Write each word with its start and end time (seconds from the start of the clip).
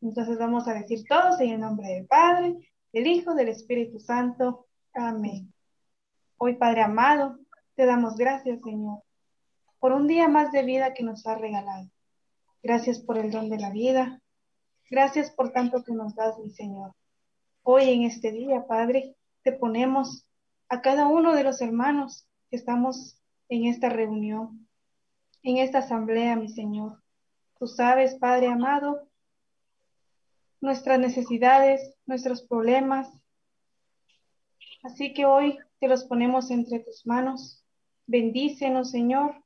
Entonces 0.00 0.38
vamos 0.38 0.66
a 0.66 0.74
decir 0.74 1.04
todos 1.08 1.40
en 1.40 1.50
el 1.50 1.60
nombre 1.60 1.88
del 1.88 2.06
Padre, 2.06 2.56
del 2.92 3.06
Hijo, 3.06 3.34
del 3.34 3.48
Espíritu 3.48 4.00
Santo. 4.00 4.66
Amén. 4.94 5.52
Hoy, 6.38 6.56
Padre 6.56 6.82
amado, 6.82 7.38
te 7.74 7.84
damos 7.84 8.16
gracias, 8.16 8.60
Señor, 8.62 9.02
por 9.78 9.92
un 9.92 10.06
día 10.06 10.28
más 10.28 10.52
de 10.52 10.62
vida 10.62 10.94
que 10.94 11.02
nos 11.02 11.26
has 11.26 11.38
regalado. 11.38 11.90
Gracias 12.62 13.00
por 13.00 13.18
el 13.18 13.30
don 13.30 13.50
de 13.50 13.58
la 13.58 13.70
vida. 13.70 14.20
Gracias 14.90 15.30
por 15.30 15.52
tanto 15.52 15.84
que 15.84 15.92
nos 15.92 16.14
das, 16.14 16.38
mi 16.38 16.50
Señor. 16.50 16.94
Hoy 17.62 17.90
en 17.90 18.02
este 18.02 18.32
día, 18.32 18.66
Padre, 18.66 19.16
te 19.42 19.52
ponemos 19.52 20.26
a 20.68 20.80
cada 20.80 21.06
uno 21.06 21.34
de 21.34 21.44
los 21.44 21.60
hermanos 21.60 22.26
que 22.48 22.56
estamos 22.56 23.18
en 23.48 23.66
esta 23.66 23.90
reunión, 23.90 24.66
en 25.42 25.58
esta 25.58 25.78
asamblea, 25.78 26.36
mi 26.36 26.48
Señor. 26.48 27.02
Tú 27.58 27.66
sabes, 27.66 28.14
Padre 28.14 28.48
amado, 28.48 29.09
nuestras 30.60 30.98
necesidades, 30.98 31.96
nuestros 32.06 32.42
problemas. 32.42 33.08
Así 34.82 35.12
que 35.12 35.26
hoy 35.26 35.58
te 35.78 35.88
los 35.88 36.04
ponemos 36.04 36.50
entre 36.50 36.80
tus 36.80 37.06
manos. 37.06 37.64
Bendícenos, 38.06 38.90
Señor. 38.90 39.42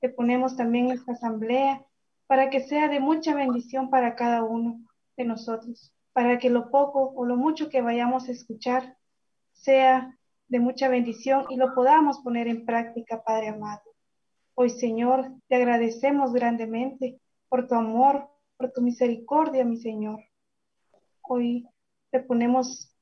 Te 0.00 0.08
ponemos 0.08 0.56
también 0.56 0.90
esta 0.90 1.12
asamblea 1.12 1.84
para 2.26 2.50
que 2.50 2.60
sea 2.60 2.88
de 2.88 3.00
mucha 3.00 3.34
bendición 3.34 3.90
para 3.90 4.16
cada 4.16 4.42
uno 4.42 4.80
de 5.16 5.24
nosotros, 5.24 5.92
para 6.12 6.38
que 6.38 6.50
lo 6.50 6.70
poco 6.70 7.12
o 7.14 7.24
lo 7.24 7.36
mucho 7.36 7.68
que 7.68 7.82
vayamos 7.82 8.28
a 8.28 8.32
escuchar 8.32 8.96
sea 9.52 10.18
de 10.48 10.60
mucha 10.60 10.88
bendición 10.88 11.46
y 11.48 11.56
lo 11.56 11.74
podamos 11.74 12.18
poner 12.20 12.48
en 12.48 12.64
práctica, 12.64 13.22
Padre 13.22 13.48
amado. 13.48 13.82
Hoy, 14.54 14.70
Señor, 14.70 15.32
te 15.48 15.56
agradecemos 15.56 16.32
grandemente 16.32 17.20
por 17.48 17.66
tu 17.66 17.74
amor, 17.74 18.28
por 18.56 18.72
tu 18.72 18.82
misericordia, 18.82 19.64
mi 19.64 19.76
Señor. 19.76 20.20
Hoy 21.26 21.66
te 22.10 22.20
ponemos 22.20 22.94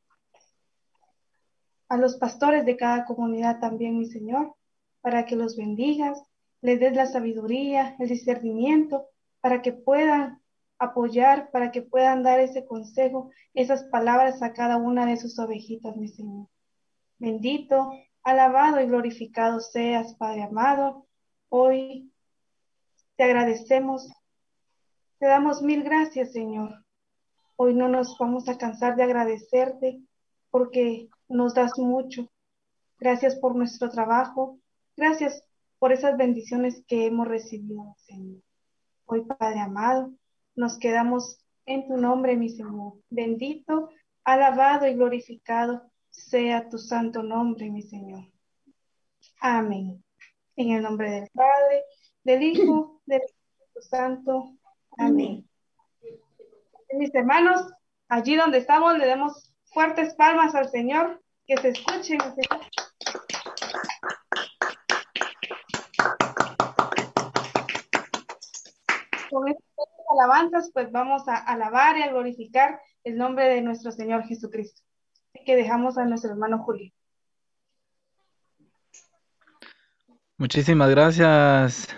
a 1.89 1.97
los 1.97 2.17
pastores 2.17 2.65
de 2.65 2.77
cada 2.77 3.05
comunidad 3.05 3.59
también, 3.61 3.99
mi 3.99 4.07
Señor, 4.07 4.55
para 5.01 5.27
que 5.27 5.37
los 5.37 5.57
bendigas, 5.57 6.23
les 6.61 6.79
des 6.79 6.95
la 6.95 7.07
sabiduría, 7.07 7.97
el 7.99 8.09
discernimiento, 8.09 9.09
para 9.41 9.61
que 9.61 9.73
puedan 9.73 10.41
apoyar, 10.79 11.51
para 11.51 11.73
que 11.73 11.83
puedan 11.83 12.23
dar 12.23 12.39
ese 12.41 12.65
consejo, 12.65 13.31
esas 13.55 13.85
palabras 13.85 14.41
a 14.43 14.53
cada 14.53 14.77
una 14.77 15.05
de 15.05 15.17
sus 15.17 15.39
ovejitas, 15.39 15.97
mi 15.97 16.09
Señor. 16.09 16.47
Bendito, 17.19 17.91
alabado 18.23 18.81
y 18.81 18.87
glorificado 18.87 19.61
seas, 19.61 20.15
Padre 20.15 20.45
amado. 20.45 21.07
Hoy 21.49 22.13
te 23.17 23.25
agradecemos, 23.25 24.09
te 25.19 25.27
damos 25.27 25.61
mil 25.61 25.83
gracias, 25.83 26.33
Señor. 26.33 26.82
Hoy 27.57 27.75
no 27.75 27.89
nos 27.89 28.17
vamos 28.19 28.49
a 28.49 28.59
cansar 28.59 28.97
de 28.97 29.03
agradecerte 29.03 30.01
porque 30.51 31.09
nos 31.29 31.55
das 31.55 31.79
mucho. 31.79 32.31
Gracias 32.99 33.37
por 33.37 33.55
nuestro 33.55 33.89
trabajo. 33.91 34.59
Gracias 34.97 35.43
por 35.79 35.93
esas 35.93 36.17
bendiciones 36.17 36.85
que 36.87 37.07
hemos 37.07 37.27
recibido, 37.27 37.97
Señor. 38.07 38.41
Hoy, 39.07 39.25
Padre 39.25 39.61
amado, 39.61 40.13
nos 40.55 40.79
quedamos 40.79 41.39
en 41.67 41.87
tu 41.87 41.97
nombre, 41.97 42.37
mi 42.37 42.49
Señor. 42.49 42.95
Bendito, 43.11 43.91
alabado 44.25 44.87
y 44.87 44.95
glorificado 44.95 45.83
sea 46.11 46.69
tu 46.69 46.79
santo 46.79 47.23
nombre, 47.23 47.71
mi 47.71 47.83
Señor. 47.83 48.25
Amén. 49.41 50.05
En 50.57 50.71
el 50.71 50.83
nombre 50.83 51.11
del 51.11 51.29
Padre, 51.31 51.85
del 52.23 52.43
Hijo, 52.43 53.01
del 53.07 53.23
Espíritu 53.23 53.83
Santo. 53.83 54.57
Amén. 54.97 55.49
Mis 56.95 57.15
hermanos, 57.15 57.73
allí 58.09 58.37
donde 58.37 58.59
estamos, 58.59 58.99
le 58.99 59.07
demos 59.07 59.53
fuertes 59.65 60.15
palmas 60.15 60.55
al 60.55 60.69
Señor, 60.69 61.23
que 61.47 61.57
se 61.57 61.71
escuchen. 61.71 62.19
Con 69.31 69.49
estas 69.49 69.89
alabanzas, 70.11 70.71
pues 70.75 70.93
vamos 70.93 71.27
a 71.29 71.37
alabar 71.37 71.97
y 71.97 72.03
a 72.03 72.11
glorificar 72.11 72.81
el 73.05 73.17
nombre 73.17 73.49
de 73.49 73.63
nuestro 73.63 73.91
Señor 73.91 74.25
Jesucristo. 74.25 74.83
Que 75.47 75.57
dejamos 75.57 75.97
a 75.97 76.05
nuestro 76.05 76.31
hermano 76.31 76.63
Julio. 76.63 76.93
Muchísimas 80.37 80.91
gracias, 80.91 81.89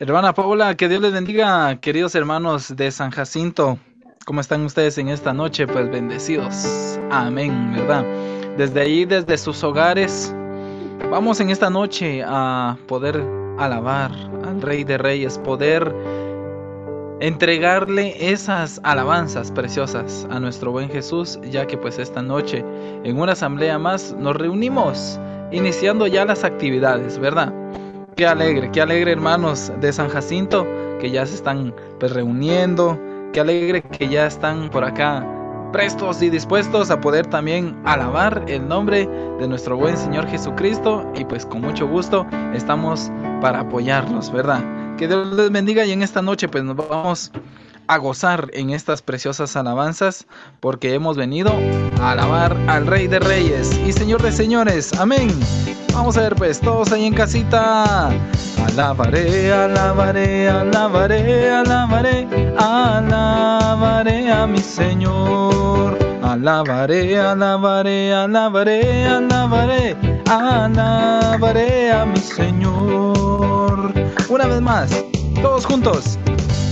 hermana 0.00 0.34
Paula. 0.34 0.76
Que 0.76 0.88
Dios 0.88 1.00
les 1.00 1.12
bendiga, 1.12 1.76
queridos 1.80 2.14
hermanos 2.14 2.74
de 2.76 2.90
San 2.90 3.10
Jacinto. 3.10 3.78
¿Cómo 4.26 4.40
están 4.40 4.64
ustedes 4.64 4.98
en 4.98 5.08
esta 5.08 5.32
noche? 5.32 5.66
Pues 5.66 5.90
bendecidos. 5.90 6.98
Amén, 7.10 7.72
¿verdad? 7.72 8.04
Desde 8.56 8.80
ahí, 8.80 9.04
desde 9.04 9.38
sus 9.38 9.62
hogares, 9.62 10.34
vamos 11.10 11.40
en 11.40 11.50
esta 11.50 11.70
noche 11.70 12.22
a 12.26 12.76
poder 12.88 13.22
alabar 13.58 14.10
al 14.44 14.60
Rey 14.62 14.82
de 14.82 14.98
Reyes, 14.98 15.38
poder 15.38 15.94
entregarle 17.20 18.32
esas 18.32 18.80
alabanzas 18.82 19.52
preciosas 19.52 20.26
a 20.30 20.40
nuestro 20.40 20.72
buen 20.72 20.90
Jesús, 20.90 21.38
ya 21.44 21.66
que 21.66 21.78
pues 21.78 21.98
esta 21.98 22.20
noche 22.20 22.64
en 23.04 23.20
una 23.20 23.32
asamblea 23.32 23.78
más 23.78 24.14
nos 24.18 24.34
reunimos 24.34 25.20
iniciando 25.52 26.08
ya 26.08 26.24
las 26.24 26.42
actividades, 26.42 27.18
¿verdad? 27.18 27.52
Qué 28.16 28.26
alegre, 28.26 28.70
qué 28.70 28.80
alegre 28.80 29.10
hermanos 29.10 29.72
de 29.80 29.92
San 29.92 30.08
Jacinto 30.08 30.66
que 31.00 31.10
ya 31.10 31.26
se 31.26 31.34
están 31.34 31.74
pues 31.98 32.12
reuniendo, 32.12 32.98
Qué 33.32 33.40
alegre 33.40 33.82
que 33.82 34.08
ya 34.08 34.26
están 34.26 34.70
por 34.70 34.84
acá 34.84 35.26
prestos 35.72 36.22
y 36.22 36.30
dispuestos 36.30 36.92
a 36.92 37.00
poder 37.00 37.26
también 37.26 37.76
alabar 37.84 38.44
el 38.46 38.68
nombre 38.68 39.08
de 39.40 39.48
nuestro 39.48 39.76
buen 39.76 39.96
Señor 39.96 40.28
Jesucristo 40.28 41.04
y 41.16 41.24
pues 41.24 41.44
con 41.44 41.62
mucho 41.62 41.88
gusto 41.88 42.24
estamos 42.54 43.10
para 43.40 43.62
apoyarnos, 43.62 44.30
¿verdad? 44.30 44.62
Que 44.96 45.08
Dios 45.08 45.34
les 45.34 45.50
bendiga 45.50 45.84
y 45.84 45.90
en 45.90 46.02
esta 46.02 46.22
noche 46.22 46.46
pues 46.46 46.62
nos 46.62 46.76
vamos 46.76 47.32
a 47.86 47.98
gozar 47.98 48.50
en 48.54 48.70
estas 48.70 49.02
preciosas 49.02 49.56
alabanzas 49.56 50.26
porque 50.60 50.94
hemos 50.94 51.16
venido 51.16 51.52
a 52.00 52.12
alabar 52.12 52.56
al 52.68 52.86
Rey 52.86 53.06
de 53.06 53.18
Reyes 53.18 53.78
y 53.86 53.92
Señor 53.92 54.22
de 54.22 54.32
Señores. 54.32 54.92
Amén. 54.98 55.28
Vamos 55.92 56.16
a 56.16 56.22
ver 56.22 56.34
pues 56.34 56.60
todos 56.60 56.92
ahí 56.92 57.06
en 57.06 57.14
casita. 57.14 58.10
Alabaré, 58.66 59.52
alabaré, 59.52 60.48
alabaré, 60.48 61.50
alabaré, 61.50 62.26
alabaré 62.58 64.32
a 64.32 64.46
mi 64.46 64.58
Señor. 64.58 65.98
Alabaré, 66.22 67.20
alabaré, 67.20 68.12
alabaré, 68.12 69.06
alabaré, 69.06 69.96
alabaré 70.26 71.92
a 71.92 72.04
mi 72.04 72.18
Señor. 72.18 73.92
Una 74.28 74.46
vez 74.46 74.60
más, 74.60 75.04
todos 75.42 75.66
juntos. 75.66 76.18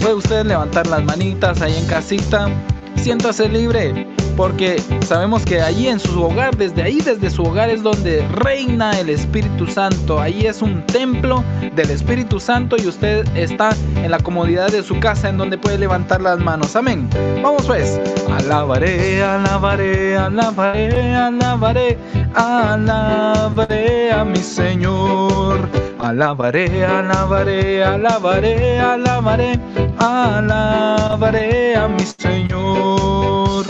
Puede 0.02 0.14
usted 0.16 0.44
levantar 0.44 0.84
las 0.88 1.04
manitas 1.04 1.62
ahí 1.62 1.76
en 1.76 1.86
casita. 1.86 2.48
Siéntase 2.96 3.48
libre, 3.48 4.04
porque 4.36 4.82
sabemos 5.06 5.44
que 5.44 5.60
allí 5.60 5.86
en 5.86 6.00
su 6.00 6.20
hogar, 6.24 6.56
desde 6.56 6.82
ahí, 6.82 7.00
desde 7.00 7.30
su 7.30 7.44
hogar 7.44 7.70
es 7.70 7.84
donde 7.84 8.26
reina 8.32 8.98
el 8.98 9.10
Espíritu 9.10 9.64
Santo. 9.68 10.20
Ahí 10.20 10.44
es 10.44 10.60
un 10.60 10.84
templo 10.86 11.44
del 11.76 11.88
Espíritu 11.88 12.40
Santo 12.40 12.76
y 12.82 12.88
usted 12.88 13.24
está 13.36 13.76
en 13.94 14.10
la 14.10 14.18
comodidad 14.18 14.72
de 14.72 14.82
su 14.82 14.98
casa 14.98 15.28
en 15.28 15.38
donde 15.38 15.56
puede 15.56 15.78
levantar 15.78 16.20
las 16.20 16.40
manos. 16.40 16.74
Amén. 16.74 17.08
Vamos 17.40 17.64
pues. 17.66 18.00
Alabaré, 18.28 19.22
alabaré, 19.22 20.16
alabaré, 20.16 21.14
alabaré, 21.14 21.98
alabaré 22.34 24.10
a 24.10 24.24
mi 24.24 24.38
Señor. 24.38 25.91
Alabaré, 26.02 26.84
alabaré, 26.84 27.84
alabaré, 27.84 28.80
alabaré, 28.80 29.52
alabaré 30.00 31.76
a 31.76 31.86
mi 31.86 32.02
Señor. 32.18 33.64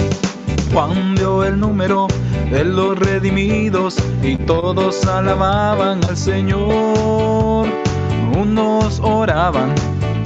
Juan 0.73 1.15
vio 1.15 1.45
el 1.45 1.61
número 1.61 2.07
de 2.51 2.65
los 2.65 2.99
redimidos 2.99 3.97
y 4.23 4.37
todos 4.37 5.07
alababan 5.07 6.03
al 6.09 6.17
Señor. 6.17 7.69
Unos 8.39 9.01
oraban, 9.01 9.75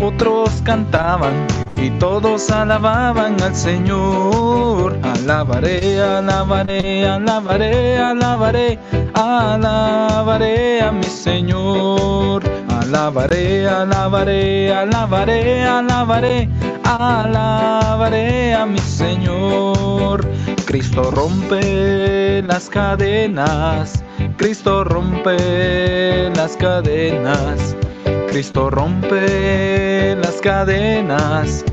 otros 0.00 0.50
cantaban 0.64 1.46
y 1.76 1.90
todos 1.98 2.50
alababan 2.50 3.40
al 3.42 3.54
Señor. 3.54 4.98
Alabaré, 5.02 6.00
alabaré, 6.00 7.06
alabaré, 7.06 7.98
alabaré, 7.98 8.78
alabaré 9.14 10.82
a 10.82 10.92
mi 10.92 11.04
Señor. 11.04 12.42
Alabaré, 12.68 13.68
alabaré, 13.68 14.72
alabaré, 14.72 15.64
alabaré, 15.64 16.48
alabaré 16.84 18.54
a 18.54 18.66
mi 18.66 18.78
Señor. 18.78 20.26
Cristo 20.66 21.10
rompe 21.10 22.42
las 22.42 22.68
cadenas, 22.68 24.02
Cristo 24.36 24.84
rompe 24.84 26.30
las 26.34 26.56
cadenas. 26.56 27.76
Cristo 28.36 28.68
rompe 28.68 30.14
las 30.16 30.42
cadenas 30.42 31.64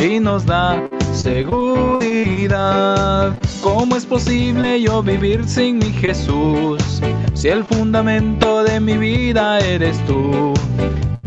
y 0.00 0.20
nos 0.20 0.46
da 0.46 0.88
seguridad. 1.12 2.56
¿Cómo 3.60 3.96
es 3.96 4.06
posible 4.06 4.80
yo 4.80 5.02
vivir 5.02 5.44
sin 5.44 5.78
mi 5.78 5.90
Jesús? 5.90 7.02
Si 7.34 7.48
el 7.48 7.64
fundamento 7.64 8.62
de 8.62 8.78
mi 8.78 8.96
vida 8.98 9.58
eres 9.58 9.98
tú. 10.06 10.54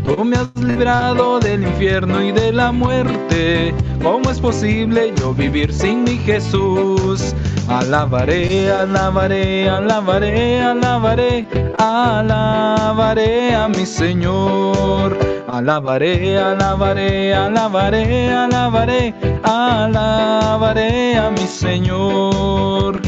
Tú 0.02 0.24
me 0.24 0.36
has 0.36 0.48
librado 0.56 1.40
del 1.40 1.64
infierno 1.64 2.22
y 2.24 2.32
de 2.32 2.54
la 2.54 2.72
muerte. 2.72 3.74
¿Cómo 4.02 4.30
es 4.30 4.40
posible 4.40 5.12
yo 5.18 5.34
vivir 5.34 5.74
sin 5.74 6.04
mi 6.04 6.16
Jesús? 6.16 7.34
Alabaré, 7.68 8.70
alabaré, 8.70 9.68
alabaré, 9.68 10.60
alabaré, 10.60 11.46
alabaré 11.78 13.54
a 13.54 13.68
mi 13.68 13.84
Señor. 13.84 15.18
Alabaré, 15.48 16.38
alabaré, 16.38 17.34
alabaré, 17.34 18.32
alabaré, 18.32 19.14
alabaré 19.42 21.16
a 21.18 21.30
mi 21.30 21.46
Señor. 21.46 23.00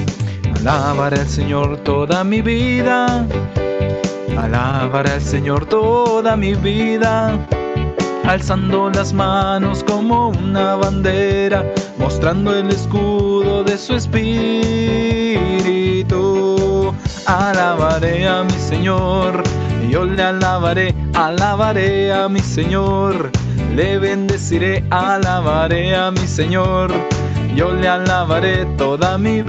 Alabaré 0.66 1.20
al 1.20 1.28
Señor 1.28 1.76
toda 1.84 2.24
mi 2.24 2.42
vida. 2.42 3.24
Alabaré 4.36 5.12
al 5.12 5.20
Señor 5.20 5.66
toda 5.66 6.36
mi 6.36 6.54
vida 6.54 7.38
alzando 8.28 8.90
las 8.90 9.12
manos 9.14 9.82
como 9.82 10.28
una 10.28 10.76
bandera, 10.76 11.64
mostrando 11.98 12.54
el 12.54 12.68
escudo 12.68 13.64
de 13.64 13.78
su 13.78 13.94
espíritu. 13.94 14.44
Alabaré 17.24 18.28
a 18.28 18.44
mi 18.44 18.52
Señor, 18.52 19.42
yo 19.88 20.04
le 20.04 20.22
alabaré, 20.22 20.94
alabaré 21.14 22.12
a 22.12 22.28
mi 22.28 22.40
Señor, 22.40 23.30
le 23.74 23.98
bendeciré, 23.98 24.84
alabaré 24.90 25.96
a 25.96 26.10
mi 26.10 26.26
Señor, 26.26 26.92
yo 27.54 27.72
le 27.72 27.88
alabaré 27.88 28.66
toda 28.76 29.16
mi 29.16 29.40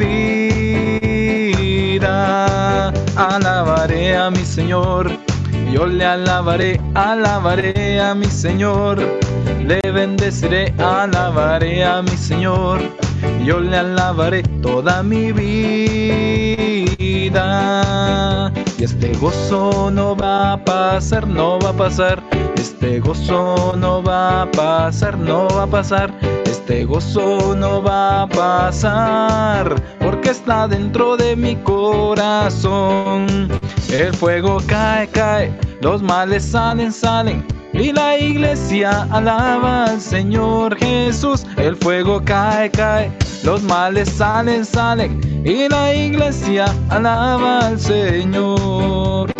vida, 1.19 2.89
alabaré 3.15 4.17
a 4.17 4.29
mi 4.29 4.45
Señor 4.45 5.11
yo 5.71 5.85
le 5.85 6.03
alabaré, 6.03 6.81
alabaré 6.95 8.01
a 8.01 8.15
mi 8.15 8.25
Señor. 8.25 8.97
Le 9.63 9.79
bendeciré, 9.91 10.73
alabaré 10.79 11.83
a 11.83 12.01
mi 12.01 12.17
Señor. 12.17 12.81
Yo 13.45 13.59
le 13.59 13.77
alabaré 13.77 14.41
toda 14.63 15.03
mi 15.03 15.31
vida. 15.31 15.81
Y 18.79 18.83
este 18.83 19.13
gozo 19.17 19.91
no 19.91 20.15
va 20.15 20.53
a 20.53 20.65
pasar, 20.65 21.27
no 21.27 21.59
va 21.59 21.69
a 21.69 21.73
pasar. 21.73 22.23
Este 22.55 22.99
gozo 22.99 23.75
no 23.77 24.01
va 24.01 24.41
a 24.43 24.51
pasar, 24.51 25.19
no 25.19 25.47
va 25.49 25.63
a 25.63 25.67
pasar. 25.67 26.11
Este 26.69 26.85
gozo 26.85 27.55
no 27.55 27.81
va 27.81 28.21
a 28.21 28.27
pasar, 28.27 29.73
porque 29.99 30.29
está 30.29 30.67
dentro 30.67 31.17
de 31.17 31.35
mi 31.35 31.55
corazón. 31.55 33.25
El 33.91 34.13
fuego 34.13 34.59
cae, 34.67 35.07
cae, 35.07 35.51
los 35.81 36.03
males 36.03 36.45
salen, 36.45 36.93
salen. 36.93 37.43
Y 37.73 37.91
la 37.91 38.19
iglesia 38.19 39.07
alaba 39.09 39.85
al 39.85 39.99
Señor 39.99 40.77
Jesús. 40.77 41.43
El 41.57 41.75
fuego 41.75 42.21
cae, 42.23 42.69
cae, 42.69 43.11
los 43.43 43.63
males 43.63 44.07
salen, 44.07 44.63
salen. 44.63 45.19
Y 45.43 45.67
la 45.69 45.95
iglesia 45.95 46.65
alaba 46.89 47.65
al 47.65 47.79
Señor. 47.79 49.38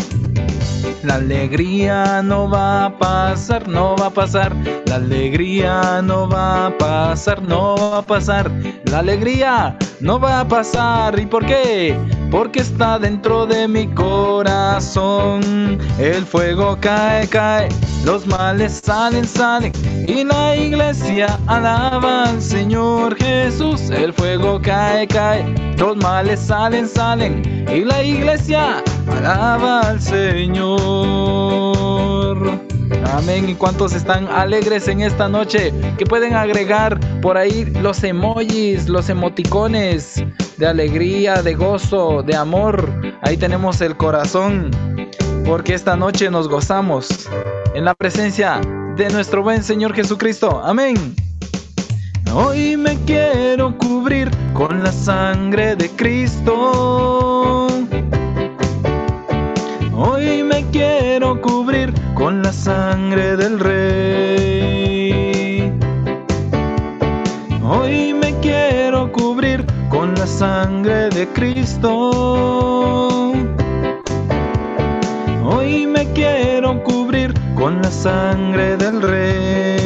La 1.04 1.16
alegría 1.16 2.22
no 2.22 2.50
va 2.50 2.86
a 2.86 2.98
pasar, 2.98 3.68
no 3.70 3.96
va 3.96 4.08
a 4.08 4.10
pasar. 4.10 4.54
La 4.86 4.96
alegría 4.96 6.02
no 6.02 6.28
va 6.28 6.68
a 6.68 6.78
pasar, 6.78 7.42
no 7.42 7.76
va 7.78 8.00
a 8.00 8.02
pasar. 8.02 8.52
La 8.86 9.00
alegría 9.00 9.78
no 10.02 10.20
va 10.20 10.42
a 10.42 10.48
pasar. 10.48 11.18
¿Y 11.18 11.26
por 11.26 11.46
qué? 11.46 11.98
Porque 12.32 12.60
está 12.60 13.00
dentro 13.00 13.46
de 13.48 13.68
mi 13.68 13.88
corazón. 13.88 15.42
El 15.98 16.26
fuego 16.26 16.78
cae, 16.80 17.28
cae. 17.28 17.70
Los 18.06 18.28
males 18.28 18.82
salen, 18.84 19.28
salen. 19.28 19.72
Y 20.08 20.24
la 20.24 20.56
iglesia 20.56 21.40
alaba 21.48 22.26
al 22.26 22.40
Señor 22.42 23.18
Jesús. 23.18 23.90
El 23.90 24.14
fuego 24.14 24.62
cae, 24.62 25.08
cae. 25.08 25.44
Los 25.78 25.98
males 25.98 26.40
salen, 26.40 26.88
salen. 26.88 27.66
Y 27.68 27.84
la 27.84 28.04
iglesia 28.04 28.84
alaba 29.08 29.82
al 29.82 30.00
Señor. 30.00 30.80
Amén. 33.14 33.50
¿Y 33.50 33.56
cuántos 33.56 33.94
están 33.94 34.28
alegres 34.28 34.88
en 34.88 35.02
esta 35.02 35.28
noche? 35.28 35.74
Que 35.98 36.06
pueden 36.06 36.36
agregar 36.36 37.00
por 37.22 37.38
ahí 37.38 37.66
los 37.82 38.04
emojis, 38.04 38.88
los 38.88 39.10
emoticones 39.10 40.24
de 40.58 40.68
alegría, 40.68 41.42
de 41.42 41.56
gozo, 41.56 42.24
de 42.24 42.36
amor. 42.36 42.92
Ahí 43.22 43.38
tenemos 43.38 43.82
el 43.82 43.98
corazón. 43.98 44.72
Porque 45.46 45.74
esta 45.74 45.96
noche 45.96 46.30
nos 46.30 46.48
gozamos 46.48 47.28
en 47.74 47.86
la 47.86 47.96
presencia 47.96 48.62
de 48.96 49.10
nuestro 49.10 49.42
buen 49.42 49.64
Señor 49.64 49.94
Jesucristo. 49.94 50.62
Amén. 50.64 51.16
Hoy 52.34 52.78
me 52.78 52.96
quiero 53.06 53.76
cubrir 53.78 54.30
con 54.54 54.84
la 54.84 54.92
sangre 54.92 55.76
de 55.76 55.90
Cristo. 55.90 57.68
Hoy 59.96 60.44
me 60.44 60.66
quiero 60.72 61.42
cubrir 61.42 61.59
con 62.20 62.44
la 62.44 62.52
sangre 62.52 63.38
del 63.38 63.58
Rey. 63.62 65.72
Hoy 67.64 68.14
me 68.14 68.38
quiero 68.42 69.10
cubrir 69.14 69.66
con 69.88 70.14
la 70.16 70.28
sangre 70.28 71.08
de 71.12 71.30
Cristo. 71.30 73.32
Hoy 75.46 75.88
me 75.88 76.12
quiero 76.12 76.84
cubrir 76.84 77.34
con 77.56 77.82
la 77.82 77.90
sangre 77.90 78.76
del 78.76 79.02
Rey. 79.02 79.80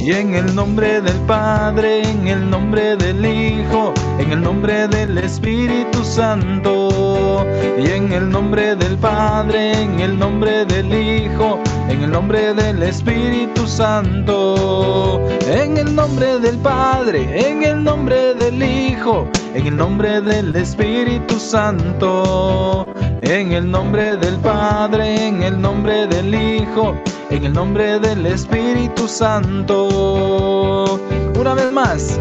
Y 0.00 0.10
en 0.10 0.34
el 0.34 0.52
nombre 0.52 1.00
del 1.00 1.20
Padre, 1.28 2.02
en 2.02 2.26
el 2.26 2.50
nombre 2.50 2.96
del 2.96 3.24
Hijo, 3.24 3.94
en 4.20 4.32
el 4.32 4.42
nombre 4.42 4.86
del 4.86 5.16
Espíritu 5.16 6.04
Santo, 6.04 7.46
y 7.78 7.90
en 7.90 8.12
el 8.12 8.28
nombre 8.28 8.76
del 8.76 8.98
Padre, 8.98 9.72
en 9.82 9.98
el 9.98 10.18
nombre 10.18 10.66
del 10.66 10.92
Hijo, 10.92 11.58
en 11.88 12.02
el 12.02 12.10
nombre 12.10 12.52
del 12.52 12.82
Espíritu 12.82 13.66
Santo, 13.66 15.26
en 15.48 15.78
el 15.78 15.94
nombre 15.94 16.38
del 16.38 16.58
Padre, 16.58 17.48
en 17.48 17.62
el 17.62 17.82
nombre 17.82 18.34
del 18.34 18.62
Hijo, 18.62 19.26
en 19.54 19.66
el 19.66 19.76
nombre 19.76 20.20
del 20.20 20.54
Espíritu 20.54 21.40
Santo, 21.40 22.86
en 23.22 23.52
el 23.52 23.70
nombre 23.70 24.16
del 24.18 24.36
Padre, 24.36 25.28
en 25.28 25.42
el 25.42 25.58
nombre 25.58 26.06
del 26.06 26.34
Hijo, 26.34 26.94
en 27.30 27.44
el 27.46 27.54
nombre 27.54 27.98
del 27.98 28.26
Espíritu 28.26 29.08
Santo. 29.08 31.00
Una 31.38 31.54
vez 31.54 31.72
más. 31.72 32.20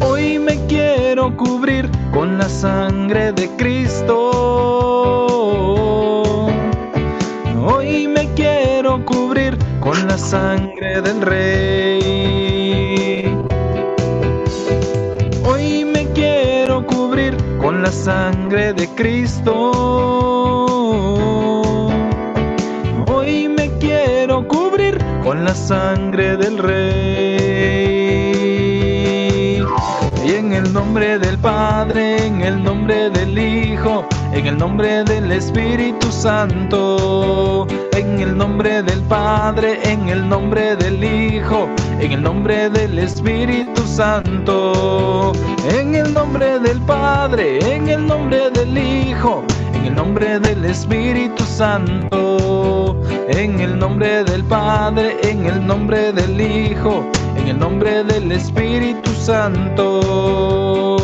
Hoy 0.00 0.38
me 0.38 0.58
quiero 0.66 1.34
cubrir 1.36 1.90
con 2.12 2.36
la 2.38 2.48
sangre 2.48 3.32
de 3.32 3.48
Cristo. 3.56 4.30
Hoy 7.64 8.06
me 8.06 8.28
quiero 8.34 9.04
cubrir 9.04 9.56
con 9.80 10.06
la 10.06 10.18
sangre 10.18 11.00
del 11.00 11.22
Rey. 11.22 12.44
Hoy 15.44 15.84
me 15.84 16.06
quiero 16.14 16.84
cubrir 16.86 17.36
con 17.58 17.82
la 17.82 17.90
sangre 17.90 18.74
de 18.74 18.86
Cristo. 18.88 19.52
Hoy 23.08 23.48
me 23.48 23.70
quiero 23.78 24.46
cubrir 24.46 24.98
con 25.24 25.44
la 25.44 25.54
sangre 25.54 26.36
del 26.36 26.58
Rey. 26.58 27.95
Y 30.26 30.34
en 30.34 30.52
el 30.52 30.72
nombre 30.72 31.20
del 31.20 31.38
Padre, 31.38 32.26
en 32.26 32.40
el 32.40 32.60
nombre 32.60 33.10
del 33.10 33.38
Hijo, 33.38 34.04
en 34.32 34.46
el 34.46 34.58
nombre 34.58 35.04
del 35.04 35.30
Espíritu 35.30 36.10
Santo, 36.10 37.64
en 37.92 38.18
el 38.18 38.36
nombre 38.36 38.82
del 38.82 39.02
Padre, 39.02 39.78
en 39.88 40.08
el 40.08 40.28
nombre 40.28 40.74
del 40.74 41.04
Hijo, 41.04 41.68
en 42.00 42.10
el 42.10 42.22
nombre 42.24 42.68
del 42.70 42.98
Espíritu 42.98 43.86
Santo, 43.86 45.32
en 45.70 45.94
el 45.94 46.12
nombre 46.12 46.58
del 46.58 46.80
Padre, 46.80 47.60
en 47.76 47.88
el 47.88 48.04
nombre 48.04 48.50
del 48.50 48.76
Hijo, 48.76 49.44
en 49.74 49.84
el 49.84 49.94
nombre 49.94 50.40
del 50.40 50.64
Espíritu 50.64 51.44
Santo, 51.44 53.00
en 53.28 53.60
el 53.60 53.78
nombre 53.78 54.24
del 54.24 54.42
Padre, 54.42 55.18
en 55.22 55.46
el 55.46 55.64
nombre 55.64 56.12
del 56.12 56.40
Hijo, 56.40 57.06
en 57.46 57.50
el 57.50 57.58
nombre 57.60 58.02
del 58.02 58.32
Espíritu 58.32 59.08
Santo. 59.12 60.98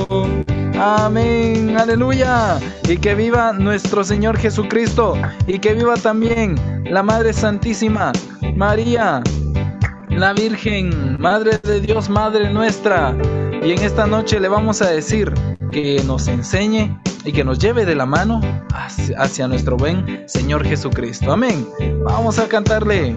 Amén, 0.76 1.76
aleluya. 1.78 2.58
Y 2.88 2.96
que 2.96 3.14
viva 3.14 3.52
nuestro 3.52 4.02
Señor 4.02 4.36
Jesucristo. 4.36 5.16
Y 5.46 5.60
que 5.60 5.74
viva 5.74 5.94
también 5.94 6.56
la 6.84 7.04
Madre 7.04 7.32
Santísima, 7.32 8.10
María, 8.56 9.22
la 10.08 10.32
Virgen, 10.32 11.16
Madre 11.20 11.60
de 11.62 11.80
Dios, 11.80 12.10
Madre 12.10 12.52
nuestra. 12.52 13.16
Y 13.62 13.70
en 13.70 13.78
esta 13.78 14.08
noche 14.08 14.40
le 14.40 14.48
vamos 14.48 14.82
a 14.82 14.90
decir 14.90 15.32
que 15.70 16.02
nos 16.04 16.26
enseñe 16.26 16.98
y 17.24 17.30
que 17.30 17.44
nos 17.44 17.60
lleve 17.60 17.86
de 17.86 17.94
la 17.94 18.06
mano 18.06 18.40
hacia, 19.16 19.46
nuestro 19.46 19.76
buen 19.76 20.24
Señor 20.26 20.64
Jesucristo. 20.66 21.30
Amén. 21.32 21.68
Vamos 22.04 22.40
a 22.40 22.48
cantarle. 22.48 23.16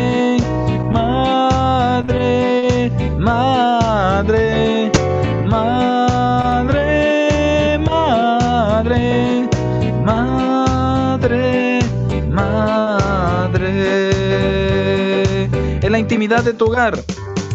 de 16.17 16.53
tu 16.53 16.65
hogar. 16.65 17.01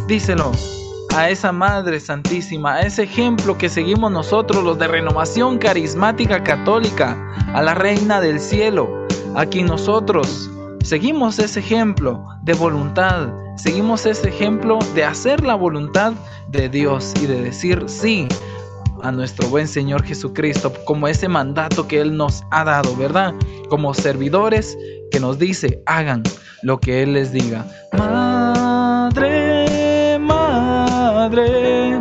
Díselo 0.09 0.51
a 1.15 1.29
esa 1.29 1.53
Madre 1.53 2.01
Santísima, 2.01 2.77
a 2.77 2.81
ese 2.81 3.03
ejemplo 3.03 3.59
que 3.59 3.69
seguimos 3.69 4.11
nosotros, 4.11 4.65
los 4.65 4.79
de 4.79 4.89
renovación 4.89 5.59
carismática 5.59 6.43
católica, 6.43 7.19
a 7.53 7.61
la 7.61 7.75
Reina 7.75 8.19
del 8.19 8.41
Cielo, 8.41 9.07
a 9.35 9.45
quien 9.45 9.67
nosotros 9.67 10.51
seguimos 10.83 11.39
ese 11.39 11.61
ejemplo 11.61 12.27
de 12.45 12.55
voluntad, 12.55 13.29
seguimos 13.57 14.07
ese 14.07 14.31
ejemplo 14.31 14.79
de 14.95 15.05
hacer 15.05 15.45
la 15.45 15.55
voluntad 15.55 16.15
de 16.49 16.71
Dios 16.71 17.13
y 17.21 17.27
de 17.27 17.43
decir 17.43 17.85
sí 17.87 18.27
a 19.03 19.13
nuestro 19.13 19.49
buen 19.49 19.69
Señor 19.69 20.03
Jesucristo, 20.03 20.73
como 20.87 21.09
ese 21.09 21.29
mandato 21.29 21.87
que 21.87 22.01
Él 22.01 22.17
nos 22.17 22.43
ha 22.51 22.65
dado, 22.65 22.97
¿verdad? 22.97 23.35
Como 23.69 23.93
servidores 23.93 24.79
que 25.11 25.21
nos 25.21 25.39
dice, 25.39 25.83
hagan 25.87 26.23
lo 26.63 26.79
que 26.81 27.03
Él 27.03 27.13
les 27.15 27.33
diga. 27.33 27.65
Madre, 27.93 29.39
madre, 30.19 32.01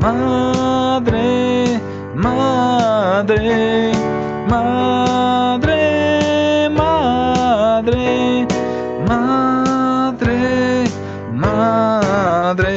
madre, 0.00 1.80
madre, 2.14 3.92
madre, 4.46 5.76
madre, 6.70 8.46
madre, 9.06 10.84
madre. 11.32 12.76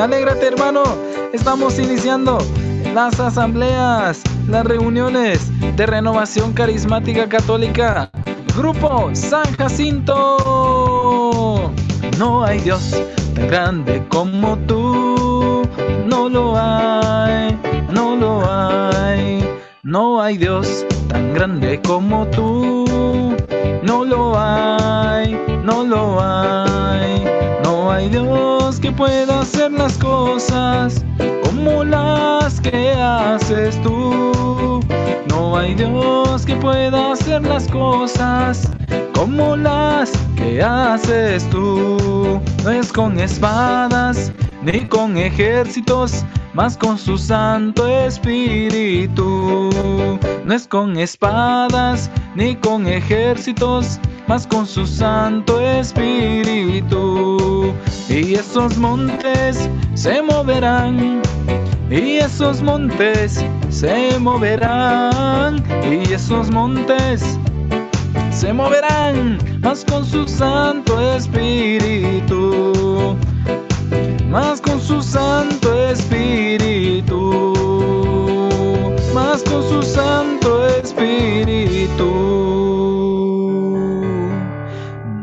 Alégrate 0.00 0.46
hermano, 0.46 0.84
estamos 1.32 1.78
iniciando 1.78 2.38
las 2.96 3.20
asambleas, 3.20 4.22
las 4.48 4.64
reuniones 4.64 5.50
de 5.76 5.84
renovación 5.84 6.54
carismática 6.54 7.28
católica. 7.28 8.08
Grupo 8.56 9.10
San 9.12 9.44
Jacinto. 9.58 10.40
No 12.18 12.42
hay 12.42 12.58
Dios 12.60 12.98
tan 13.34 13.48
grande 13.48 14.02
como 14.08 14.56
tú. 14.60 15.68
No 16.06 16.30
lo 16.30 16.54
hay, 16.56 17.58
no 17.90 18.16
lo 18.16 18.42
hay. 18.50 19.46
No 19.82 20.22
hay 20.22 20.38
Dios 20.38 20.86
tan 21.08 21.34
grande 21.34 21.82
como 21.82 22.26
tú. 22.28 23.36
No 23.82 24.06
lo 24.06 24.40
hay, 24.40 25.38
no 25.62 25.84
lo 25.84 26.18
hay. 26.18 27.26
No 27.62 27.92
hay 27.92 28.08
Dios 28.08 28.80
que 28.80 28.90
pueda 28.90 29.40
hacer 29.40 29.70
las 29.70 29.98
cosas 29.98 31.04
las 31.84 32.60
que 32.60 32.92
haces 32.92 33.80
tú. 33.82 34.80
No 35.28 35.56
hay 35.56 35.74
Dios 35.74 36.44
que 36.44 36.56
pueda 36.56 37.12
hacer 37.12 37.42
las 37.42 37.68
cosas 37.68 38.70
como 39.14 39.56
las 39.56 40.12
que 40.36 40.62
haces 40.62 41.48
tú. 41.50 42.40
No 42.64 42.70
es 42.70 42.92
con 42.92 43.18
espadas 43.18 44.32
ni 44.62 44.86
con 44.86 45.16
ejércitos, 45.16 46.24
más 46.54 46.76
con 46.76 46.98
su 46.98 47.16
Santo 47.16 47.86
Espíritu. 47.88 49.70
No 50.44 50.54
es 50.54 50.66
con 50.66 50.96
espadas 50.96 52.10
ni 52.34 52.56
con 52.56 52.86
ejércitos, 52.86 54.00
más 54.26 54.46
con 54.46 54.66
su 54.66 54.86
Santo 54.86 55.60
Espíritu. 55.60 57.72
Y 58.08 58.34
esos 58.34 58.76
montes 58.78 59.68
se 59.94 60.22
moverán, 60.22 61.20
y 61.90 62.16
esos 62.16 62.62
montes 62.62 63.44
se 63.68 64.18
moverán, 64.18 65.62
y 65.84 66.12
esos 66.12 66.50
montes 66.50 67.38
se 68.30 68.52
moverán, 68.52 69.38
más 69.60 69.84
con 69.84 70.04
su 70.04 70.26
Santo 70.26 71.00
Espíritu, 71.14 73.16
más 74.28 74.60
con 74.60 74.80
su 74.80 75.00
Santo 75.00 75.72
Espíritu, 75.88 77.52
más 79.14 79.42
con 79.44 79.62
su 79.62 79.82
Santo 79.82 80.66
Espíritu. 80.66 82.10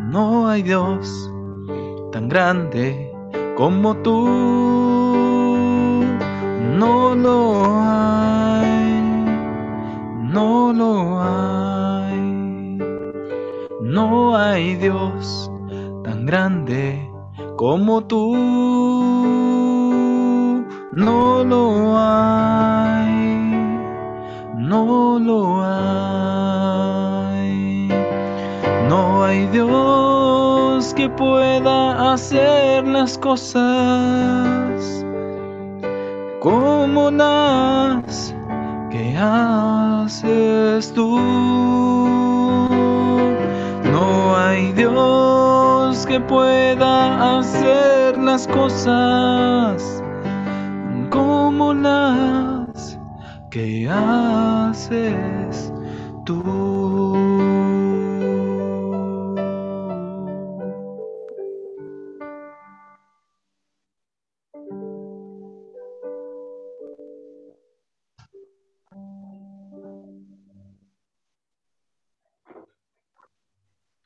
No 0.10 0.48
hay 0.48 0.63
Dios 0.63 1.29
tan 2.12 2.29
grande 2.29 3.12
como 3.58 3.96
tú. 3.98 5.12
No 6.84 7.16
lo 7.16 7.63
hay, 7.80 8.92
no 10.36 10.74
lo 10.74 10.92
hay. 11.22 12.78
No 13.80 14.36
hay 14.36 14.75
Dios 14.75 15.50
tan 16.04 16.25
grande 16.25 17.10
como 17.56 18.04
tú. 18.04 18.36
No 20.92 21.46
lo 21.46 21.98
hay, 21.98 23.48
no 24.58 25.20
lo 25.20 25.63
hay. 25.63 26.28
No 28.90 29.24
hay 29.24 29.48
Dios 29.48 30.94
que 30.96 31.08
pueda 31.08 32.12
hacer 32.12 32.86
las 32.86 33.18
cosas 33.18 34.54
como 36.43 37.09
las 37.09 38.35
que 38.91 39.15
haces 39.17 40.93
tú. 40.93 41.17
No 43.93 44.35
hay 44.35 44.73
Dios 44.73 46.05
que 46.05 46.19
pueda 46.19 47.39
hacer 47.39 48.17
las 48.17 48.45
cosas 48.50 50.03
como 51.09 51.73
las 51.73 53.00
que 53.50 53.88
haces 53.89 55.71
tú. 56.25 57.23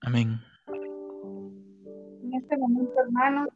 Amén. 0.08 0.40
En 2.24 2.34
este 2.34 2.56
momento, 2.56 2.94
hermanos, 2.98 3.50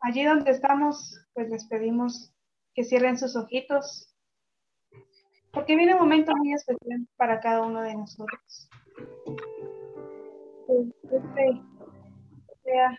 allí 0.00 0.24
donde 0.24 0.50
estamos, 0.50 1.24
pues 1.34 1.48
les 1.48 1.66
pedimos 1.66 2.34
que 2.74 2.82
cierren 2.82 3.16
sus 3.16 3.36
ojitos, 3.36 4.12
porque 5.52 5.76
viene 5.76 5.94
un 5.94 6.00
momento 6.00 6.32
muy 6.34 6.52
especial 6.52 7.06
para 7.16 7.38
cada 7.38 7.62
uno 7.62 7.80
de 7.80 7.94
nosotros. 7.94 8.68
Este 11.12 11.62
sea 12.64 12.98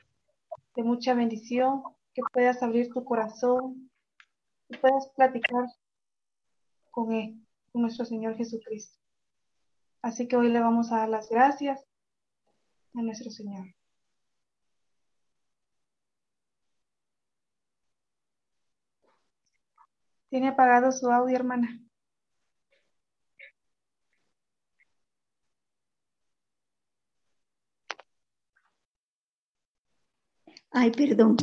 de 0.78 0.84
mucha 0.84 1.14
bendición, 1.16 1.84
que 2.14 2.22
puedas 2.32 2.64
abrir 2.64 2.94
tu 2.94 3.04
corazón, 3.04 3.92
que 4.70 4.78
puedas 4.78 5.10
platicar 5.18 5.66
con 6.92 7.12
él, 7.12 7.46
con 7.74 7.82
nuestro 7.82 8.06
Señor 8.06 8.38
Jesucristo. 8.38 8.98
Así 10.02 10.30
que 10.30 10.38
hoy 10.38 10.48
le 10.48 10.62
vamos 10.62 10.94
a 10.94 11.00
dar 11.00 11.10
las 11.10 11.30
gracias 11.30 11.86
a 12.98 13.02
nuestro 13.02 13.30
Señor. 13.32 13.66
¿Tiene 20.30 20.50
apagado 20.50 20.92
su 20.92 21.10
audio, 21.10 21.36
hermana? 21.36 21.80
Ay, 30.72 30.92
perdón. 30.92 31.38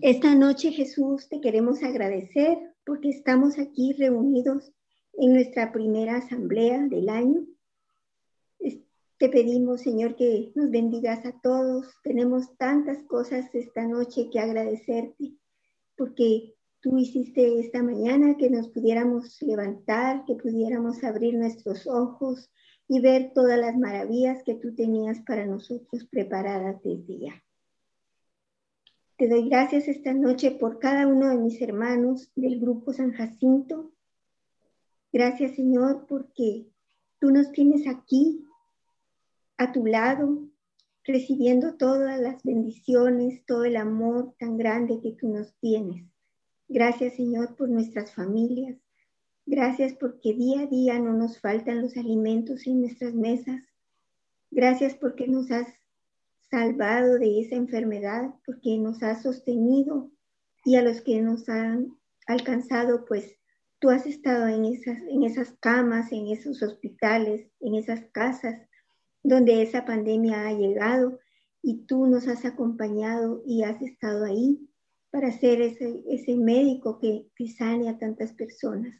Esta 0.00 0.34
noche, 0.34 0.70
Jesús, 0.70 1.28
te 1.28 1.40
queremos 1.40 1.82
agradecer 1.82 2.56
porque 2.86 3.08
estamos 3.08 3.58
aquí 3.58 3.94
reunidos 3.94 4.72
en 5.14 5.32
nuestra 5.32 5.72
primera 5.72 6.16
asamblea 6.16 6.86
del 6.86 7.08
año 7.08 7.46
te 9.24 9.30
pedimos, 9.30 9.80
Señor, 9.80 10.16
que 10.16 10.52
nos 10.54 10.70
bendigas 10.70 11.24
a 11.24 11.32
todos. 11.40 11.86
Tenemos 12.02 12.54
tantas 12.58 13.02
cosas 13.04 13.54
esta 13.54 13.86
noche 13.88 14.28
que 14.30 14.38
agradecerte, 14.38 15.32
porque 15.96 16.52
tú 16.80 16.98
hiciste 16.98 17.58
esta 17.58 17.82
mañana 17.82 18.36
que 18.36 18.50
nos 18.50 18.68
pudiéramos 18.68 19.40
levantar, 19.40 20.26
que 20.26 20.34
pudiéramos 20.34 21.02
abrir 21.04 21.38
nuestros 21.38 21.86
ojos 21.86 22.50
y 22.86 23.00
ver 23.00 23.32
todas 23.34 23.58
las 23.58 23.78
maravillas 23.78 24.42
que 24.44 24.56
tú 24.56 24.74
tenías 24.74 25.22
para 25.22 25.46
nosotros 25.46 26.06
preparadas 26.10 26.82
desde 26.82 27.18
ya. 27.18 27.42
Te 29.16 29.26
doy 29.26 29.48
gracias 29.48 29.88
esta 29.88 30.12
noche 30.12 30.50
por 30.50 30.78
cada 30.78 31.06
uno 31.06 31.30
de 31.30 31.38
mis 31.38 31.62
hermanos 31.62 32.30
del 32.36 32.60
grupo 32.60 32.92
San 32.92 33.12
Jacinto. 33.12 33.90
Gracias, 35.10 35.54
Señor, 35.54 36.04
porque 36.06 36.66
tú 37.20 37.30
nos 37.30 37.52
tienes 37.52 37.86
aquí 37.86 38.44
a 39.64 39.72
tu 39.72 39.86
lado, 39.86 40.46
recibiendo 41.04 41.74
todas 41.74 42.20
las 42.20 42.42
bendiciones, 42.42 43.44
todo 43.46 43.64
el 43.64 43.76
amor 43.76 44.34
tan 44.38 44.56
grande 44.56 45.00
que 45.02 45.12
tú 45.12 45.28
nos 45.28 45.54
tienes. 45.58 46.06
Gracias 46.68 47.16
Señor 47.16 47.56
por 47.56 47.68
nuestras 47.68 48.14
familias. 48.14 48.76
Gracias 49.46 49.92
porque 49.94 50.32
día 50.32 50.62
a 50.62 50.66
día 50.66 50.98
no 50.98 51.12
nos 51.12 51.40
faltan 51.40 51.82
los 51.82 51.96
alimentos 51.96 52.66
en 52.66 52.80
nuestras 52.80 53.14
mesas. 53.14 53.62
Gracias 54.50 54.94
porque 54.94 55.26
nos 55.26 55.50
has 55.50 55.68
salvado 56.50 57.18
de 57.18 57.40
esa 57.40 57.56
enfermedad, 57.56 58.34
porque 58.46 58.78
nos 58.78 59.02
has 59.02 59.22
sostenido 59.22 60.10
y 60.64 60.76
a 60.76 60.82
los 60.82 61.02
que 61.02 61.20
nos 61.20 61.48
han 61.48 61.98
alcanzado, 62.26 63.04
pues 63.04 63.36
tú 63.78 63.90
has 63.90 64.06
estado 64.06 64.46
en 64.46 64.64
esas, 64.64 64.98
en 65.10 65.24
esas 65.24 65.52
camas, 65.60 66.12
en 66.12 66.28
esos 66.28 66.62
hospitales, 66.62 67.50
en 67.60 67.74
esas 67.74 68.04
casas 68.12 68.62
donde 69.24 69.62
esa 69.62 69.84
pandemia 69.84 70.46
ha 70.46 70.52
llegado 70.52 71.18
y 71.62 71.86
tú 71.86 72.06
nos 72.06 72.28
has 72.28 72.44
acompañado 72.44 73.42
y 73.46 73.62
has 73.62 73.80
estado 73.82 74.24
ahí 74.24 74.68
para 75.10 75.32
ser 75.32 75.62
ese, 75.62 76.04
ese 76.08 76.36
médico 76.36 76.98
que, 76.98 77.26
que 77.34 77.48
sane 77.48 77.88
a 77.88 77.98
tantas 77.98 78.32
personas. 78.34 78.94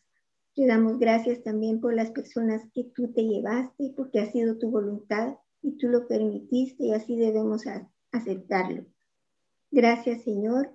Te 0.55 0.67
damos 0.67 0.99
gracias 0.99 1.43
también 1.43 1.81
por 1.81 1.95
las 1.95 2.11
personas 2.11 2.63
que 2.73 2.85
tú 2.85 3.13
te 3.13 3.23
llevaste, 3.23 3.93
porque 3.97 4.21
ha 4.21 4.33
sido 4.33 4.57
tu 4.57 4.71
voluntad 4.71 5.37
y 5.63 5.77
tú 5.77 5.89
lo 5.89 6.09
permitiste 6.09 6.85
y 6.85 6.93
así 6.93 7.17
debemos 7.17 7.65
aceptarlo. 8.13 8.87
Gracias, 9.71 10.23
Señor, 10.23 10.71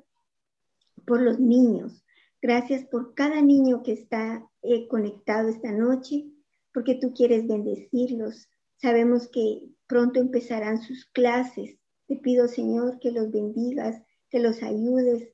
por 1.07 1.21
los 1.21 1.39
niños. 1.39 2.03
Gracias 2.41 2.83
por 2.85 3.15
cada 3.15 3.41
niño 3.41 3.81
que 3.81 3.93
está 3.93 4.47
eh, 4.62 4.88
conectado 4.88 5.49
esta 5.49 5.71
noche, 5.71 6.25
porque 6.73 6.95
tú 6.95 7.13
quieres 7.13 7.47
bendecirlos, 7.47 8.47
Sabemos 8.81 9.27
que 9.27 9.69
pronto 9.87 10.19
empezarán 10.19 10.81
sus 10.81 11.05
clases. 11.05 11.77
Te 12.07 12.15
pido, 12.15 12.47
Señor, 12.47 12.99
que 12.99 13.11
los 13.11 13.29
bendigas, 13.31 14.01
que 14.29 14.39
los 14.39 14.63
ayudes 14.63 15.29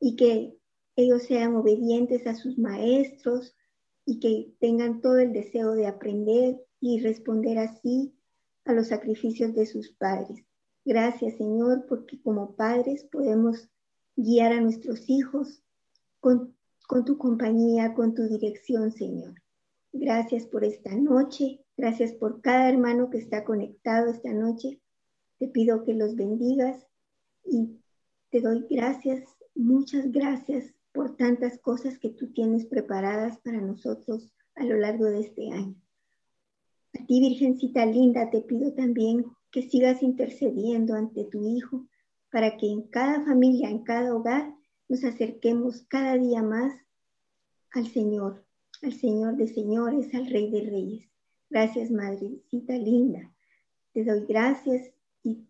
y 0.00 0.16
que 0.16 0.56
ellos 0.96 1.22
sean 1.22 1.54
obedientes 1.54 2.26
a 2.26 2.34
sus 2.34 2.58
maestros 2.58 3.54
y 4.04 4.18
que 4.18 4.52
tengan 4.58 5.00
todo 5.00 5.18
el 5.18 5.32
deseo 5.32 5.72
de 5.72 5.86
aprender 5.86 6.60
y 6.80 7.00
responder 7.00 7.58
así 7.58 8.12
a 8.64 8.72
los 8.72 8.88
sacrificios 8.88 9.54
de 9.54 9.66
sus 9.66 9.92
padres. 9.92 10.44
Gracias, 10.84 11.36
Señor, 11.36 11.86
porque 11.88 12.20
como 12.22 12.56
padres 12.56 13.04
podemos 13.04 13.68
guiar 14.16 14.52
a 14.52 14.60
nuestros 14.60 15.08
hijos 15.08 15.62
con, 16.18 16.56
con 16.88 17.04
tu 17.04 17.18
compañía, 17.18 17.94
con 17.94 18.14
tu 18.14 18.24
dirección, 18.24 18.90
Señor. 18.90 19.34
Gracias 19.92 20.46
por 20.46 20.64
esta 20.64 20.94
noche. 20.94 21.60
Gracias 21.80 22.12
por 22.12 22.42
cada 22.42 22.68
hermano 22.68 23.08
que 23.08 23.16
está 23.16 23.42
conectado 23.42 24.10
esta 24.10 24.34
noche. 24.34 24.82
Te 25.38 25.48
pido 25.48 25.82
que 25.82 25.94
los 25.94 26.14
bendigas 26.14 26.86
y 27.42 27.80
te 28.28 28.42
doy 28.42 28.66
gracias, 28.68 29.24
muchas 29.54 30.12
gracias 30.12 30.74
por 30.92 31.16
tantas 31.16 31.58
cosas 31.58 31.98
que 31.98 32.10
tú 32.10 32.34
tienes 32.34 32.66
preparadas 32.66 33.38
para 33.38 33.62
nosotros 33.62 34.30
a 34.56 34.64
lo 34.66 34.76
largo 34.76 35.06
de 35.06 35.20
este 35.20 35.50
año. 35.52 35.74
A 36.92 37.06
ti, 37.06 37.18
Virgencita 37.18 37.86
linda, 37.86 38.28
te 38.28 38.42
pido 38.42 38.74
también 38.74 39.24
que 39.50 39.62
sigas 39.62 40.02
intercediendo 40.02 40.92
ante 40.92 41.24
tu 41.24 41.46
Hijo 41.46 41.86
para 42.30 42.58
que 42.58 42.66
en 42.66 42.82
cada 42.88 43.24
familia, 43.24 43.70
en 43.70 43.84
cada 43.84 44.14
hogar, 44.14 44.54
nos 44.86 45.02
acerquemos 45.02 45.86
cada 45.88 46.18
día 46.18 46.42
más 46.42 46.74
al 47.70 47.86
Señor, 47.86 48.44
al 48.82 48.92
Señor 48.92 49.38
de 49.38 49.48
señores, 49.48 50.14
al 50.14 50.26
Rey 50.26 50.50
de 50.50 50.60
reyes. 50.60 51.09
Gracias, 51.50 51.90
Madrecita 51.90 52.74
linda. 52.74 53.28
Te 53.92 54.04
doy 54.04 54.24
gracias 54.26 54.92
y 55.24 55.44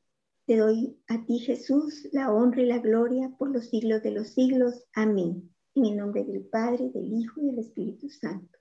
te 0.46 0.56
doy 0.56 0.96
a 1.08 1.24
ti, 1.26 1.38
Jesús, 1.40 2.08
la 2.12 2.32
honra 2.32 2.62
y 2.62 2.66
la 2.66 2.78
gloria 2.78 3.30
por 3.38 3.50
los 3.50 3.68
siglos 3.68 4.02
de 4.02 4.12
los 4.12 4.28
siglos. 4.28 4.82
Amén. 4.94 5.50
En 5.74 5.84
el 5.84 5.96
nombre 5.98 6.24
del 6.24 6.40
Padre, 6.46 6.88
del 6.88 7.12
Hijo 7.12 7.40
y 7.42 7.46
del 7.46 7.58
Espíritu 7.58 8.08
Santo. 8.08 8.58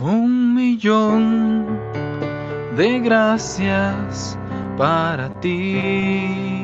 Un 0.00 0.54
millón 0.54 1.66
de 2.76 3.00
gracias 3.00 4.38
para 4.76 5.40
ti. 5.40 6.63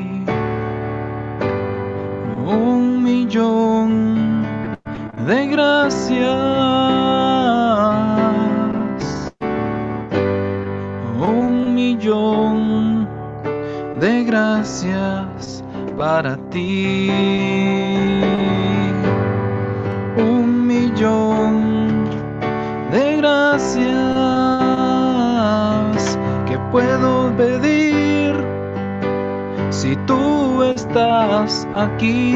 Un 2.45 3.03
millón 3.03 4.77
de 5.27 5.47
gracias. 5.47 6.27
Un 11.19 11.75
millón 11.75 13.07
de 13.99 14.23
gracias 14.23 15.63
para 15.97 16.35
ti. 16.49 17.90
Aquí, 31.75 32.35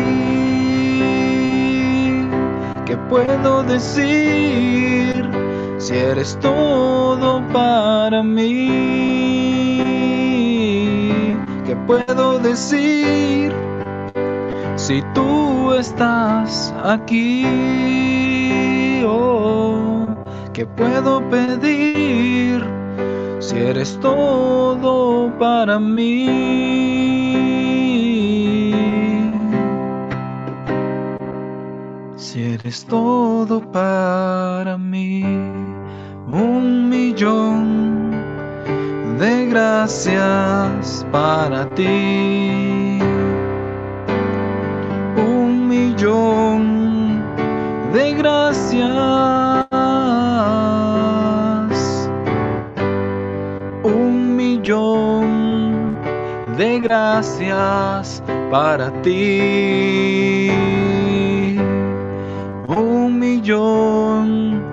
¿qué 2.85 2.97
puedo 3.09 3.63
decir 3.63 5.29
si 5.77 5.93
eres 5.93 6.37
todo 6.39 7.41
para 7.51 8.23
mí? 8.23 8.69
¿Qué 11.65 11.75
puedo 11.87 12.39
decir 12.39 13.53
si 14.75 15.01
tú 15.13 15.73
estás 15.73 16.73
aquí? 16.83 17.45
Oh, 19.05 20.05
¿Qué 20.53 20.65
puedo 20.65 21.21
pedir 21.29 22.65
si 23.39 23.57
eres 23.57 23.99
todo 23.99 25.31
para 25.37 25.79
mí. 25.79 27.34
Si 32.35 32.43
eres 32.43 32.85
todo 32.85 33.61
para 33.71 34.77
mí, 34.77 35.23
un 35.23 36.89
millón 36.89 38.11
de 39.17 39.45
gracias 39.45 41.05
para 41.13 41.65
ti. 41.69 42.99
Un 45.15 45.69
millón 45.69 47.23
de 47.93 48.13
gracias 48.15 49.15
de 56.57 56.79
gracias 56.79 58.23
para 58.49 58.89
ti. 59.01 60.84
Un 62.67 63.19
millón 63.19 64.63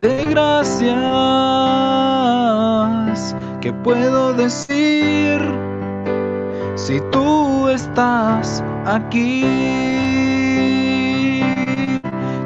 de 0.00 0.24
gracias 0.24 0.94
que 3.60 3.72
puedo 3.72 4.32
decir 4.32 5.40
si 6.76 7.00
tú 7.12 7.68
estás 7.68 8.62
aquí. 8.84 9.44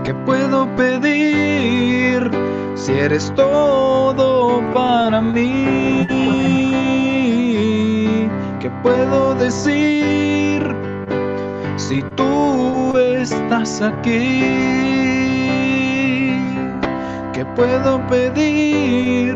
Que 0.05 0.15
puedo 0.27 0.67
pedir 0.77 2.31
si 2.75 2.93
eres 2.93 3.33
todo 3.35 4.63
para 4.73 5.21
mí 5.21 6.07
puedo 8.83 9.35
decir 9.35 10.82
si 11.93 12.03
tú 12.17 12.97
estás 12.97 13.83
aquí? 13.83 14.41
¿Qué 17.35 17.45
puedo 17.55 18.01
pedir 18.07 19.35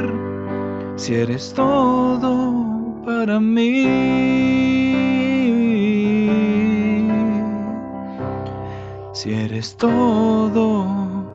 si 0.96 1.16
eres 1.16 1.52
todo 1.52 2.32
para 3.04 3.38
mí? 3.40 3.82
Si 9.12 9.34
eres 9.34 9.76
todo 9.76 11.34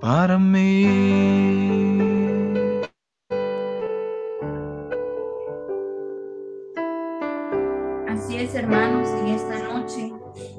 para 0.00 0.38
mí. 0.38 1.74
hermanos, 8.54 9.08
en 9.08 9.28
esta 9.28 9.58
noche 9.64 10.12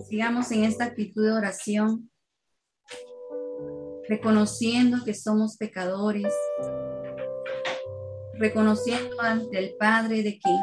sigamos 0.08 0.52
en 0.52 0.64
esta 0.64 0.86
actitud 0.86 1.26
de 1.26 1.34
oración, 1.34 2.10
reconociendo 4.08 5.04
que 5.04 5.14
somos 5.14 5.58
pecadores, 5.58 6.34
reconociendo 8.38 9.20
ante 9.22 9.58
el 9.58 9.76
Padre 9.78 10.24
de 10.24 10.40
que 10.40 10.58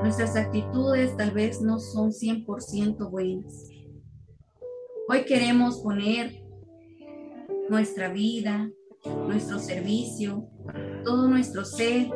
nuestras 0.00 0.36
actitudes 0.36 1.16
tal 1.16 1.32
vez 1.32 1.60
no 1.60 1.78
son 1.78 2.10
100% 2.10 3.10
buenas. 3.10 3.68
Hoy 5.08 5.24
queremos 5.24 5.80
poner 5.80 6.42
nuestra 7.68 8.08
vida, 8.08 8.70
nuestro 9.26 9.58
servicio, 9.58 10.48
todo 11.04 11.28
nuestro 11.28 11.64
ser 11.64 12.08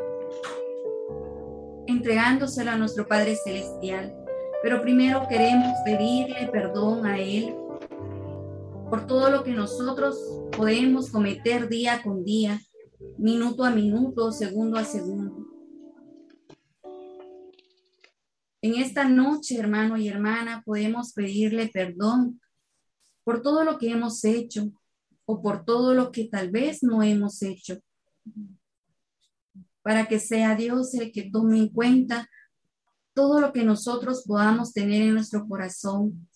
entregándoselo 1.86 2.70
a 2.70 2.76
nuestro 2.76 3.06
Padre 3.06 3.36
Celestial. 3.36 4.21
Pero 4.62 4.80
primero 4.80 5.26
queremos 5.28 5.72
pedirle 5.84 6.48
perdón 6.52 7.04
a 7.04 7.18
Él 7.18 7.54
por 8.88 9.06
todo 9.06 9.30
lo 9.30 9.42
que 9.42 9.52
nosotros 9.52 10.16
podemos 10.56 11.10
cometer 11.10 11.68
día 11.68 12.02
con 12.02 12.24
día, 12.24 12.60
minuto 13.18 13.64
a 13.64 13.70
minuto, 13.70 14.30
segundo 14.30 14.78
a 14.78 14.84
segundo. 14.84 15.46
En 18.60 18.76
esta 18.76 19.08
noche, 19.08 19.58
hermano 19.58 19.96
y 19.96 20.06
hermana, 20.06 20.62
podemos 20.64 21.12
pedirle 21.12 21.68
perdón 21.68 22.40
por 23.24 23.42
todo 23.42 23.64
lo 23.64 23.78
que 23.78 23.90
hemos 23.90 24.24
hecho 24.24 24.70
o 25.24 25.42
por 25.42 25.64
todo 25.64 25.94
lo 25.94 26.12
que 26.12 26.26
tal 26.28 26.50
vez 26.50 26.82
no 26.82 27.02
hemos 27.02 27.42
hecho 27.42 27.78
para 29.82 30.06
que 30.06 30.20
sea 30.20 30.54
Dios 30.54 30.94
el 30.94 31.12
que 31.12 31.30
tome 31.30 31.58
en 31.58 31.68
cuenta 31.68 32.28
todo 33.14 33.40
lo 33.40 33.52
que 33.52 33.64
nosotros 33.64 34.24
podamos 34.26 34.72
tener 34.72 35.02
en 35.02 35.14
nuestro 35.14 35.46
corazón. 35.46 36.28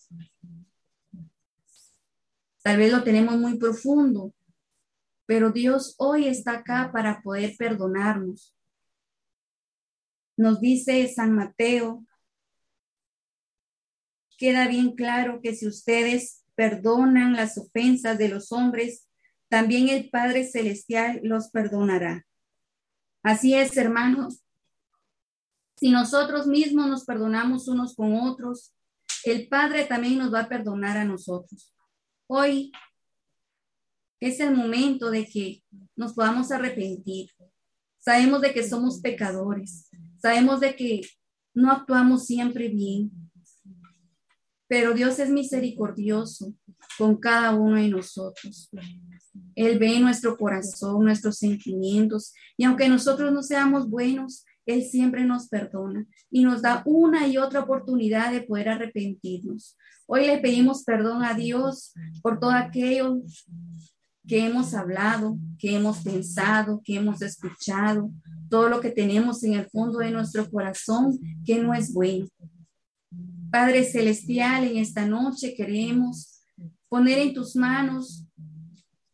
Tal 2.61 2.77
vez 2.77 2.91
lo 2.91 3.03
tenemos 3.03 3.37
muy 3.37 3.57
profundo, 3.57 4.33
pero 5.25 5.51
Dios 5.51 5.95
hoy 5.97 6.27
está 6.27 6.53
acá 6.59 6.91
para 6.91 7.21
poder 7.21 7.55
perdonarnos. 7.57 8.53
Nos 10.35 10.59
dice 10.59 11.07
San 11.07 11.33
Mateo, 11.33 12.05
queda 14.37 14.67
bien 14.67 14.95
claro 14.95 15.39
que 15.41 15.55
si 15.55 15.67
ustedes 15.67 16.43
perdonan 16.55 17.33
las 17.33 17.57
ofensas 17.57 18.17
de 18.17 18.29
los 18.29 18.51
hombres, 18.51 19.07
también 19.49 19.89
el 19.89 20.09
Padre 20.09 20.45
Celestial 20.45 21.19
los 21.23 21.49
perdonará. 21.49 22.25
Así 23.23 23.53
es, 23.53 23.75
hermanos. 23.77 24.43
Si 25.79 25.91
nosotros 25.91 26.47
mismos 26.47 26.87
nos 26.87 27.05
perdonamos 27.05 27.67
unos 27.67 27.95
con 27.95 28.15
otros, 28.15 28.73
el 29.23 29.47
Padre 29.47 29.85
también 29.85 30.17
nos 30.17 30.33
va 30.33 30.41
a 30.41 30.49
perdonar 30.49 30.97
a 30.97 31.05
nosotros. 31.05 31.73
Hoy 32.27 32.71
es 34.19 34.39
el 34.39 34.55
momento 34.55 35.11
de 35.11 35.25
que 35.27 35.63
nos 35.95 36.13
podamos 36.13 36.51
arrepentir. 36.51 37.29
Sabemos 37.99 38.41
de 38.41 38.53
que 38.53 38.67
somos 38.67 39.01
pecadores. 39.01 39.89
Sabemos 40.19 40.61
de 40.61 40.75
que 40.75 41.01
no 41.53 41.71
actuamos 41.71 42.25
siempre 42.25 42.69
bien. 42.69 43.11
Pero 44.67 44.93
Dios 44.93 45.19
es 45.19 45.29
misericordioso 45.29 46.53
con 46.97 47.17
cada 47.17 47.53
uno 47.53 47.75
de 47.75 47.89
nosotros. 47.89 48.71
Él 49.55 49.77
ve 49.77 49.99
nuestro 49.99 50.37
corazón, 50.37 51.03
nuestros 51.03 51.37
sentimientos, 51.37 52.33
y 52.57 52.63
aunque 52.63 52.89
nosotros 52.89 53.31
no 53.31 53.43
seamos 53.43 53.87
buenos, 53.89 54.43
Él 54.67 54.83
siempre 54.83 55.25
nos 55.25 55.47
perdona 55.47 56.05
y 56.29 56.43
nos 56.43 56.61
da 56.61 56.83
una 56.85 57.25
y 57.25 57.37
otra 57.37 57.61
oportunidad 57.61 58.31
de 58.31 58.41
poder 58.41 58.69
arrepentirnos. 58.69 59.77
Hoy 60.05 60.27
le 60.27 60.37
pedimos 60.39 60.83
perdón 60.83 61.23
a 61.23 61.33
Dios 61.33 61.93
por 62.21 62.39
todo 62.39 62.51
aquello 62.51 63.21
que 64.27 64.45
hemos 64.45 64.73
hablado, 64.73 65.37
que 65.57 65.75
hemos 65.75 65.99
pensado, 65.99 66.81
que 66.83 66.97
hemos 66.97 67.21
escuchado, 67.21 68.11
todo 68.49 68.67
lo 68.67 68.81
que 68.81 68.91
tenemos 68.91 69.41
en 69.43 69.53
el 69.53 69.69
fondo 69.69 69.99
de 69.99 70.11
nuestro 70.11 70.49
corazón 70.51 71.17
que 71.45 71.63
no 71.63 71.73
es 71.73 71.93
bueno. 71.93 72.27
Padre 73.49 73.85
Celestial, 73.85 74.65
en 74.65 74.77
esta 74.77 75.05
noche 75.05 75.55
queremos 75.55 76.41
poner 76.89 77.19
en 77.19 77.33
tus 77.33 77.55
manos 77.55 78.25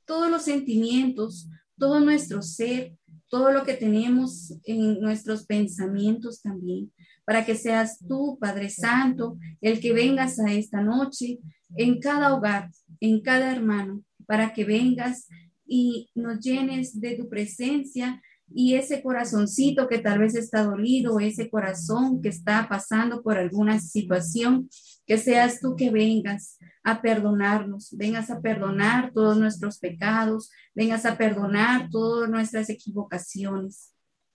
todos 0.05 0.31
los 0.31 0.41
sentimientos, 0.41 1.47
todo 1.77 1.99
nuestro 1.99 2.41
ser, 2.41 2.97
todo 3.33 3.51
lo 3.51 3.63
que 3.63 3.73
tenemos 3.73 4.53
en 4.63 5.01
nuestros 5.01 5.47
pensamientos 5.47 6.43
también, 6.43 6.91
para 7.25 7.43
que 7.43 7.55
seas 7.55 7.97
tú, 8.07 8.37
Padre 8.39 8.69
Santo, 8.69 9.39
el 9.59 9.79
que 9.79 9.91
vengas 9.91 10.37
a 10.39 10.53
esta 10.53 10.81
noche 10.81 11.39
en 11.75 11.99
cada 11.99 12.35
hogar, 12.35 12.69
en 12.99 13.21
cada 13.21 13.51
hermano, 13.51 14.03
para 14.27 14.53
que 14.53 14.65
vengas 14.65 15.27
y 15.65 16.11
nos 16.13 16.41
llenes 16.41 17.01
de 17.01 17.15
tu 17.15 17.27
presencia 17.27 18.21
y 18.53 18.75
ese 18.75 19.01
corazoncito 19.01 19.87
que 19.87 19.97
tal 19.97 20.19
vez 20.19 20.35
está 20.35 20.61
dolido, 20.61 21.19
ese 21.19 21.49
corazón 21.49 22.21
que 22.21 22.29
está 22.29 22.67
pasando 22.69 23.23
por 23.23 23.39
alguna 23.39 23.79
situación, 23.79 24.69
que 25.05 25.17
seas 25.17 25.59
tú 25.59 25.75
que 25.75 25.89
vengas 25.89 26.57
a 26.83 27.01
perdonarnos, 27.01 27.95
vengas 27.97 28.29
a 28.29 28.41
perdonar 28.41 29.11
todos 29.13 29.37
nuestros 29.37 29.79
pecados, 29.79 30.51
vengas 30.73 31.05
a 31.05 31.17
perdonar 31.17 31.89
todas 31.89 32.29
nuestras 32.29 32.69
equivocaciones. 32.69 33.93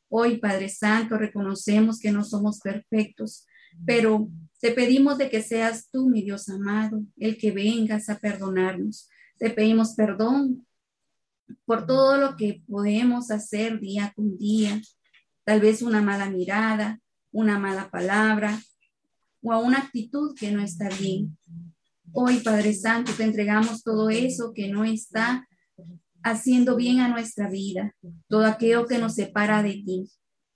Hoy, 0.09 0.39
Padre 0.39 0.69
Santo, 0.69 1.19
reconocemos 1.19 1.99
que 1.99 2.13
no 2.13 2.25
somos 2.25 2.61
perfectos, 2.61 3.47
pero 3.85 4.29
te 4.61 4.73
pedimos 4.73 5.19
de 5.19 5.29
que 5.31 5.43
seas 5.43 5.89
tú, 5.91 6.09
mi 6.09 6.23
Dios 6.23 6.49
amado, 6.49 7.03
el 7.17 7.37
que 7.37 7.53
vengas 7.53 8.09
a 8.09 8.19
perdonarnos. 8.19 9.09
Te 9.39 9.51
pedimos 9.51 9.95
perdón 9.95 10.67
por 11.65 11.87
todo 11.87 12.19
lo 12.19 12.37
que 12.37 12.63
podemos 12.69 13.31
hacer 13.31 13.81
día 13.81 14.13
con 14.15 14.37
día, 14.37 14.81
tal 15.45 15.61
vez 15.61 15.81
una 15.81 16.03
mala 16.03 16.29
mirada, 16.29 17.01
una 17.31 17.59
mala 17.59 17.91
palabra 17.91 18.59
o 19.43 19.53
a 19.53 19.59
una 19.59 19.79
actitud 19.79 20.35
que 20.35 20.51
no 20.51 20.63
está 20.63 20.89
bien. 20.89 21.37
Hoy, 22.13 22.39
Padre 22.41 22.75
Santo, 22.75 23.13
te 23.13 23.25
entregamos 23.25 23.83
todo 23.83 24.11
eso 24.11 24.53
que 24.55 24.69
no 24.69 24.85
está 24.85 25.47
haciendo 26.23 26.77
bien 26.77 27.01
a 27.01 27.09
nuestra 27.09 27.49
vida, 27.49 27.95
todo 28.29 28.45
aquello 28.45 28.87
que 28.87 28.99
nos 28.99 29.15
separa 29.15 29.63
de 29.63 29.75
ti, 29.75 30.11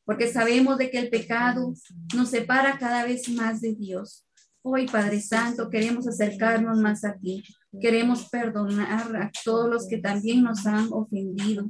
porque 0.05 0.33
sabemos 0.33 0.79
de 0.79 0.91
que 0.91 0.99
el 0.99 1.11
pecado 1.11 1.75
nos 2.15 2.31
separa 2.31 2.79
cada 2.79 3.05
vez 3.05 3.29
más 3.29 3.61
de 3.61 3.75
Dios. 3.75 4.27
Hoy, 4.63 4.87
Padre 4.87 5.21
Santo, 5.21 5.69
queremos 5.71 6.07
acercarnos 6.07 6.79
más 6.79 7.05
a 7.05 7.17
ti, 7.17 7.43
queremos 7.81 8.29
perdonar 8.29 9.17
a 9.17 9.31
todos 9.45 9.69
los 9.69 9.89
que 9.89 9.99
también 9.99 10.43
nos 10.43 10.67
han 10.67 10.89
ofendido. 10.93 11.69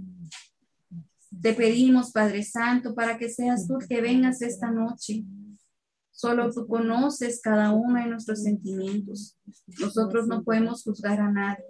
Te 1.41 1.55
pedimos, 1.55 2.13
Padre 2.13 2.43
Santo, 2.43 2.95
para 2.95 3.17
que 3.19 3.29
seas 3.29 3.67
tú 3.67 3.79
que 3.89 4.01
vengas 4.01 4.43
esta 4.43 4.71
noche. 4.71 5.25
Solo 6.23 6.53
tú 6.53 6.69
conoces 6.69 7.41
cada 7.43 7.73
uno 7.73 7.99
de 7.99 8.07
nuestros 8.07 8.45
sentimientos. 8.45 9.37
Nosotros 9.81 10.29
no 10.29 10.45
podemos 10.45 10.85
juzgar 10.85 11.21
a 11.21 11.29
nadie. 11.29 11.65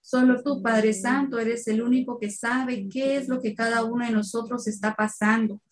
Solo 0.00 0.42
tú, 0.42 0.60
Padre 0.60 0.92
Santo, 0.92 1.38
eres 1.38 1.68
el 1.68 1.80
único 1.80 2.18
que 2.18 2.28
sabe 2.28 2.88
qué 2.88 3.16
es 3.16 3.28
lo 3.28 3.40
que 3.40 3.54
cada 3.54 3.84
uno 3.84 4.04
de 4.04 4.10
nosotros 4.10 4.66
está 4.66 4.96
pasando, 4.96 5.62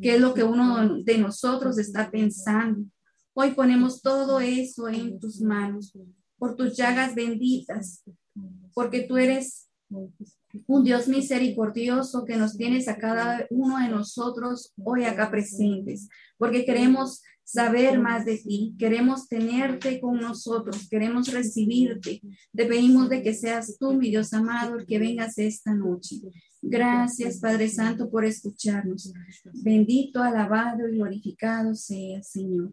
qué 0.00 0.14
es 0.14 0.20
lo 0.20 0.34
que 0.34 0.44
uno 0.44 1.02
de 1.02 1.18
nosotros 1.18 1.76
está 1.78 2.12
pensando. 2.12 2.86
Hoy 3.32 3.50
ponemos 3.50 4.00
todo 4.00 4.38
eso 4.38 4.88
en 4.88 5.18
tus 5.18 5.40
manos, 5.40 5.92
por 6.38 6.54
tus 6.54 6.76
llagas 6.76 7.16
benditas, 7.16 8.04
porque 8.72 9.00
tú 9.00 9.16
eres 9.16 9.68
un 10.68 10.84
Dios 10.84 11.08
misericordioso 11.08 12.24
que 12.24 12.36
nos 12.36 12.56
tienes 12.56 12.86
a 12.86 12.98
cada 12.98 13.48
uno 13.50 13.78
de 13.78 13.88
nosotros 13.88 14.72
hoy 14.76 15.04
acá 15.04 15.28
presentes, 15.28 16.08
porque 16.38 16.64
queremos 16.64 17.20
saber 17.44 18.00
más 18.00 18.24
de 18.24 18.38
ti, 18.38 18.74
queremos 18.78 19.28
tenerte 19.28 20.00
con 20.00 20.18
nosotros, 20.18 20.88
queremos 20.88 21.32
recibirte. 21.32 22.20
Te 22.52 22.66
pedimos 22.66 23.08
de 23.10 23.22
que 23.22 23.34
seas 23.34 23.76
tú, 23.78 23.92
mi 23.92 24.08
Dios 24.08 24.32
amado, 24.32 24.78
el 24.78 24.86
que 24.86 24.98
vengas 24.98 25.38
esta 25.38 25.74
noche. 25.74 26.16
Gracias, 26.62 27.38
Padre 27.38 27.68
Santo, 27.68 28.10
por 28.10 28.24
escucharnos. 28.24 29.12
Bendito, 29.62 30.22
alabado 30.22 30.88
y 30.88 30.96
glorificado 30.96 31.74
sea, 31.74 32.22
Señor. 32.22 32.72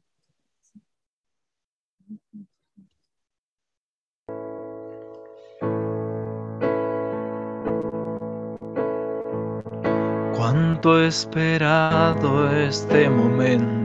Cuánto 10.33 11.01
he 11.01 11.07
esperado 11.07 12.49
este 12.51 13.09
momento 13.09 13.80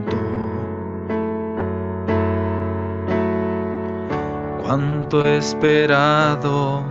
Cuánto 4.67 5.25
he 5.25 5.37
esperado 5.37 6.83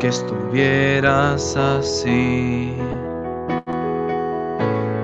que 0.00 0.08
estuvieras 0.08 1.56
así. 1.56 2.76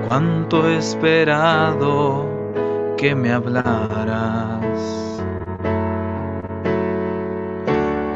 Cuánto 0.09 0.67
he 0.67 0.75
esperado 0.75 2.25
que 2.97 3.15
me 3.15 3.31
hablaras. 3.31 5.23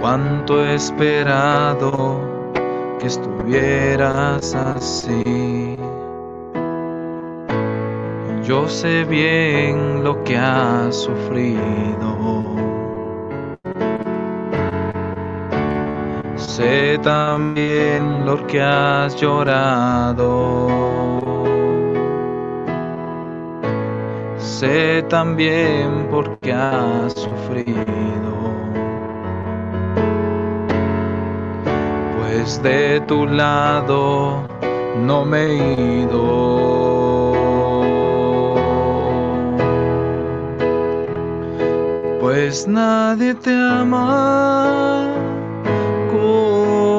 Cuánto 0.01 0.61
he 0.61 0.75
esperado 0.75 2.19
que 2.99 3.07
estuvieras 3.07 4.55
así. 4.55 5.77
Yo 8.43 8.67
sé 8.67 9.05
bien 9.05 10.03
lo 10.03 10.21
que 10.25 10.35
has 10.35 10.97
sufrido. 10.97 12.68
Sé 16.59 16.99
también 17.01 18.25
lo 18.25 18.45
que 18.45 18.61
has 18.61 19.15
llorado. 19.15 20.67
Sé 24.37 25.01
también 25.03 26.07
por 26.11 26.37
qué 26.39 26.51
has 26.51 27.13
sufrido. 27.13 28.33
Pues 32.17 32.61
de 32.61 32.99
tu 33.07 33.25
lado 33.25 34.43
no 35.07 35.23
me 35.23 35.43
he 35.45 36.01
ido. 36.01 37.39
Pues 42.19 42.67
nadie 42.67 43.33
te 43.33 43.53
ama 43.53 45.18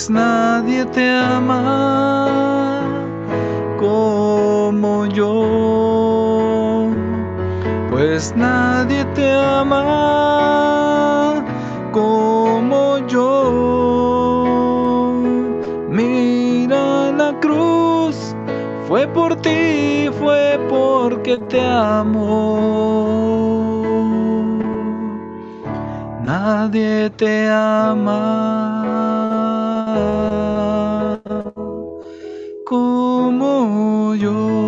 Pues 0.00 0.08
nadie 0.08 0.86
te 0.86 1.10
ama 1.10 2.80
como 3.78 5.04
yo, 5.04 6.88
pues 7.90 8.34
nadie 8.34 9.04
te 9.14 9.30
ama 9.30 9.84
como 11.92 13.06
yo. 13.08 13.42
Mira 15.90 17.12
la 17.12 17.38
cruz, 17.38 18.34
fue 18.88 19.06
por 19.06 19.36
ti, 19.36 20.08
fue 20.18 20.58
porque 20.70 21.36
te 21.50 21.60
amo. 21.60 22.56
Nadie 26.24 27.10
te 27.10 27.50
ama. 27.50 28.79
Como 32.64 34.14
yo. 34.14 34.60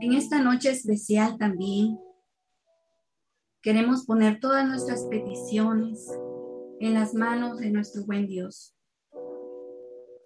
En 0.00 0.14
esta 0.14 0.42
noche 0.42 0.70
especial 0.70 1.36
también 1.36 1.98
queremos 3.60 4.06
poner 4.06 4.40
todas 4.40 4.66
nuestras 4.66 5.04
peticiones 5.04 6.08
en 6.80 6.94
las 6.94 7.12
manos 7.12 7.58
de 7.58 7.70
nuestro 7.70 8.06
buen 8.06 8.26
Dios. 8.26 8.74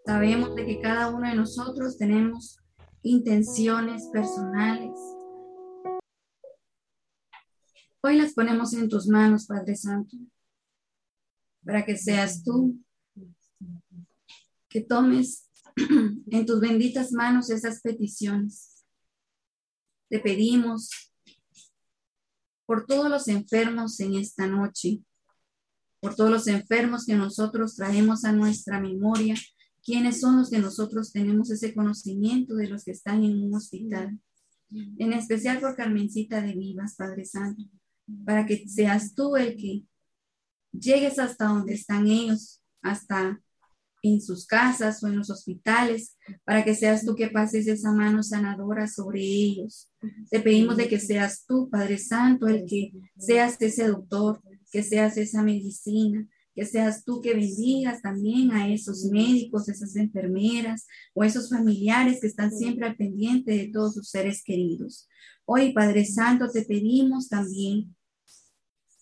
Sabemos 0.06 0.54
de 0.54 0.66
que 0.66 0.80
cada 0.80 1.10
uno 1.10 1.28
de 1.28 1.34
nosotros 1.34 1.98
tenemos 1.98 2.61
intenciones 3.02 4.08
personales, 4.12 4.98
Hoy 8.04 8.16
las 8.16 8.32
ponemos 8.32 8.72
en 8.72 8.88
tus 8.88 9.06
manos, 9.06 9.46
Padre 9.46 9.76
Santo, 9.76 10.16
para 11.64 11.84
que 11.84 11.96
seas 11.96 12.42
tú 12.42 12.76
que 14.68 14.80
tomes 14.80 15.48
en 16.26 16.44
tus 16.44 16.58
benditas 16.58 17.12
manos 17.12 17.48
esas 17.48 17.80
peticiones. 17.80 18.84
Te 20.08 20.18
pedimos 20.18 20.90
por 22.66 22.86
todos 22.86 23.08
los 23.08 23.28
enfermos 23.28 24.00
en 24.00 24.14
esta 24.14 24.48
noche, 24.48 25.04
por 26.00 26.16
todos 26.16 26.30
los 26.30 26.48
enfermos 26.48 27.06
que 27.06 27.14
nosotros 27.14 27.76
traemos 27.76 28.24
a 28.24 28.32
nuestra 28.32 28.80
memoria, 28.80 29.36
quiénes 29.84 30.20
son 30.20 30.38
los 30.38 30.50
que 30.50 30.58
nosotros 30.58 31.12
tenemos 31.12 31.50
ese 31.50 31.74
conocimiento 31.74 32.54
de 32.54 32.68
los 32.68 32.84
que 32.84 32.92
están 32.92 33.24
en 33.24 33.42
un 33.42 33.54
hospital. 33.54 34.18
En 34.98 35.12
especial 35.12 35.60
por 35.60 35.76
Carmencita 35.76 36.40
de 36.40 36.54
Vivas, 36.54 36.94
Padre 36.96 37.24
Santo 37.24 37.62
para 38.24 38.46
que 38.46 38.68
seas 38.68 39.14
tú 39.14 39.36
el 39.36 39.56
que 39.56 39.84
llegues 40.72 41.18
hasta 41.18 41.46
donde 41.46 41.74
están 41.74 42.06
ellos, 42.06 42.62
hasta 42.82 43.40
en 44.04 44.20
sus 44.20 44.46
casas 44.46 45.02
o 45.02 45.06
en 45.06 45.16
los 45.16 45.30
hospitales, 45.30 46.16
para 46.44 46.64
que 46.64 46.74
seas 46.74 47.04
tú 47.04 47.14
que 47.14 47.28
pases 47.28 47.68
esa 47.68 47.92
mano 47.92 48.22
sanadora 48.22 48.88
sobre 48.88 49.20
ellos. 49.20 49.92
Te 50.28 50.40
pedimos 50.40 50.76
de 50.76 50.88
que 50.88 50.98
seas 50.98 51.44
tú, 51.46 51.70
Padre 51.70 51.98
Santo, 51.98 52.48
el 52.48 52.64
que 52.66 52.92
seas 53.16 53.60
ese 53.60 53.86
doctor, 53.86 54.42
que 54.72 54.82
seas 54.82 55.16
esa 55.18 55.42
medicina, 55.42 56.26
que 56.54 56.66
seas 56.66 57.04
tú 57.04 57.20
que 57.20 57.34
bendigas 57.34 58.02
también 58.02 58.52
a 58.52 58.72
esos 58.72 59.04
médicos, 59.04 59.68
esas 59.68 59.96
enfermeras 59.96 60.86
o 61.14 61.24
esos 61.24 61.48
familiares 61.48 62.20
que 62.20 62.26
están 62.26 62.52
siempre 62.52 62.86
al 62.86 62.96
pendiente 62.96 63.52
de 63.52 63.68
todos 63.68 63.94
sus 63.94 64.08
seres 64.08 64.42
queridos. 64.44 65.08
Hoy, 65.44 65.72
Padre 65.72 66.04
Santo, 66.04 66.48
te 66.50 66.62
pedimos 66.62 67.28
también 67.28 67.94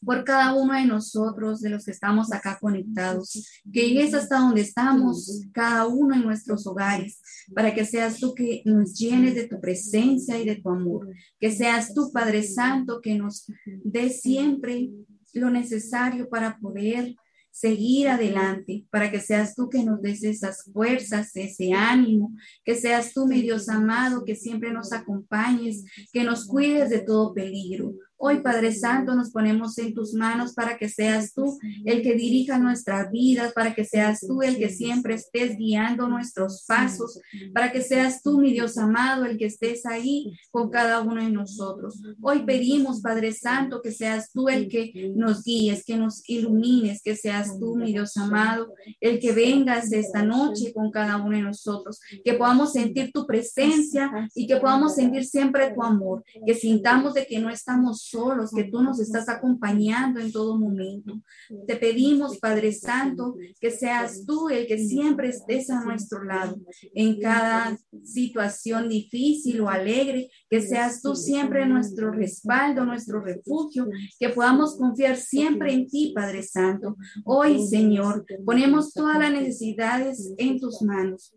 por 0.05 0.25
cada 0.25 0.55
uno 0.55 0.75
de 0.75 0.87
nosotros, 0.87 1.61
de 1.61 1.71
los 1.71 1.85
que 1.85 1.91
estamos 1.91 2.33
acá 2.33 2.59
conectados, 2.59 3.61
que 3.71 3.89
llegues 3.89 4.15
hasta 4.15 4.39
donde 4.39 4.63
estamos, 4.63 5.43
cada 5.53 5.87
uno 5.87 6.15
en 6.15 6.23
nuestros 6.23 6.67
hogares, 6.67 7.21
para 7.55 7.75
que 7.75 7.85
seas 7.85 8.19
tú 8.19 8.35
que 8.35 8.63
nos 8.65 8.95
llenes 8.95 9.35
de 9.35 9.47
tu 9.47 9.61
presencia 9.61 10.39
y 10.39 10.47
de 10.47 10.57
tu 10.57 10.71
amor, 10.71 11.09
que 11.39 11.53
seas 11.53 11.93
tú, 11.93 12.11
Padre 12.13 12.43
Santo, 12.43 13.01
que 13.03 13.15
nos 13.15 13.47
dé 13.85 14.09
siempre 14.09 14.91
lo 15.35 15.51
necesario 15.51 16.29
para 16.29 16.59
poder 16.59 17.15
seguir 17.51 18.09
adelante, 18.09 18.87
para 18.91 19.11
que 19.11 19.21
seas 19.21 19.55
tú 19.55 19.69
que 19.69 19.85
nos 19.85 20.01
des 20.01 20.23
esas 20.25 20.65
fuerzas, 20.73 21.35
ese 21.35 21.73
ánimo, 21.73 22.35
que 22.65 22.75
seas 22.75 23.13
tú, 23.13 23.27
mi 23.27 23.43
Dios 23.43 23.69
amado, 23.69 24.25
que 24.25 24.37
siempre 24.37 24.73
nos 24.73 24.93
acompañes, 24.93 25.85
que 26.13 26.25
nos 26.25 26.47
cuides 26.47 26.91
de 26.91 27.01
todo 27.01 27.35
peligro. 27.35 27.93
Hoy, 28.23 28.41
Padre 28.43 28.75
Santo, 28.75 29.15
nos 29.15 29.31
ponemos 29.31 29.79
en 29.79 29.95
tus 29.95 30.13
manos 30.13 30.53
para 30.53 30.77
que 30.77 30.91
seas 30.91 31.33
tú 31.33 31.59
el 31.87 32.03
que 32.03 32.13
dirija 32.13 32.59
nuestras 32.59 33.11
vidas, 33.11 33.55
para 33.55 33.75
que 33.75 33.87
seas 33.87 34.21
tú 34.21 34.43
el 34.43 34.59
que 34.59 34.69
siempre 34.69 35.15
estés 35.15 35.57
guiando 35.57 36.07
nuestros 36.07 36.67
pasos, 36.69 37.19
para 37.55 37.73
que 37.73 37.81
seas 37.81 38.23
tú, 38.23 38.39
mi 38.39 38.53
Dios 38.53 38.77
amado, 38.77 39.25
el 39.25 39.39
que 39.39 39.47
estés 39.47 39.87
ahí 39.87 40.39
con 40.51 40.69
cada 40.69 41.01
uno 41.01 41.23
de 41.23 41.31
nosotros. 41.31 41.99
Hoy 42.21 42.45
pedimos, 42.45 43.01
Padre 43.01 43.33
Santo, 43.33 43.81
que 43.81 43.91
seas 43.91 44.31
tú 44.31 44.51
el 44.51 44.69
que 44.69 45.15
nos 45.17 45.43
guíes, 45.43 45.83
que 45.83 45.97
nos 45.97 46.23
ilumines, 46.29 47.01
que 47.03 47.17
seas 47.17 47.59
tú, 47.59 47.75
mi 47.75 47.91
Dios 47.91 48.19
amado, 48.19 48.75
el 49.01 49.19
que 49.19 49.33
vengas 49.33 49.91
esta 49.93 50.23
noche 50.23 50.75
con 50.75 50.91
cada 50.91 51.17
uno 51.17 51.39
de 51.39 51.43
nosotros, 51.43 51.99
que 52.23 52.35
podamos 52.35 52.75
sentir 52.75 53.13
tu 53.15 53.27
presencia 53.27 54.11
y 54.35 54.47
que 54.47 54.57
podamos 54.57 54.97
sentir 54.97 55.25
siempre 55.25 55.73
tu 55.73 55.83
amor, 55.83 56.23
que 56.45 56.53
sintamos 56.53 57.15
de 57.15 57.25
que 57.27 57.39
no 57.39 57.49
estamos 57.49 58.10
solos, 58.11 58.51
que 58.51 58.65
tú 58.65 58.83
nos 58.83 59.01
estás 59.01 59.29
acompañando 59.29 60.21
en 60.21 60.33
todo 60.33 60.59
momento. 60.59 61.21
Te 61.67 61.77
pedimos, 61.77 62.39
Padre 62.39 62.73
Santo, 62.73 63.37
que 63.61 63.71
seas 63.71 64.25
tú 64.27 64.49
el 64.49 64.67
que 64.67 64.79
siempre 64.79 65.29
estés 65.29 65.71
a 65.71 65.85
nuestro 65.85 66.25
lado 66.25 66.59
en 66.95 67.21
cada 67.21 67.79
situación 68.05 68.89
difícil 68.89 69.61
o 69.61 69.69
alegre, 69.69 70.29
que 70.49 70.61
seas 70.61 71.03
tú 71.03 71.15
siempre 71.15 71.67
nuestro 71.67 72.11
respaldo, 72.11 72.85
nuestro 72.85 73.21
refugio, 73.21 73.89
que 74.19 74.29
podamos 74.31 74.77
confiar 74.77 75.17
siempre 75.17 75.73
en 75.73 75.89
ti, 75.89 76.13
Padre 76.15 76.43
Santo. 76.43 76.97
Hoy, 77.25 77.67
Señor, 77.67 78.25
ponemos 78.45 78.93
todas 78.93 79.19
las 79.19 79.33
necesidades 79.33 80.33
en 80.39 80.59
tus 80.59 80.83
manos 80.83 81.33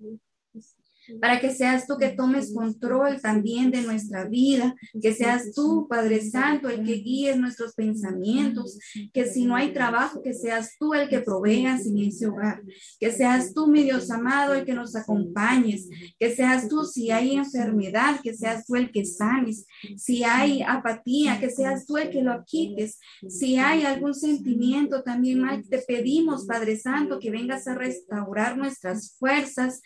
para 1.19 1.39
que 1.39 1.51
seas 1.51 1.87
tú 1.87 1.97
que 1.97 2.09
tomes 2.09 2.53
control 2.53 3.21
también 3.21 3.71
de 3.71 3.81
nuestra 3.81 4.25
vida, 4.25 4.75
que 5.01 5.13
seas 5.13 5.53
tú, 5.53 5.87
Padre 5.89 6.21
Santo, 6.21 6.69
el 6.69 6.85
que 6.85 6.93
guíes 6.93 7.37
nuestros 7.37 7.73
pensamientos, 7.73 8.77
que 9.13 9.25
si 9.25 9.45
no 9.45 9.55
hay 9.55 9.73
trabajo, 9.73 10.21
que 10.21 10.33
seas 10.33 10.75
tú 10.79 10.93
el 10.93 11.09
que 11.09 11.19
proveas 11.19 11.85
en 11.85 11.97
ese 11.99 12.27
hogar, 12.27 12.61
que 12.99 13.11
seas 13.11 13.53
tú, 13.53 13.67
mi 13.67 13.83
Dios 13.83 14.09
amado, 14.11 14.53
el 14.53 14.65
que 14.65 14.73
nos 14.73 14.95
acompañes, 14.95 15.89
que 16.19 16.35
seas 16.35 16.67
tú 16.67 16.83
si 16.83 17.11
hay 17.11 17.35
enfermedad, 17.35 18.19
que 18.21 18.33
seas 18.33 18.65
tú 18.65 18.75
el 18.75 18.91
que 18.91 19.05
sanes, 19.05 19.65
si 19.97 20.23
hay 20.23 20.61
apatía, 20.61 21.39
que 21.39 21.49
seas 21.49 21.85
tú 21.85 21.97
el 21.97 22.09
que 22.09 22.21
lo 22.21 22.43
quites, 22.45 22.99
si 23.27 23.57
hay 23.57 23.83
algún 23.83 24.13
sentimiento 24.13 25.03
también 25.03 25.41
mal, 25.41 25.63
te 25.67 25.79
pedimos, 25.79 26.45
Padre 26.45 26.77
Santo, 26.77 27.19
que 27.19 27.31
vengas 27.31 27.67
a 27.67 27.75
restaurar 27.75 28.57
nuestras 28.57 29.15
fuerzas, 29.17 29.81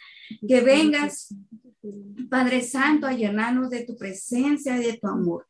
que 0.47 0.61
vengas, 0.61 1.33
Padre 2.29 2.61
Santo, 2.61 3.07
a 3.07 3.13
llenarnos 3.13 3.69
de 3.69 3.85
tu 3.85 3.95
presencia 3.97 4.77
y 4.77 4.85
de 4.85 4.97
tu 4.97 5.07
amor. 5.07 5.45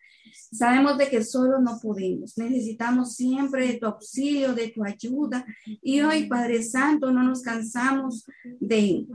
Sabemos 0.51 0.97
de 0.97 1.09
que 1.09 1.23
solo 1.23 1.59
no 1.59 1.79
podemos. 1.81 2.37
Necesitamos 2.37 3.15
siempre 3.15 3.67
de 3.67 3.73
tu 3.79 3.85
auxilio, 3.87 4.53
de 4.53 4.69
tu 4.69 4.83
ayuda. 4.83 5.45
Y 5.65 6.01
hoy, 6.01 6.27
Padre 6.27 6.63
Santo, 6.63 7.11
no 7.11 7.23
nos 7.23 7.41
cansamos 7.41 8.25
de 8.59 9.05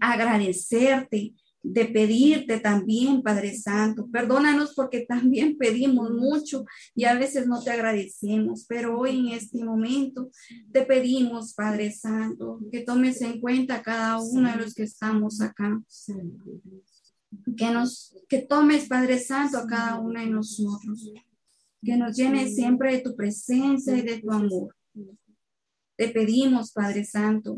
agradecerte, 0.00 1.34
de 1.62 1.84
pedirte 1.86 2.58
también, 2.58 3.22
Padre 3.22 3.56
Santo. 3.56 4.08
Perdónanos 4.10 4.74
porque 4.74 5.06
también 5.06 5.56
pedimos 5.58 6.10
mucho 6.10 6.64
y 6.94 7.04
a 7.04 7.14
veces 7.14 7.46
no 7.46 7.62
te 7.62 7.70
agradecemos, 7.70 8.64
pero 8.68 8.98
hoy 8.98 9.18
en 9.18 9.28
este 9.28 9.64
momento 9.64 10.30
te 10.72 10.82
pedimos, 10.82 11.54
Padre 11.54 11.92
Santo, 11.92 12.60
que 12.70 12.80
tomes 12.80 13.20
en 13.22 13.40
cuenta 13.40 13.76
a 13.76 13.82
cada 13.82 14.20
uno 14.20 14.50
de 14.50 14.56
los 14.56 14.74
que 14.74 14.84
estamos 14.84 15.40
acá. 15.40 15.80
Que 17.56 17.70
nos 17.70 18.14
que 18.28 18.42
tomes, 18.42 18.88
Padre 18.88 19.18
Santo, 19.18 19.58
a 19.58 19.66
cada 19.66 20.00
uno 20.00 20.20
de 20.20 20.26
nosotros. 20.26 21.12
Que 21.82 21.96
nos 21.96 22.16
llenes 22.16 22.54
siempre 22.54 22.92
de 22.92 23.00
tu 23.00 23.16
presencia 23.16 23.96
y 23.96 24.02
de 24.02 24.20
tu 24.20 24.30
amor. 24.30 24.74
Te 25.96 26.08
pedimos, 26.08 26.72
Padre 26.72 27.04
Santo, 27.04 27.56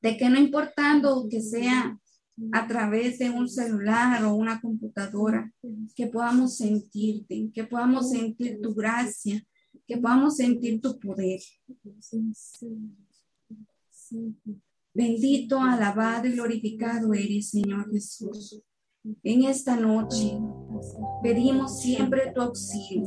de 0.00 0.16
que 0.16 0.28
no 0.28 0.38
importando 0.38 1.28
que 1.28 1.40
sea 1.40 1.98
a 2.52 2.66
través 2.66 3.18
de 3.18 3.30
un 3.30 3.48
celular 3.48 4.24
o 4.24 4.34
una 4.34 4.60
computadora, 4.60 5.52
que 5.94 6.06
podamos 6.06 6.56
sentirte, 6.56 7.50
que 7.52 7.64
podamos 7.64 8.10
sentir 8.10 8.60
tu 8.62 8.74
gracia, 8.74 9.44
que 9.86 9.96
podamos 9.96 10.36
sentir 10.36 10.80
tu 10.80 10.98
poder. 10.98 11.40
Bendito, 14.94 15.60
alabado 15.60 16.26
y 16.28 16.32
glorificado 16.32 17.12
eres, 17.12 17.50
Señor 17.50 17.90
Jesús. 17.90 18.62
En 19.22 19.44
esta 19.44 19.76
noche 19.76 20.38
pedimos 21.22 21.80
siempre 21.80 22.32
tu 22.34 22.42
auxilio 22.42 23.04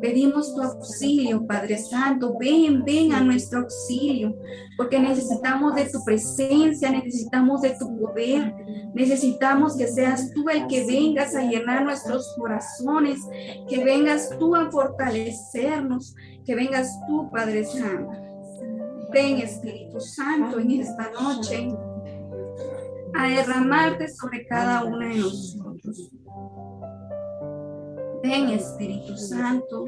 Pedimos 0.00 0.54
tu 0.54 0.62
auxilio, 0.62 1.46
Padre 1.46 1.78
Santo. 1.78 2.36
Ven, 2.38 2.84
ven 2.84 3.12
a 3.12 3.20
nuestro 3.20 3.60
auxilio, 3.60 4.36
porque 4.76 4.98
necesitamos 4.98 5.74
de 5.74 5.86
tu 5.86 6.04
presencia, 6.04 6.90
necesitamos 6.90 7.62
de 7.62 7.70
tu 7.78 7.98
poder, 7.98 8.54
necesitamos 8.94 9.76
que 9.76 9.86
seas 9.86 10.30
tú 10.32 10.48
el 10.48 10.66
que 10.66 10.86
vengas 10.86 11.34
a 11.34 11.42
llenar 11.42 11.84
nuestros 11.84 12.34
corazones, 12.36 13.20
que 13.68 13.82
vengas 13.82 14.30
tú 14.38 14.54
a 14.54 14.70
fortalecernos, 14.70 16.14
que 16.44 16.54
vengas 16.54 16.98
tú, 17.06 17.30
Padre 17.30 17.64
Santo. 17.64 18.10
Ven, 19.12 19.38
Espíritu 19.38 20.00
Santo, 20.00 20.58
en 20.58 20.70
esta 20.72 21.10
noche 21.12 21.68
a 23.14 23.28
derramarte 23.28 24.08
sobre 24.08 24.46
cada 24.46 24.84
uno 24.84 24.98
de 24.98 25.14
nosotros. 25.14 25.73
Ven 28.24 28.48
Espíritu 28.48 29.18
Santo, 29.18 29.84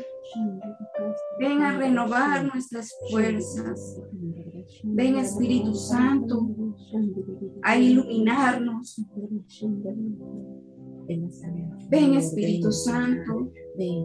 ven 1.39 1.63
a 1.63 1.79
renovar 1.79 2.45
nuestras 2.45 2.91
fuerzas. 3.11 3.99
Ven 4.85 5.17
Espíritu 5.17 5.75
Santo 5.75 6.47
a 7.63 7.79
iluminarnos. 7.79 9.01
Ven 11.89 12.15
Espíritu 12.17 12.73
Santo 12.73 13.51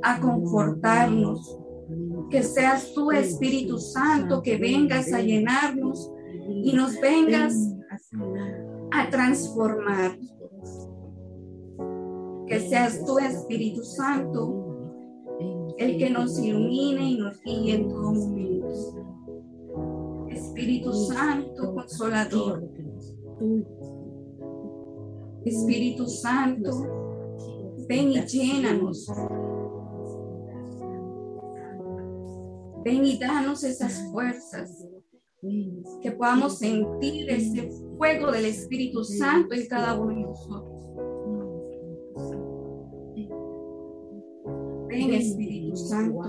a 0.02 0.22
confortarnos. 0.22 1.60
Que 2.30 2.41
seas 2.41 2.94
tú 2.94 3.12
Espíritu 3.12 3.80
Santo 3.80 4.41
que 4.41 4.56
vengas 4.56 5.12
a 5.12 5.20
llenarnos 5.20 6.10
y 6.63 6.72
nos 6.72 6.98
vengas 7.02 7.54
a 8.91 9.10
transformar 9.10 10.17
que 12.52 12.60
seas 12.60 13.06
tu 13.06 13.18
Espíritu 13.18 13.82
Santo 13.82 14.68
el 15.78 15.98
que 15.98 16.10
nos 16.10 16.38
ilumine 16.38 17.12
y 17.12 17.18
nos 17.18 17.42
guíe 17.44 17.76
en 17.76 17.88
todo 17.88 18.12
momento. 18.12 18.68
Espíritu 20.30 20.92
Santo, 20.92 21.74
consolador. 21.74 22.70
Espíritu 25.45 26.06
Santo, 26.08 27.38
ven 27.88 28.12
y 28.12 28.22
llénanos. 28.26 29.08
Ven 32.84 33.06
y 33.06 33.18
danos 33.18 33.64
esas 33.64 34.12
fuerzas, 34.12 34.86
que 36.02 36.12
podamos 36.12 36.58
sentir 36.58 37.30
ese 37.30 37.72
fuego 37.97 38.30
del 38.30 38.43
Espíritu 38.43 39.06
Santo 39.06 39.56
en 39.56 39.68
cada 39.68 39.97
uno 39.97 40.14
de 40.14 40.22
nosotros. 40.24 40.61
Ven 44.92 45.14
Espíritu 45.14 45.78
Santo. 45.78 46.20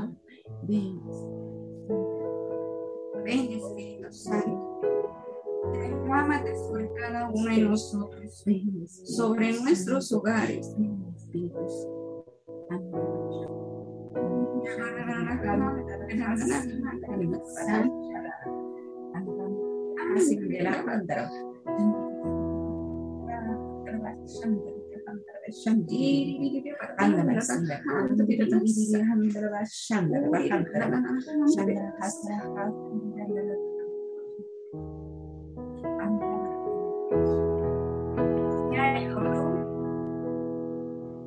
Ven. 0.68 1.00
Ven 3.24 3.52
Espíritu 3.58 4.12
Santo. 4.12 4.80
Derrámate 5.72 6.56
sobre 6.56 6.92
cada 6.94 7.28
uno 7.30 7.50
de 7.50 7.62
nosotros, 7.62 8.44
sobre 9.04 9.52
nuestros 9.60 10.12
hogares. 10.12 10.76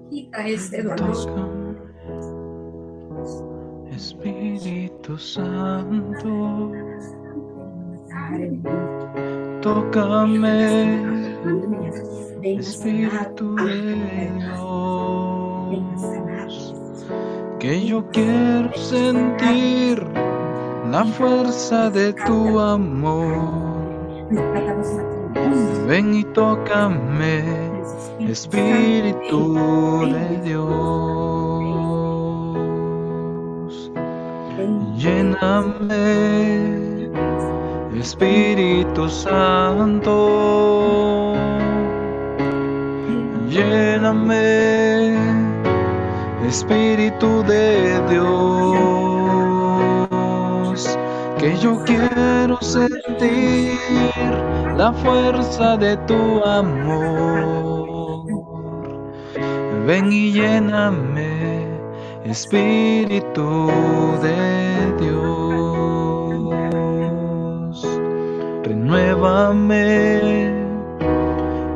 Quita 0.09 0.47
este. 0.47 0.83
Espíritu 3.95 5.17
Santo, 5.17 6.71
tócame, 9.65 11.01
Espíritu 12.43 13.55
de 13.55 14.29
Dios, 14.37 15.81
que 17.59 17.83
yo 17.83 18.05
quiero 18.11 18.71
sentir 18.75 20.05
la 20.91 21.03
fuerza 21.05 21.89
de 21.89 22.13
tu 22.13 22.59
amor. 22.59 23.87
Ven 25.87 26.13
y 26.13 26.23
tócame, 26.25 27.43
Espíritu 28.19 29.55
de 30.05 30.41
Dios. 30.43 30.61
Lléname, 34.95 36.75
Espíritu 37.99 39.07
Santo. 39.09 40.15
Lléname, 43.47 45.15
Espíritu 46.47 47.43
de 47.43 47.99
Dios, 48.09 48.29
que 51.37 51.57
yo 51.57 51.81
quiero 51.85 52.61
sentir 52.61 53.79
la 54.77 54.91
fuerza 54.91 55.77
de 55.77 55.95
tu 56.05 56.43
amor. 56.43 58.25
Ven 59.87 60.11
y 60.11 60.33
lléname, 60.33 61.65
Espíritu 62.25 63.69
de 64.21 64.33
Dios. 64.33 64.74
Renuévame, 68.85 70.53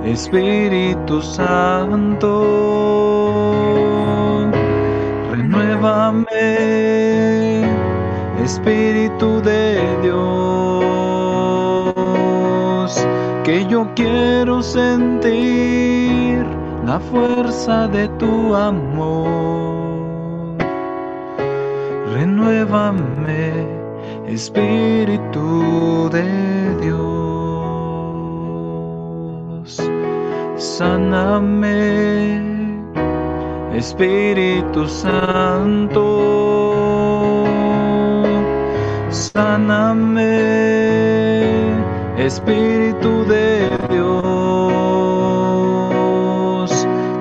Espíritu 0.05 1.23
Santo. 1.23 2.45
Renuévame, 5.31 6.27
Espíritu 8.43 9.41
de 9.41 9.81
Dios, 10.03 10.21
que 13.43 13.65
yo 13.65 13.89
quiero 13.95 14.61
sentir 14.61 16.45
la 16.85 16.99
fuerza 16.99 17.87
de 17.87 18.07
tu 18.19 18.53
amor. 18.53 19.57
Renuévame, 22.13 23.78
Espíritu 24.31 26.09
de 26.11 26.75
Dios. 26.81 27.09
Sáname, 30.55 31.75
Espíritu 33.73 34.87
Santo. 34.87 36.05
Sáname, 39.09 40.21
Espíritu 42.17 43.25
de 43.25 43.67
Dios, 43.89 44.29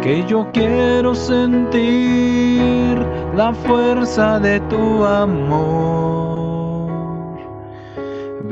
que 0.02 0.22
yo 0.28 0.46
quiero 0.52 1.14
sentir 1.14 2.98
la 3.34 3.54
fuerza 3.54 4.38
de 4.40 4.60
tu 4.68 5.04
amor. 5.04 6.27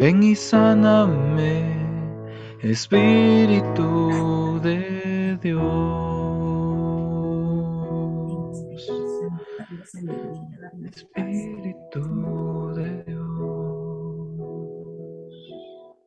Ven 0.06 0.22
y 0.22 0.36
sáname, 0.36 1.66
Espíritu 2.62 3.90
de 4.62 5.36
Dios. 5.42 5.64
Espíritu 10.94 12.72
de 12.76 13.02
Dios. 13.02 13.26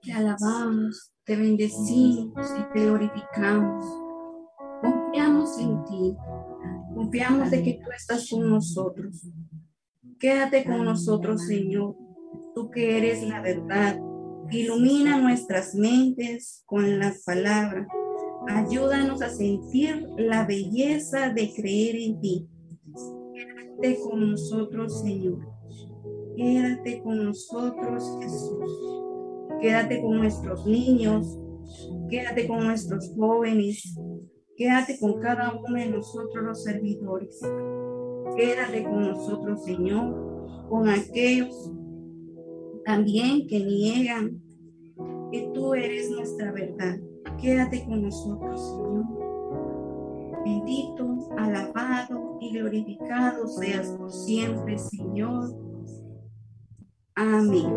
Te 0.01 0.13
alabamos, 0.13 1.11
te 1.25 1.35
bendecimos 1.35 2.47
y 2.57 2.73
te 2.73 2.85
glorificamos. 2.85 3.85
Confiamos 4.81 5.59
en 5.59 5.83
ti. 5.83 6.15
Confiamos 6.95 7.51
de 7.51 7.63
que 7.63 7.81
tú 7.83 7.91
estás 7.91 8.29
con 8.29 8.49
nosotros. 8.49 9.27
Quédate 10.17 10.63
con 10.63 10.85
nosotros, 10.85 11.45
Señor. 11.45 12.08
Tú 12.55 12.69
que 12.71 12.97
eres 12.97 13.23
la 13.23 13.41
verdad. 13.41 13.99
Ilumina 14.51 15.19
nuestras 15.19 15.75
mentes 15.75 16.63
con 16.65 16.99
las 16.99 17.23
palabras. 17.23 17.87
Ayúdanos 18.47 19.21
a 19.21 19.29
sentir 19.29 20.07
la 20.17 20.45
belleza 20.45 21.29
de 21.29 21.53
creer 21.53 21.95
en 21.97 22.19
ti. 22.19 22.47
Quédate 23.33 23.99
con 24.01 24.31
nosotros, 24.31 25.01
Señor. 25.01 25.39
Quédate 26.35 27.01
con 27.03 27.25
nosotros, 27.25 28.03
Jesús. 28.21 29.03
Quédate 29.61 30.01
con 30.01 30.17
nuestros 30.17 30.65
niños. 30.65 31.37
Quédate 32.09 32.47
con 32.47 32.65
nuestros 32.65 33.13
jóvenes. 33.15 33.99
Quédate 34.55 34.99
con 34.99 35.19
cada 35.21 35.53
uno 35.53 35.77
de 35.77 35.87
nosotros 35.87 36.43
los 36.43 36.63
servidores. 36.63 37.39
Quédate 38.35 38.83
con 38.83 39.07
nosotros, 39.07 39.63
Señor, 39.63 40.67
con 40.69 40.89
aquellos 40.89 41.71
también 42.89 43.45
que 43.45 43.59
niegan 43.59 44.41
que 45.31 45.51
tú 45.53 45.75
eres 45.75 46.09
nuestra 46.09 46.51
verdad. 46.51 46.97
Quédate 47.39 47.85
con 47.85 48.01
nosotros, 48.01 48.59
Señor. 48.59 49.05
Bendito, 50.43 51.29
alabado 51.37 52.39
y 52.41 52.51
glorificado 52.51 53.47
seas 53.47 53.89
por 53.89 54.11
siempre, 54.11 54.79
Señor. 54.79 55.55
Amén. 57.13 57.71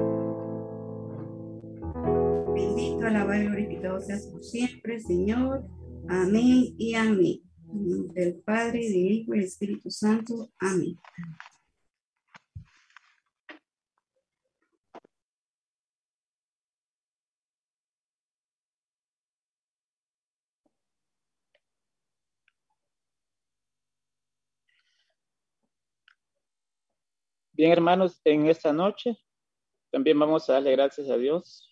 Bendito, 2.55 3.07
alabado 3.07 3.43
y 3.43 3.47
glorificado 3.49 4.01
seas 4.01 4.27
por 4.29 4.43
siempre, 4.43 4.99
Señor. 4.99 5.67
Amén 6.09 6.75
y 6.79 6.95
amén. 6.95 7.43
En 7.71 7.91
nombre 7.91 8.25
del 8.25 8.37
Padre, 8.37 8.79
del 8.79 9.13
Hijo 9.13 9.35
y 9.35 9.41
del 9.41 9.47
Espíritu 9.47 9.91
Santo. 9.91 10.49
Amén. 10.59 10.99
Bien, 27.63 27.71
hermanos, 27.71 28.21
en 28.25 28.49
esta 28.49 28.73
noche 28.73 29.17
también 29.93 30.19
vamos 30.19 30.51
a 30.51 30.55
darle 30.55 30.73
gracias 30.73 31.09
a 31.09 31.17
Dios 31.17 31.71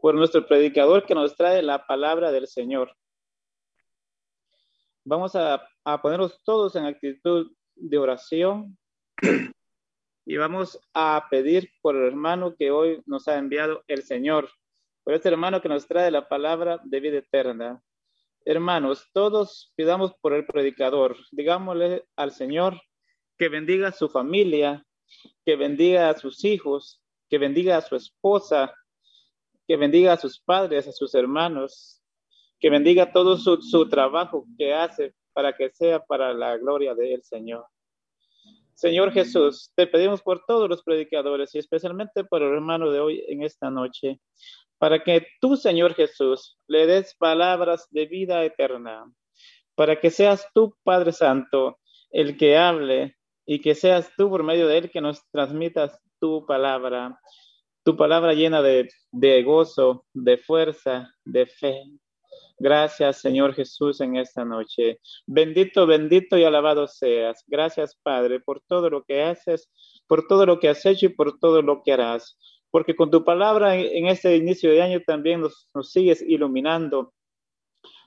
por 0.00 0.16
nuestro 0.16 0.48
predicador 0.48 1.06
que 1.06 1.14
nos 1.14 1.36
trae 1.36 1.62
la 1.62 1.86
palabra 1.86 2.32
del 2.32 2.48
Señor. 2.48 2.92
Vamos 5.04 5.36
a, 5.36 5.64
a 5.84 6.02
ponernos 6.02 6.42
todos 6.42 6.74
en 6.74 6.86
actitud 6.86 7.52
de 7.76 7.98
oración 7.98 8.76
y 10.26 10.36
vamos 10.36 10.80
a 10.92 11.28
pedir 11.30 11.70
por 11.80 11.94
el 11.94 12.08
hermano 12.08 12.56
que 12.56 12.72
hoy 12.72 13.00
nos 13.06 13.28
ha 13.28 13.38
enviado 13.38 13.84
el 13.86 14.02
Señor, 14.02 14.50
por 15.04 15.14
este 15.14 15.28
hermano 15.28 15.62
que 15.62 15.68
nos 15.68 15.86
trae 15.86 16.10
la 16.10 16.28
palabra 16.28 16.80
de 16.82 16.98
vida 16.98 17.18
eterna. 17.18 17.80
Hermanos, 18.44 19.08
todos 19.12 19.72
pidamos 19.76 20.14
por 20.20 20.32
el 20.32 20.46
predicador, 20.46 21.16
digámosle 21.30 22.08
al 22.16 22.32
Señor 22.32 22.80
que 23.38 23.48
bendiga 23.48 23.88
a 23.88 23.92
su 23.92 24.08
familia, 24.08 24.84
que 25.44 25.56
bendiga 25.56 26.10
a 26.10 26.18
sus 26.18 26.44
hijos, 26.44 27.00
que 27.30 27.38
bendiga 27.38 27.76
a 27.76 27.82
su 27.82 27.96
esposa, 27.96 28.74
que 29.66 29.76
bendiga 29.76 30.14
a 30.14 30.16
sus 30.16 30.40
padres, 30.40 30.88
a 30.88 30.92
sus 30.92 31.14
hermanos, 31.14 32.02
que 32.58 32.70
bendiga 32.70 33.12
todo 33.12 33.36
su, 33.36 33.62
su 33.62 33.88
trabajo 33.88 34.44
que 34.58 34.74
hace 34.74 35.14
para 35.32 35.56
que 35.56 35.70
sea 35.70 36.00
para 36.00 36.34
la 36.34 36.56
gloria 36.56 36.94
del 36.94 37.22
Señor. 37.22 37.66
Señor 38.74 39.12
Jesús, 39.12 39.72
te 39.74 39.86
pedimos 39.86 40.22
por 40.22 40.44
todos 40.46 40.68
los 40.68 40.82
predicadores 40.82 41.54
y 41.54 41.58
especialmente 41.58 42.24
por 42.24 42.42
el 42.42 42.52
hermano 42.52 42.90
de 42.90 43.00
hoy 43.00 43.24
en 43.28 43.42
esta 43.42 43.70
noche, 43.70 44.20
para 44.78 45.02
que 45.02 45.26
tú, 45.40 45.56
Señor 45.56 45.94
Jesús, 45.94 46.58
le 46.66 46.86
des 46.86 47.14
palabras 47.16 47.88
de 47.90 48.06
vida 48.06 48.44
eterna, 48.44 49.04
para 49.74 50.00
que 50.00 50.10
seas 50.10 50.46
tú, 50.54 50.76
Padre 50.84 51.12
Santo, 51.12 51.78
el 52.10 52.36
que 52.36 52.56
hable 52.56 53.17
y 53.50 53.62
que 53.62 53.74
seas 53.74 54.12
tú 54.14 54.28
por 54.28 54.42
medio 54.42 54.68
de 54.68 54.76
él 54.76 54.90
que 54.90 55.00
nos 55.00 55.26
transmitas 55.30 55.98
tu 56.20 56.44
palabra, 56.44 57.18
tu 57.82 57.96
palabra 57.96 58.34
llena 58.34 58.60
de, 58.60 59.42
gozo, 59.42 60.04
de 60.12 60.36
fuerza, 60.36 61.14
de 61.24 61.46
fe. 61.46 61.82
Gracias, 62.58 63.22
Señor 63.22 63.54
Jesús, 63.54 64.02
en 64.02 64.16
esta 64.16 64.44
noche. 64.44 65.00
Bendito, 65.26 65.86
bendito 65.86 66.36
y 66.36 66.44
alabado 66.44 66.86
seas. 66.86 67.42
Gracias, 67.46 67.98
Padre, 68.02 68.38
por 68.38 68.60
todo 68.68 68.90
lo 68.90 69.02
que 69.04 69.22
haces, 69.22 69.70
por 70.06 70.26
todo 70.26 70.44
lo 70.44 70.60
que 70.60 70.68
has 70.68 70.84
hecho 70.84 71.06
y 71.06 71.08
por 71.08 71.38
todo 71.38 71.62
lo 71.62 71.82
que 71.82 71.94
harás. 71.94 72.38
Porque 72.70 72.94
con 72.94 73.10
tu 73.10 73.24
palabra 73.24 73.76
en 73.76 74.08
este 74.08 74.36
inicio 74.36 74.70
de 74.70 74.82
año 74.82 75.00
también 75.06 75.40
nos 75.40 75.90
sigues 75.90 76.20
iluminando 76.20 77.14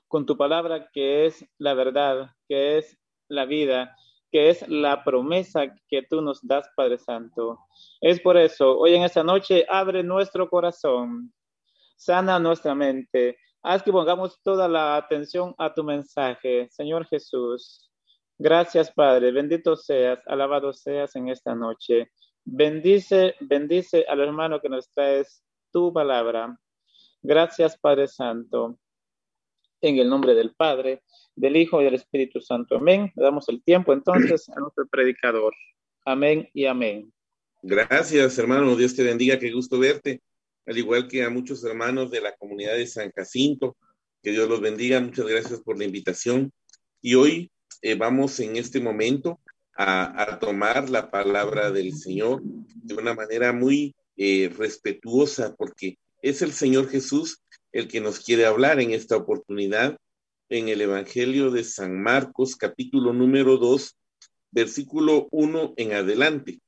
con 0.08 0.28
tu 0.28 0.38
palabra 0.38 0.92
que 0.94 1.26
es 1.26 1.44
la 1.58 1.74
verdad, 1.74 2.30
que 2.48 2.78
es 2.78 2.96
la 3.28 3.46
vida, 3.46 3.96
que 4.32 4.50
es 4.50 4.68
la 4.70 5.04
promesa 5.04 5.74
que 5.90 6.04
tú 6.10 6.22
nos 6.22 6.40
das, 6.42 6.70
Padre 6.76 6.98
Santo. 6.98 7.60
Es 8.00 8.20
por 8.22 8.38
eso, 8.38 8.78
hoy 8.78 8.96
en 8.96 9.04
esta 9.04 9.24
noche, 9.24 9.66
abre 9.68 10.04
nuestro 10.04 10.50
corazón, 10.50 11.34
sana 11.98 12.40
nuestra 12.40 12.74
mente, 12.74 13.38
haz 13.62 13.84
que 13.84 13.92
pongamos 13.92 14.42
toda 14.42 14.68
la 14.68 14.96
atención 14.96 15.54
a 15.58 15.74
tu 15.74 15.84
mensaje, 15.84 16.68
Señor 16.72 17.06
Jesús. 17.08 17.92
Gracias, 18.40 18.92
Padre, 18.92 19.32
bendito 19.32 19.76
seas, 19.76 20.20
alabado 20.26 20.74
seas 20.74 21.16
en 21.16 21.30
esta 21.30 21.54
noche. 21.54 22.12
Bendice, 22.44 23.36
bendice 23.42 24.06
al 24.08 24.22
hermano 24.22 24.60
que 24.60 24.70
nos 24.70 24.90
traes 24.92 25.44
tu 25.72 25.94
palabra. 25.94 26.58
Gracias, 27.22 27.78
Padre 27.78 28.08
Santo. 28.08 28.80
En 29.82 29.98
el 29.98 30.10
nombre 30.10 30.36
del 30.36 30.54
Padre, 30.54 31.02
del 31.36 31.58
Hijo 31.58 31.82
y 31.82 31.86
del 31.86 31.96
Espíritu 31.96 32.40
Santo. 32.40 32.76
Amén. 32.76 33.12
Le 33.16 33.24
damos 33.24 33.50
el 33.50 33.64
tiempo 33.64 33.94
entonces 33.94 34.48
a 34.50 34.60
nuestro 34.60 34.88
predicador. 34.88 35.54
Amén 36.06 36.48
y 36.54 36.66
amén. 36.66 37.12
Gracias, 37.64 38.38
hermano. 38.38 38.76
Dios 38.76 38.96
te 38.96 39.04
bendiga. 39.04 39.40
Qué 39.40 39.52
gusto 39.52 39.80
verte. 39.80 40.22
Al 40.68 40.78
igual 40.78 41.08
que 41.08 41.24
a 41.24 41.30
muchos 41.30 41.64
hermanos 41.64 42.12
de 42.12 42.22
la 42.22 42.36
comunidad 42.36 42.76
de 42.76 42.86
San 42.86 43.12
Jacinto. 43.12 43.76
Que 44.22 44.32
Dios 44.32 44.48
los 44.48 44.62
bendiga. 44.62 45.00
Muchas 45.00 45.26
gracias 45.26 45.62
por 45.62 45.78
la 45.80 45.86
invitación. 45.86 46.52
Y 47.02 47.16
hoy 47.16 47.52
eh, 47.82 47.96
vamos 47.96 48.40
en 48.40 48.58
este 48.58 48.80
momento 48.80 49.40
a, 49.76 50.38
tomar 50.40 50.92
la 50.92 51.10
palabra 51.10 51.72
del 51.72 51.94
Señor 51.96 52.42
de 52.44 52.94
una 52.94 53.16
manera 53.16 53.52
muy 53.52 53.96
eh, 54.16 54.54
respetuosa, 54.56 55.56
porque 55.56 55.98
es 56.22 56.44
el 56.44 56.52
Señor 56.52 56.88
Jesús 56.88 57.41
el 57.72 57.88
que 57.88 58.02
nos 58.02 58.20
quiere 58.20 58.46
hablar 58.46 58.80
en 58.80 58.92
esta 58.92 59.16
oportunidad 59.16 59.98
en 60.50 60.68
el 60.68 60.82
Evangelio 60.82 61.52
de 61.52 61.64
San 61.64 62.02
Marcos, 62.02 62.56
capítulo 62.56 63.14
número 63.14 63.58
2, 63.58 63.96
versículo 64.52 65.28
1 65.32 65.74
en 65.78 65.94
adelante. 65.94 66.60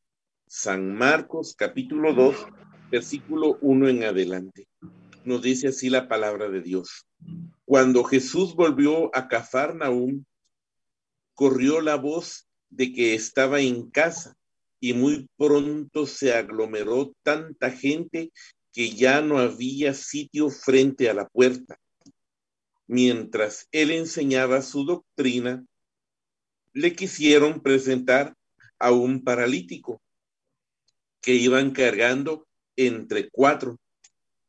San 0.47 0.93
Marcos, 0.93 1.53
capítulo 1.57 2.13
2, 2.13 2.35
versículo 2.89 3.57
1 3.59 3.89
en 3.89 4.03
adelante. 4.05 4.67
Nos 5.25 5.41
dice 5.41 5.69
así 5.69 5.89
la 5.89 6.07
palabra 6.07 6.49
de 6.49 6.61
Dios. 6.61 7.05
Cuando 7.65 8.03
Jesús 8.03 8.55
volvió 8.55 9.13
a 9.15 9.27
Cafarnaúm, 9.27 10.23
corrió 11.33 11.81
la 11.81 11.95
voz 11.95 12.47
de 12.69 12.93
que 12.93 13.15
estaba 13.15 13.59
en 13.59 13.89
casa 13.89 14.35
y 14.79 14.93
muy 14.93 15.27
pronto 15.37 16.05
se 16.05 16.33
aglomeró 16.33 17.13
tanta 17.23 17.71
gente 17.71 18.31
que 18.74 18.89
ya 18.89 19.21
no 19.21 19.38
había 19.38 19.93
sitio 19.93 20.49
frente 20.49 21.09
a 21.09 21.13
la 21.13 21.28
puerta. 21.30 21.80
Mientras 22.88 23.67
él 23.71 23.91
enseñaba 23.91 24.61
su 24.63 24.84
doctrina, 24.84 25.63
le 26.74 26.95
quisieron 26.95 27.61
presentar 27.61 28.36
a 28.80 28.91
un 28.91 29.24
paralítico 29.24 30.01
que 31.21 31.36
iban 31.36 31.71
cargando 31.71 32.47
entre 32.76 33.30
cuatro, 33.30 33.80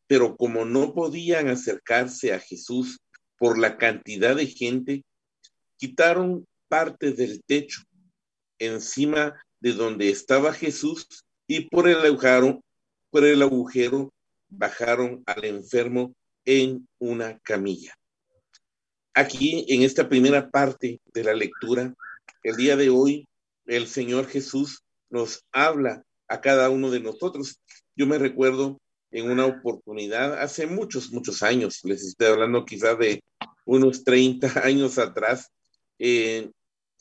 pero 0.07 0.37
como 0.37 0.65
no 0.65 0.95
podían 0.95 1.49
acercarse 1.49 2.33
a 2.33 2.41
Jesús 2.41 2.99
por 3.39 3.59
la 3.59 3.77
cantidad 3.77 4.35
de 4.35 4.47
gente, 4.47 5.05
quitaron 5.77 6.47
parte 6.69 7.13
del 7.13 7.43
techo 7.45 7.83
encima 8.59 9.35
de 9.61 9.75
donde 9.75 10.09
estaba 10.09 10.55
Jesús 10.55 11.07
y 11.47 11.69
por 11.69 11.89
el 11.89 11.99
agujero, 11.99 12.63
por 13.11 13.25
el 13.25 13.43
agujero 13.43 14.14
bajaron 14.57 15.23
al 15.27 15.45
enfermo 15.45 16.15
en 16.45 16.89
una 16.99 17.39
camilla. 17.41 17.95
Aquí, 19.15 19.65
en 19.69 19.83
esta 19.83 20.09
primera 20.09 20.51
parte 20.51 21.01
de 21.13 21.25
la 21.25 21.35
lectura, 21.35 21.95
el 22.43 22.57
día 22.57 22.77
de 22.77 22.91
hoy, 22.91 23.29
el 23.67 23.87
Señor 23.87 24.27
Jesús 24.27 24.83
nos 25.09 25.45
habla 25.53 26.03
a 26.29 26.41
cada 26.41 26.69
uno 26.71 26.91
de 26.91 27.01
nosotros. 27.01 27.61
Yo 27.95 28.07
me 28.07 28.19
recuerdo 28.19 28.81
en 29.11 29.31
una 29.31 29.47
oportunidad, 29.47 30.41
hace 30.41 30.67
muchos, 30.67 31.13
muchos 31.13 31.43
años, 31.45 31.81
les 31.85 32.03
estoy 32.03 32.27
hablando 32.27 32.65
quizás 32.65 32.99
de 32.99 33.23
unos 33.65 34.03
30 34.03 34.49
años 34.65 34.99
atrás, 34.99 35.51
eh, 35.99 36.51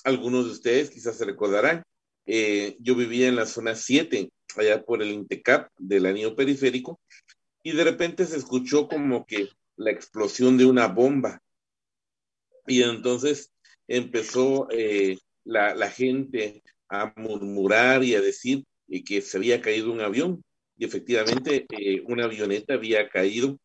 algunos 0.03 0.45
de 0.45 0.51
ustedes 0.51 0.91
quizás 0.91 1.17
se 1.17 1.25
recordarán, 1.25 1.83
eh, 2.25 2.77
yo 2.79 2.95
vivía 2.95 3.27
en 3.27 3.35
la 3.35 3.47
zona 3.47 3.75
7, 3.75 4.29
allá 4.55 4.83
por 4.83 5.01
el 5.01 5.11
Intecap 5.11 5.69
del 5.77 6.05
anillo 6.05 6.35
periférico, 6.35 6.99
y 7.63 7.71
de 7.71 7.83
repente 7.83 8.25
se 8.25 8.37
escuchó 8.37 8.87
como 8.87 9.25
que 9.25 9.49
la 9.77 9.91
explosión 9.91 10.57
de 10.57 10.65
una 10.65 10.87
bomba 10.87 11.41
y 12.67 12.83
entonces 12.83 13.51
empezó 13.87 14.67
eh, 14.71 15.17
la, 15.43 15.89
gente 15.89 16.63
a 16.89 17.13
murmurar 17.15 18.03
y 18.03 18.15
a 18.15 18.21
decir 18.21 18.63
eh, 18.87 19.03
que 19.03 19.21
se 19.21 19.37
había 19.37 19.61
caído 19.61 19.91
un 19.91 20.01
avión. 20.01 20.43
Y 20.77 20.85
efectivamente 20.85 21.65
eh, 21.69 22.01
una 22.05 22.25
avioneta 22.25 22.75
había 22.75 23.09
caído, 23.09 23.59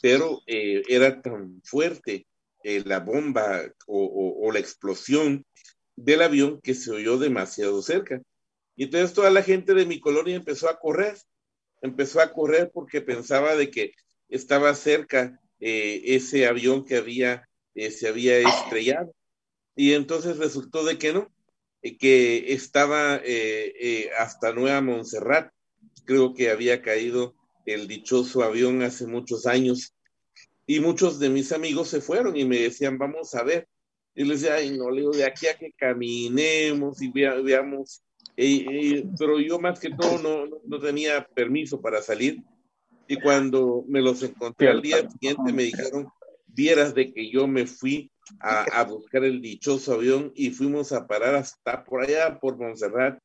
pero 0.00 0.42
era 0.46 1.20
tan 1.20 1.60
fuerte 1.64 2.26
la 2.62 3.00
bomba 3.00 3.62
o, 3.86 4.50
la 4.52 4.58
explosión 4.58 5.44
del 5.96 6.22
avión 6.22 6.60
que 6.60 6.74
se 6.74 6.90
oyó 6.90 7.18
demasiado 7.18 7.82
cerca. 7.82 8.20
Y 8.76 8.84
entonces 8.84 9.12
toda 9.12 9.30
la 9.30 9.42
gente 9.42 9.74
de 9.74 9.86
mi 9.86 10.00
colonia 10.00 10.36
empezó 10.36 10.68
a 10.68 10.78
correr, 10.78 11.16
empezó 11.82 12.20
a 12.20 12.32
correr 12.32 12.70
porque 12.72 13.00
pensaba 13.00 13.56
de 13.56 13.70
que 13.70 13.92
estaba 14.28 14.74
cerca 14.74 15.40
ese 15.60 16.46
avión 16.46 16.84
que 16.84 16.96
había 16.96 17.48
eh, 17.78 17.92
se 17.92 18.08
había 18.08 18.38
estrellado. 18.40 19.14
Y 19.76 19.92
entonces 19.92 20.36
resultó 20.38 20.84
de 20.84 20.98
que 20.98 21.12
no, 21.12 21.32
eh, 21.82 21.96
que 21.96 22.52
estaba 22.52 23.20
eh, 23.22 24.10
hasta 24.18 24.52
Nueva 24.52 24.80
Montserrat. 24.80 25.52
Creo 26.04 26.34
que 26.34 26.50
había 26.50 26.82
caído 26.82 27.36
el 27.66 27.86
dichoso 27.86 28.42
avión 28.42 28.82
hace 28.82 29.06
muchos 29.06 29.46
años. 29.46 29.94
Y 30.66 30.80
muchos 30.80 31.20
de 31.20 31.28
mis 31.28 31.52
amigos 31.52 31.88
se 31.88 32.00
fueron 32.00 32.36
y 32.36 32.44
me 32.44 32.58
decían, 32.58 32.98
vamos 32.98 33.32
a 33.36 33.44
ver. 33.44 33.68
Y 34.12 34.24
les 34.24 34.40
decía, 34.40 34.56
ay, 34.56 34.76
no, 34.76 34.90
le 34.90 35.02
digo, 35.02 35.12
de 35.12 35.24
aquí 35.24 35.46
a 35.46 35.56
que 35.56 35.72
caminemos 35.76 37.00
y 37.00 37.12
veamos. 37.12 38.02
Pero 39.18 39.40
yo 39.40 39.58
más 39.58 39.80
que 39.80 39.90
todo 39.90 40.18
no, 40.18 40.60
no 40.64 40.78
tenía 40.78 41.26
permiso 41.26 41.80
para 41.80 42.00
salir. 42.02 42.42
Y 43.08 43.16
cuando 43.20 43.84
me 43.88 44.00
los 44.00 44.22
encontré 44.22 44.68
al 44.68 44.82
día 44.82 45.08
siguiente 45.08 45.52
me 45.52 45.64
dijeron, 45.64 46.08
vieras 46.46 46.94
de 46.94 47.12
que 47.12 47.30
yo 47.30 47.48
me 47.48 47.66
fui 47.66 48.10
a, 48.40 48.84
buscar 48.84 49.24
el 49.24 49.40
dichoso 49.40 49.94
avión 49.94 50.32
y 50.34 50.50
fuimos 50.50 50.92
a 50.92 51.06
parar 51.06 51.34
hasta 51.34 51.84
por 51.84 52.02
allá, 52.02 52.38
por 52.38 52.58
Montserrat. 52.58 53.18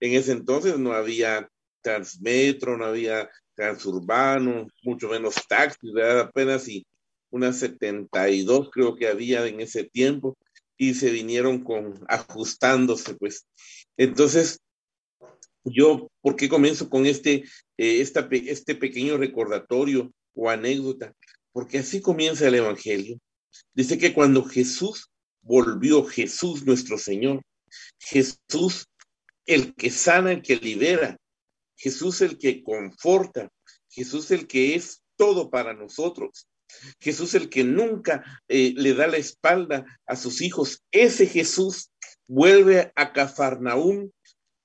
En 0.00 0.14
ese 0.14 0.32
entonces 0.32 0.78
no 0.78 0.92
había 0.92 1.48
Transmetro, 1.82 2.76
no 2.76 2.86
había 2.86 3.30
Transurbano, 3.54 4.66
mucho 4.82 5.08
menos 5.08 5.34
taxis, 5.48 5.92
¿verdad? 5.92 6.20
apenas 6.20 6.68
y 6.68 6.86
unas 7.30 7.58
72 7.58 8.70
creo 8.72 8.96
que 8.96 9.08
había 9.08 9.46
en 9.46 9.60
ese 9.60 9.84
tiempo 9.84 10.36
y 10.78 10.94
se 10.94 11.10
vinieron 11.10 11.62
con 11.62 11.94
ajustándose, 12.08 13.14
pues. 13.14 13.46
Entonces, 13.98 14.58
yo, 15.64 16.08
¿por 16.22 16.36
qué 16.36 16.48
comienzo 16.48 16.88
con 16.88 17.04
este, 17.04 17.44
eh, 17.76 18.00
este 18.06 18.74
pequeño 18.74 19.18
recordatorio 19.18 20.10
o 20.34 20.48
anécdota? 20.48 21.12
porque 21.58 21.78
así 21.78 22.00
comienza 22.00 22.46
el 22.46 22.54
Evangelio. 22.54 23.18
Dice 23.74 23.98
que 23.98 24.14
cuando 24.14 24.44
Jesús 24.44 25.10
volvió, 25.42 26.04
Jesús 26.04 26.64
nuestro 26.64 26.98
Señor, 26.98 27.42
Jesús 27.98 28.86
el 29.44 29.74
que 29.74 29.90
sana, 29.90 30.30
el 30.30 30.42
que 30.42 30.54
libera, 30.54 31.16
Jesús 31.76 32.20
el 32.20 32.38
que 32.38 32.62
conforta, 32.62 33.50
Jesús 33.90 34.30
el 34.30 34.46
que 34.46 34.76
es 34.76 35.02
todo 35.16 35.50
para 35.50 35.74
nosotros, 35.74 36.46
Jesús 37.00 37.34
el 37.34 37.48
que 37.48 37.64
nunca 37.64 38.40
eh, 38.46 38.72
le 38.76 38.94
da 38.94 39.08
la 39.08 39.16
espalda 39.16 39.84
a 40.06 40.14
sus 40.14 40.42
hijos, 40.42 40.82
ese 40.92 41.26
Jesús 41.26 41.90
vuelve 42.28 42.92
a 42.94 43.12
Cafarnaúm 43.12 44.10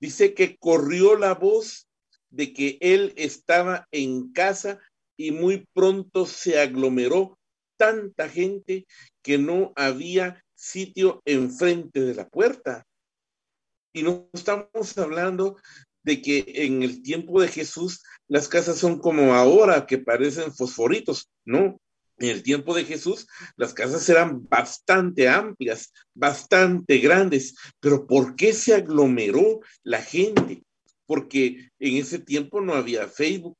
Dice 0.03 0.33
que 0.33 0.57
corrió 0.57 1.15
la 1.15 1.33
voz 1.33 1.87
de 2.29 2.51
que 2.51 2.77
él 2.81 3.13
estaba 3.15 3.87
en 3.89 4.33
casa 4.33 4.81
y 5.15 5.31
muy 5.31 5.65
pronto 5.73 6.25
se 6.25 6.59
aglomeró 6.59 7.39
tanta 7.77 8.27
gente 8.27 8.85
que 9.21 9.37
no 9.37 9.71
había 9.77 10.43
sitio 10.55 11.21
enfrente 11.23 12.01
de 12.01 12.15
la 12.15 12.27
puerta. 12.27 12.85
Y 13.93 14.03
no 14.03 14.27
estamos 14.33 14.97
hablando 14.97 15.55
de 16.03 16.21
que 16.21 16.43
en 16.47 16.83
el 16.83 17.01
tiempo 17.01 17.41
de 17.41 17.47
Jesús 17.47 18.03
las 18.27 18.49
casas 18.49 18.77
son 18.77 18.99
como 18.99 19.33
ahora, 19.33 19.85
que 19.85 19.99
parecen 19.99 20.53
fosforitos, 20.53 21.29
no. 21.45 21.79
En 22.23 22.29
el 22.29 22.41
tiempo 22.41 22.73
de 22.73 22.85
Jesús 22.85 23.27
las 23.57 23.73
casas 23.73 24.07
eran 24.07 24.47
bastante 24.47 25.27
amplias, 25.27 25.91
bastante 26.13 26.99
grandes, 26.99 27.53
pero 27.81 28.07
¿por 28.07 28.37
qué 28.37 28.53
se 28.53 28.73
aglomeró 28.73 29.59
la 29.83 30.01
gente? 30.01 30.63
Porque 31.05 31.69
en 31.79 31.97
ese 31.97 32.19
tiempo 32.19 32.61
no 32.61 32.75
había 32.75 33.09
Facebook, 33.09 33.57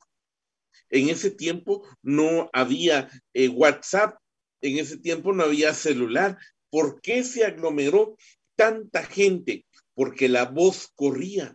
en 0.90 1.10
ese 1.10 1.30
tiempo 1.30 1.86
no 2.02 2.50
había 2.54 3.10
eh, 3.34 3.50
WhatsApp, 3.50 4.18
en 4.62 4.78
ese 4.78 4.96
tiempo 4.96 5.34
no 5.34 5.44
había 5.44 5.74
celular. 5.74 6.38
¿Por 6.70 7.02
qué 7.02 7.26
se 7.26 7.44
aglomeró 7.44 8.16
tanta 8.56 9.04
gente? 9.04 9.66
Porque 9.94 10.30
la 10.30 10.46
voz 10.46 10.90
corría, 10.96 11.54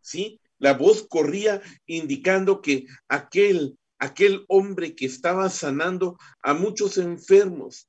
¿sí? 0.00 0.40
La 0.58 0.74
voz 0.74 1.06
corría 1.08 1.62
indicando 1.86 2.60
que 2.60 2.86
aquel, 3.06 3.78
aquel 4.00 4.44
hombre 4.48 4.96
que 4.96 5.06
estaba 5.06 5.48
sanando 5.50 6.18
a 6.42 6.54
muchos 6.54 6.98
enfermos, 6.98 7.86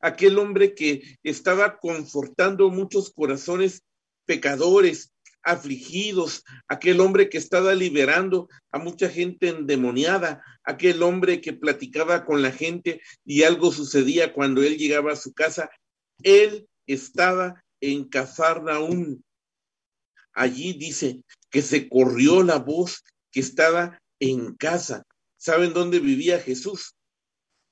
aquel 0.00 0.38
hombre 0.38 0.74
que 0.74 1.18
estaba 1.22 1.78
confortando 1.78 2.70
muchos 2.70 3.10
corazones 3.10 3.82
pecadores, 4.26 5.10
afligidos, 5.42 6.42
aquel 6.68 7.00
hombre 7.00 7.28
que 7.28 7.38
estaba 7.38 7.74
liberando 7.74 8.48
a 8.72 8.78
mucha 8.78 9.08
gente 9.08 9.48
endemoniada, 9.48 10.42
aquel 10.64 11.02
hombre 11.02 11.40
que 11.40 11.52
platicaba 11.52 12.24
con 12.24 12.40
la 12.40 12.50
gente 12.50 13.00
y 13.24 13.42
algo 13.42 13.72
sucedía 13.72 14.32
cuando 14.32 14.62
él 14.62 14.78
llegaba 14.78 15.12
a 15.12 15.16
su 15.16 15.32
casa, 15.34 15.70
él 16.22 16.66
estaba 16.86 17.62
en 17.80 18.08
Cafarnaún. 18.08 19.22
Allí 20.32 20.72
dice 20.72 21.22
que 21.50 21.62
se 21.62 21.88
corrió 21.88 22.42
la 22.42 22.58
voz 22.58 23.04
que 23.30 23.40
estaba 23.40 24.00
en 24.18 24.54
casa. 24.54 25.04
¿Saben 25.44 25.74
dónde 25.74 26.00
vivía 26.00 26.40
Jesús? 26.40 26.96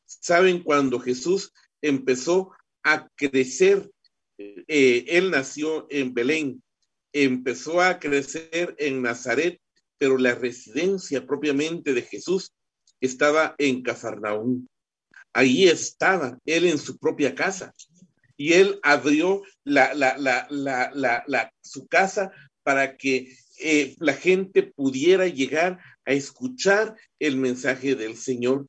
¿Saben 0.04 0.62
cuando 0.62 1.00
Jesús 1.00 1.54
empezó 1.80 2.52
a 2.82 3.08
crecer? 3.16 3.90
Eh, 4.36 5.06
él 5.08 5.30
nació 5.30 5.86
en 5.88 6.12
Belén, 6.12 6.62
empezó 7.14 7.80
a 7.80 7.98
crecer 7.98 8.74
en 8.76 9.00
Nazaret, 9.00 9.58
pero 9.96 10.18
la 10.18 10.34
residencia 10.34 11.26
propiamente 11.26 11.94
de 11.94 12.02
Jesús 12.02 12.52
estaba 13.00 13.54
en 13.56 13.82
Cafarnaúm. 13.82 14.66
Ahí 15.32 15.66
estaba 15.66 16.38
él 16.44 16.66
en 16.66 16.76
su 16.76 16.98
propia 16.98 17.34
casa 17.34 17.72
y 18.36 18.52
él 18.52 18.80
abrió 18.82 19.40
la, 19.64 19.94
la, 19.94 21.52
su 21.62 21.86
casa 21.86 22.32
para 22.62 22.98
que 22.98 23.34
eh, 23.60 23.96
la 23.98 24.12
gente 24.12 24.62
pudiera 24.62 25.26
llegar 25.26 25.78
a 26.04 26.12
escuchar 26.12 26.96
el 27.18 27.36
mensaje 27.36 27.94
del 27.94 28.16
Señor, 28.16 28.66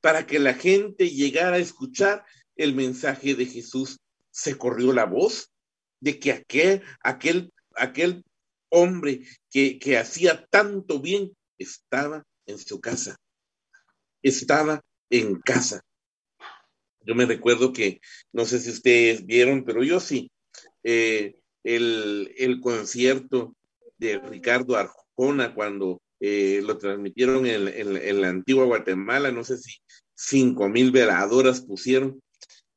para 0.00 0.26
que 0.26 0.38
la 0.38 0.54
gente 0.54 1.10
llegara 1.10 1.56
a 1.56 1.60
escuchar 1.60 2.24
el 2.56 2.74
mensaje 2.74 3.34
de 3.34 3.46
Jesús. 3.46 3.98
Se 4.30 4.58
corrió 4.58 4.92
la 4.92 5.06
voz 5.06 5.50
de 6.00 6.18
que 6.18 6.32
aquel, 6.32 6.82
aquel, 7.00 7.52
aquel 7.74 8.24
hombre 8.68 9.22
que, 9.50 9.78
que 9.78 9.96
hacía 9.96 10.44
tanto 10.46 11.00
bien 11.00 11.32
estaba 11.58 12.24
en 12.46 12.58
su 12.58 12.80
casa, 12.80 13.16
estaba 14.22 14.82
en 15.10 15.40
casa. 15.40 15.80
Yo 17.06 17.14
me 17.14 17.26
recuerdo 17.26 17.72
que, 17.72 18.00
no 18.32 18.44
sé 18.44 18.60
si 18.60 18.70
ustedes 18.70 19.24
vieron, 19.24 19.64
pero 19.64 19.82
yo 19.82 20.00
sí, 20.00 20.30
eh, 20.82 21.36
el, 21.62 22.34
el 22.36 22.60
concierto 22.60 23.54
de 23.98 24.18
Ricardo 24.18 24.76
Arjona 24.76 25.54
cuando 25.54 26.02
eh, 26.26 26.62
lo 26.62 26.78
transmitieron 26.78 27.44
en, 27.44 28.22
la 28.22 28.28
antigua 28.30 28.64
Guatemala, 28.64 29.30
no 29.30 29.44
sé 29.44 29.58
si 29.58 29.76
cinco 30.14 30.70
mil 30.70 30.90
veladoras 30.90 31.60
pusieron. 31.60 32.18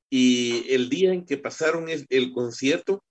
Y 0.10 0.66
el 0.74 0.90
día 0.90 1.14
en 1.14 1.26
que 1.26 1.38
pasaron 1.38 1.86
el, 1.88 2.34
concierto, 2.34 3.06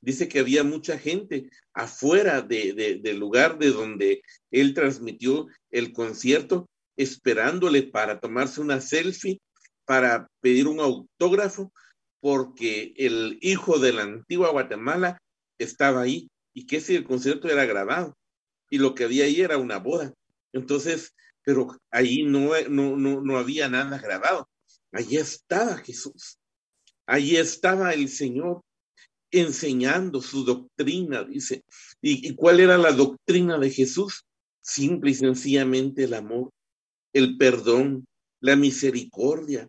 dice 0.00 0.28
que 0.28 0.38
había 0.38 0.62
mucha 0.62 0.96
gente 0.96 1.50
afuera 1.74 2.40
del 2.40 3.18
lugar 3.18 3.58
de 3.58 3.70
donde 3.72 4.22
él 4.52 4.74
transmitió 4.74 5.48
el 5.72 5.92
concierto, 5.92 6.68
esperándole 6.96 7.82
para 7.82 8.20
tomarse 8.20 8.60
una 8.60 8.80
selfie, 8.80 9.40
para 9.86 10.28
pedir 10.40 10.68
un 10.68 10.78
autógrafo, 10.78 11.72
porque 12.20 12.92
el 12.96 13.38
hijo 13.40 13.80
de 13.80 13.92
la 13.92 14.02
antigua 14.02 14.52
Guatemala 14.52 15.18
estaba 15.58 16.02
ahí 16.02 16.30
y 16.54 16.66
que 16.68 16.80
si 16.80 16.94
el 16.94 17.02
concierto 17.02 17.48
era 17.48 17.64
grabado 17.64 18.14
y 18.70 18.78
lo 18.78 18.94
que 18.94 19.04
había 19.04 19.24
ahí 19.24 19.40
era 19.40 19.58
una 19.58 19.78
boda. 19.78 20.14
Entonces, 20.52 21.14
pero 21.44 21.76
ahí 21.90 22.22
no, 22.22 22.52
no, 22.68 22.96
no, 22.96 23.38
había 23.38 23.68
nada 23.68 23.98
grabado. 23.98 24.48
Allí 24.92 25.16
estaba 25.16 25.76
Jesús. 25.78 26.38
Allí 27.06 27.36
estaba 27.36 27.92
el 27.92 28.08
Señor 28.08 28.62
enseñando 29.32 30.22
su 30.22 30.44
doctrina, 30.44 31.24
dice. 31.24 31.64
¿Y, 32.00 32.28
¿Y, 32.28 32.34
cuál 32.34 32.60
era 32.60 32.78
la 32.78 32.92
doctrina 32.92 33.58
de 33.58 33.70
Jesús? 33.70 34.24
Simple 34.62 35.10
y 35.10 35.14
sencillamente 35.14 36.04
el 36.04 36.14
amor, 36.14 36.50
el 37.12 37.36
perdón, 37.36 38.06
la 38.40 38.56
misericordia, 38.56 39.68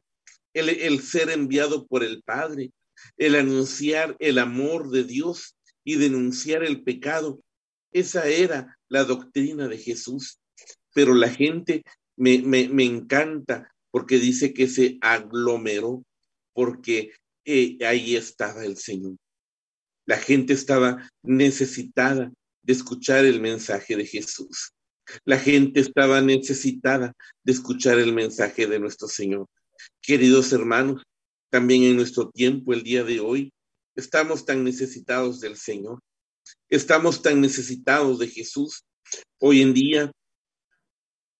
el, 0.53 0.69
el 0.69 1.01
ser 1.01 1.29
enviado 1.29 1.87
por 1.87 2.03
el 2.03 2.21
Padre, 2.23 2.71
el 3.17 3.35
anunciar 3.35 4.15
el 4.19 4.37
amor 4.37 4.89
de 4.89 5.03
Dios 5.03 5.55
y 5.83 5.95
denunciar 5.95 6.63
el 6.63 6.83
pecado. 6.83 7.41
Esa 7.91 8.27
era 8.27 8.77
la 8.91 9.03
doctrina 9.05 9.67
de 9.67 9.77
Jesús. 9.77 10.39
Pero 10.93 11.15
la 11.15 11.29
gente 11.29 11.83
me, 12.17 12.39
me, 12.39 12.83
encanta 12.83 13.73
porque 13.89 14.19
dice 14.19 14.53
que 14.53 14.67
se 14.67 14.97
aglomeró, 15.01 16.03
porque 16.53 17.11
eh, 17.45 17.77
ahí 17.85 18.15
estaba 18.15 18.65
el 18.65 18.77
Señor. 18.77 19.15
La 20.05 20.17
gente 20.17 20.53
estaba 20.53 21.09
necesitada 21.23 22.31
de 22.63 22.73
escuchar 22.73 23.25
el 23.25 23.39
mensaje 23.39 23.95
de 23.95 24.05
Jesús. 24.05 24.73
La 25.25 25.39
gente 25.39 25.79
estaba 25.79 26.21
necesitada 26.21 27.13
de 27.43 27.51
escuchar 27.51 27.97
el 27.97 28.13
mensaje 28.13 28.67
de 28.67 28.79
nuestro 28.79 29.07
Señor. 29.07 29.47
Queridos 30.01 30.53
hermanos, 30.53 31.01
también 31.49 31.83
en 31.83 31.95
nuestro 31.95 32.29
tiempo, 32.29 32.73
el 32.73 32.83
día 32.83 33.03
de 33.03 33.19
hoy, 33.19 33.51
Estamos 33.95 34.45
tan 34.45 34.63
necesitados 34.63 35.41
del 35.41 35.57
Señor. 35.57 35.99
Estamos 36.69 37.21
tan 37.21 37.41
necesitados 37.41 38.19
de 38.19 38.27
Jesús. 38.27 38.83
Hoy 39.39 39.61
en 39.61 39.73
día, 39.73 40.11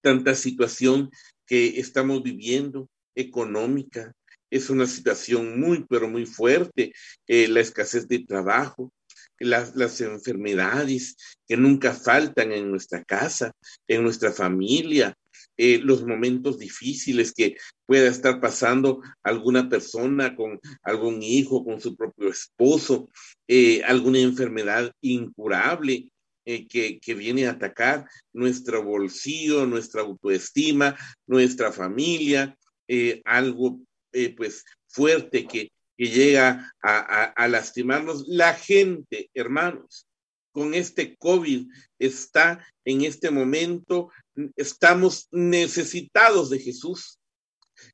tanta 0.01 0.35
situación 0.35 1.09
que 1.45 1.79
estamos 1.79 2.23
viviendo, 2.23 2.89
económica, 3.15 4.13
es 4.49 4.69
una 4.69 4.85
situación 4.85 5.59
muy, 5.59 5.85
pero 5.89 6.09
muy 6.09 6.25
fuerte. 6.25 6.93
Eh, 7.27 7.47
la 7.47 7.61
escasez 7.61 8.07
de 8.07 8.19
trabajo, 8.19 8.91
las, 9.39 9.75
las, 9.75 10.01
enfermedades 10.01 11.15
que 11.47 11.57
nunca 11.57 11.93
faltan 11.93 12.51
en 12.51 12.69
nuestra 12.69 13.03
casa, 13.03 13.51
en 13.87 14.03
nuestra 14.03 14.31
familia, 14.31 15.15
eh, 15.63 15.77
los 15.77 16.03
momentos 16.03 16.57
difíciles 16.57 17.33
que 17.33 17.55
pueda 17.85 18.09
estar 18.09 18.41
pasando 18.41 19.03
alguna 19.21 19.69
persona 19.69 20.35
con 20.35 20.59
algún 20.81 21.21
hijo, 21.21 21.63
con 21.63 21.79
su 21.79 21.95
propio 21.95 22.29
esposo, 22.29 23.11
eh, 23.47 23.83
alguna 23.83 24.17
enfermedad 24.17 24.91
incurable. 25.01 26.09
Eh, 26.43 26.67
que, 26.67 26.99
que, 26.99 27.13
viene 27.13 27.45
a 27.45 27.51
atacar 27.51 28.07
nuestro 28.33 28.83
bolsillo, 28.83 29.67
nuestra 29.67 30.01
autoestima, 30.01 30.97
nuestra 31.27 31.71
familia, 31.71 32.57
algo 33.23 33.79
pues 34.35 34.65
fuerte 34.87 35.45
que, 35.45 35.71
que 35.95 36.07
llega 36.07 36.73
a, 36.81 37.25
a 37.25 37.47
lastimarnos. 37.47 38.27
La 38.27 38.55
gente, 38.55 39.29
hermanos, 39.35 40.07
con 40.51 40.73
este 40.73 41.15
COVID 41.17 41.67
está 41.99 42.65
en 42.83 43.03
este 43.03 43.29
momento 43.29 44.09
estamos 44.55 45.27
necesitados 45.31 46.49
de 46.49 46.59
Jesús. 46.59 47.19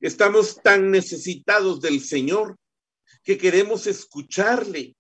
Estamos 0.01 0.61
tan 0.61 0.91
necesitados 0.91 1.81
del 1.81 2.01
Señor 2.01 2.57
que 3.23 3.37
queremos 3.37 3.87
escucharle, 3.87 4.95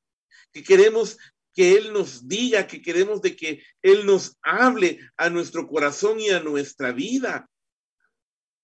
que 0.51 0.63
queremos 0.63 1.17
que 1.53 1.75
Él 1.75 1.91
nos 1.91 2.27
diga, 2.27 2.67
que 2.67 2.81
queremos 2.81 3.21
de 3.21 3.35
que 3.35 3.63
Él 3.81 4.05
nos 4.05 4.37
hable 4.41 4.99
a 5.17 5.29
nuestro 5.29 5.67
corazón 5.67 6.19
y 6.19 6.29
a 6.29 6.39
nuestra 6.39 6.91
vida. 6.91 7.49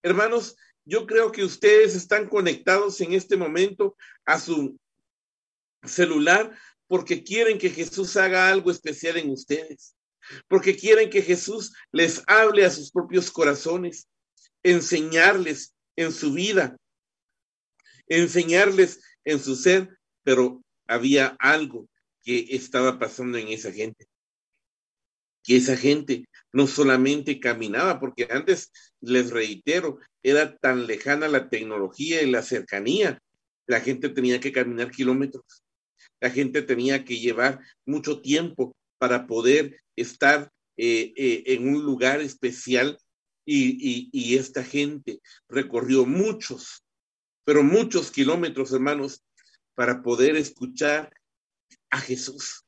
Hermanos, 0.04 0.56
yo 0.86 1.08
creo 1.08 1.32
que 1.32 1.44
ustedes 1.44 1.96
están 1.96 2.28
conectados 2.28 3.00
en 3.02 3.14
este 3.14 3.38
momento 3.38 3.96
a 4.26 4.40
su 4.40 4.78
celular 5.84 6.56
porque 6.88 7.24
quieren 7.24 7.58
que 7.58 7.70
Jesús 7.70 8.16
haga 8.18 8.50
algo 8.50 8.70
especial 8.70 9.18
en 9.18 9.32
ustedes, 9.32 9.93
porque 10.48 10.76
quieren 10.76 11.10
que 11.10 11.22
Jesús 11.22 11.74
les 11.92 12.24
hable 12.28 12.66
a 12.66 12.70
sus 12.70 12.92
propios 12.92 13.32
corazones, 13.32 14.08
enseñarles 14.64 15.76
en 15.96 16.12
su 16.12 16.34
vida, 16.34 16.78
enseñarles 18.08 19.02
en 19.24 19.40
su 19.40 19.56
ser, 19.56 19.90
pero 20.24 20.62
había 20.88 21.36
algo 21.40 21.88
que 22.24 22.48
estaba 22.50 23.00
pasando 23.00 23.38
en 23.38 23.50
esa 23.50 23.72
gente. 23.72 24.08
Que 25.44 25.58
esa 25.58 25.76
gente 25.76 26.26
no 26.54 26.68
solamente 26.68 27.40
caminaba, 27.40 28.00
porque 28.00 28.28
antes, 28.30 28.72
les 29.02 29.30
reitero, 29.32 30.00
era 30.22 30.56
tan 30.58 30.88
lejana 30.88 31.28
la 31.28 31.50
tecnología 31.50 32.22
y 32.22 32.32
la 32.32 32.42
cercanía, 32.42 33.22
la 33.68 33.82
gente 33.82 34.10
tenía 34.10 34.40
que 34.40 34.54
caminar 34.54 34.92
kilómetros, 34.92 35.64
la 36.22 36.30
gente 36.30 36.62
tenía 36.62 37.04
que 37.04 37.20
llevar 37.20 37.60
mucho 37.86 38.22
tiempo 38.22 38.76
para 38.98 39.28
poder 39.28 39.83
estar 39.96 40.52
eh, 40.78 41.14
eh, 41.16 41.44
en 41.48 41.68
un 41.68 41.84
lugar 41.84 42.22
especial 42.22 42.98
y, 43.46 44.10
y 44.12 44.38
esta 44.38 44.64
gente 44.64 45.20
recorrió 45.50 46.06
muchos, 46.06 46.84
pero 47.44 47.62
muchos 47.64 48.10
kilómetros, 48.10 48.72
hermanos, 48.72 49.24
para 49.76 50.02
poder 50.02 50.36
escuchar 50.36 51.14
a 51.90 52.00
Jesús, 52.00 52.66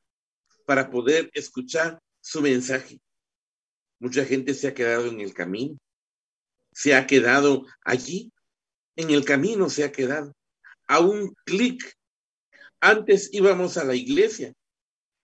para 0.65 0.89
poder 0.89 1.29
escuchar 1.33 1.99
su 2.21 2.41
mensaje. 2.41 2.99
Mucha 3.99 4.25
gente 4.25 4.53
se 4.53 4.67
ha 4.67 4.73
quedado 4.73 5.07
en 5.07 5.21
el 5.21 5.33
camino, 5.33 5.77
se 6.73 6.93
ha 6.93 7.07
quedado 7.07 7.65
allí, 7.81 8.31
en 8.95 9.09
el 9.09 9.23
camino 9.23 9.69
se 9.69 9.83
ha 9.83 9.91
quedado, 9.91 10.35
a 10.87 10.99
un 10.99 11.33
clic. 11.45 11.81
Antes 12.79 13.29
íbamos 13.33 13.77
a 13.77 13.83
la 13.83 13.95
iglesia, 13.95 14.53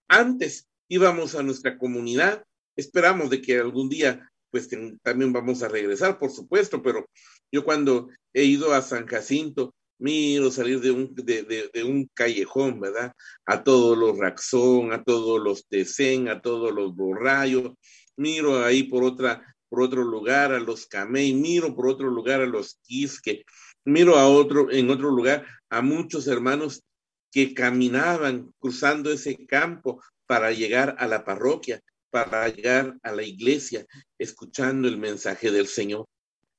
antes 0.08 0.66
íbamos 0.92 1.34
a 1.34 1.42
nuestra 1.42 1.78
comunidad, 1.78 2.44
esperamos 2.76 3.30
de 3.30 3.40
que 3.40 3.58
algún 3.58 3.88
día 3.88 4.30
pues 4.50 4.68
también 5.02 5.32
vamos 5.32 5.62
a 5.62 5.68
regresar, 5.68 6.18
por 6.18 6.30
supuesto, 6.30 6.82
pero 6.82 7.08
yo 7.50 7.64
cuando 7.64 8.10
he 8.34 8.44
ido 8.44 8.74
a 8.74 8.82
San 8.82 9.06
Jacinto, 9.06 9.74
miro 9.98 10.50
salir 10.50 10.80
de 10.80 10.90
un, 10.90 12.10
callejón, 12.12 12.78
¿verdad? 12.78 13.14
A 13.46 13.64
todos 13.64 13.96
los 13.96 14.18
Raxón, 14.18 14.92
a 14.92 15.02
todos 15.02 15.40
los 15.42 15.66
Tecén, 15.66 16.28
a 16.28 16.42
todos 16.42 16.70
los 16.74 16.94
Borrayos, 16.94 17.72
miro 18.18 18.62
ahí 18.62 18.82
por 18.82 19.02
otra, 19.02 19.56
por 19.70 19.80
otro 19.80 20.04
lugar 20.04 20.52
a 20.52 20.60
los 20.60 20.86
Camey, 20.86 21.32
miro 21.32 21.74
por 21.74 21.86
otro 21.86 22.10
lugar 22.10 22.42
a 22.42 22.46
los 22.46 22.78
Quisque, 22.82 23.44
miro 23.86 24.18
a 24.18 24.28
otro, 24.28 24.70
en 24.70 24.90
otro 24.90 25.08
lugar 25.08 25.46
a 25.70 25.80
muchos 25.80 26.26
hermanos 26.26 26.84
que 27.30 27.54
caminaban 27.54 28.52
cruzando 28.58 29.10
ese 29.10 29.46
campo 29.46 30.02
para 30.26 30.52
llegar 30.52 30.96
a 30.98 31.06
la 31.06 31.24
parroquia, 31.24 31.80
para 32.10 32.48
llegar 32.48 32.98
a 33.02 33.12
la 33.12 33.22
iglesia, 33.22 33.86
escuchando 34.18 34.88
el 34.88 34.98
mensaje 34.98 35.50
del 35.50 35.66
Señor. 35.66 36.06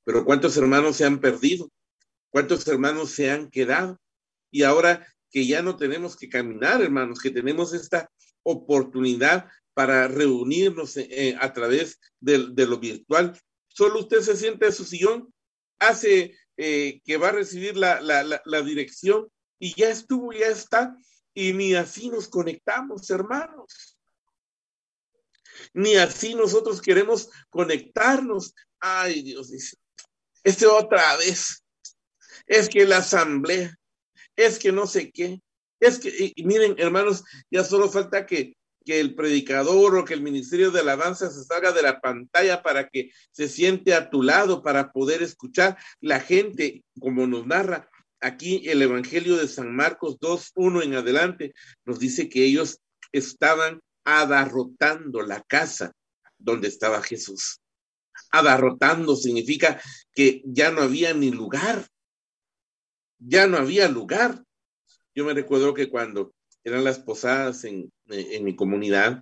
Pero 0.03 0.26
¿cuántos 0.26 0.57
hermanos 0.57 0.97
se 0.97 1.05
han 1.05 1.20
perdido? 1.20 1.70
¿Cuántos 2.30 2.68
hermanos 2.68 3.11
se 3.11 3.30
han 3.30 3.49
quedado? 3.49 3.99
Y 4.51 4.64
ahora 4.64 5.07
que 5.32 5.45
ya 5.45 5.61
no 5.61 5.78
tenemos 5.78 6.16
que 6.16 6.30
caminar, 6.30 6.82
hermanos, 6.82 7.20
que 7.20 7.32
tenemos 7.32 7.74
esta 7.74 8.09
oportunidad 8.43 9.47
para 9.74 10.07
reunirnos 10.07 10.97
eh, 10.97 11.07
eh, 11.09 11.36
a 11.39 11.53
través 11.53 11.99
de, 12.20 12.38
lo 12.38 12.80
virtual, 12.80 13.39
solo 13.68 14.01
usted 14.01 14.22
se 14.22 14.36
siente 14.36 14.68
en 14.68 14.74
su 14.74 14.86
sillón, 14.86 15.34
hace 15.80 16.36
eh, 16.57 17.01
que 17.03 17.18
va 17.18 17.30
a 17.30 17.34
recibir 17.34 17.76
la 17.76 18.61
dirección 18.64 19.28
y 19.59 19.74
ya 19.76 19.89
estuvo, 19.89 20.34
ya 20.34 20.47
está, 20.47 20.95
y 21.34 21.53
ni 21.53 21.73
así 21.73 22.09
nos 22.09 22.27
conectamos, 22.27 23.09
hermanos. 23.09 23.97
Ni 25.73 25.95
así 25.95 26.36
nosotros 26.36 26.81
queremos 26.81 27.29
conectarnos. 27.49 28.53
Ay, 28.79 29.21
Dios 29.21 29.49
dice, 29.49 29.77
este 30.43 30.67
otra 30.67 31.15
vez 31.17 31.63
es 32.47 32.69
que 32.69 32.86
la 32.86 32.97
asamblea, 32.97 33.75
es 34.36 34.59
que 34.59 34.71
no 34.71 34.88
sé 34.88 35.11
qué, 35.11 35.41
es 35.79 35.99
que, 35.99 36.34
y, 36.36 36.43
miren, 36.43 36.75
hermanos, 36.77 37.23
ya 37.49 37.63
solo 37.63 37.89
falta 37.89 38.25
que, 38.25 38.55
que 38.86 38.99
el 38.99 39.15
predicador 39.15 39.97
o 39.97 40.05
que 40.05 40.13
el 40.13 40.21
ministerio 40.21 40.71
de 40.71 40.81
alabanza 40.81 41.29
se 41.29 41.43
salga 41.43 41.71
de 41.71 41.81
la 41.81 42.01
pantalla 42.01 42.61
para 42.61 42.89
que 42.89 43.11
se 43.31 43.47
siente 43.47 43.93
a 43.93 44.09
tu 44.09 44.23
lado, 44.23 44.61
para 44.61 44.91
poder 44.91 45.23
escuchar 45.23 45.77
la 46.01 46.19
gente, 46.19 46.84
como 46.99 47.27
nos 47.27 47.45
narra 47.45 47.89
aquí 48.24 48.67
el 48.69 48.82
Evangelio 48.82 49.38
de 49.38 49.47
San 49.47 49.76
Marcos 49.76 50.17
2, 50.19 50.51
1 50.55 50.82
en 50.82 50.95
adelante, 50.95 51.53
nos 51.86 51.99
dice 51.99 52.30
que 52.30 52.43
ellos 52.43 52.80
estaban 53.11 53.82
abarrotando 54.03 55.21
la 55.21 55.41
casa 55.41 55.93
donde 56.38 56.67
estaba 56.67 57.01
Jesús. 57.01 57.59
Abarrotando 58.32 59.15
significa 59.15 59.82
que 60.13 60.41
ya 60.45 60.71
no 60.71 60.82
había 60.82 61.13
ni 61.13 61.32
lugar 61.32 61.88
ya 63.26 63.47
no 63.47 63.57
había 63.57 63.88
lugar. 63.88 64.43
Yo 65.15 65.26
me 65.26 65.34
recuerdo 65.34 65.74
que 65.74 65.89
cuando 65.89 66.34
eran 66.63 66.84
las 66.84 66.99
posadas 66.99 67.63
en, 67.65 67.91
mi 68.05 68.55
comunidad, 68.55 69.21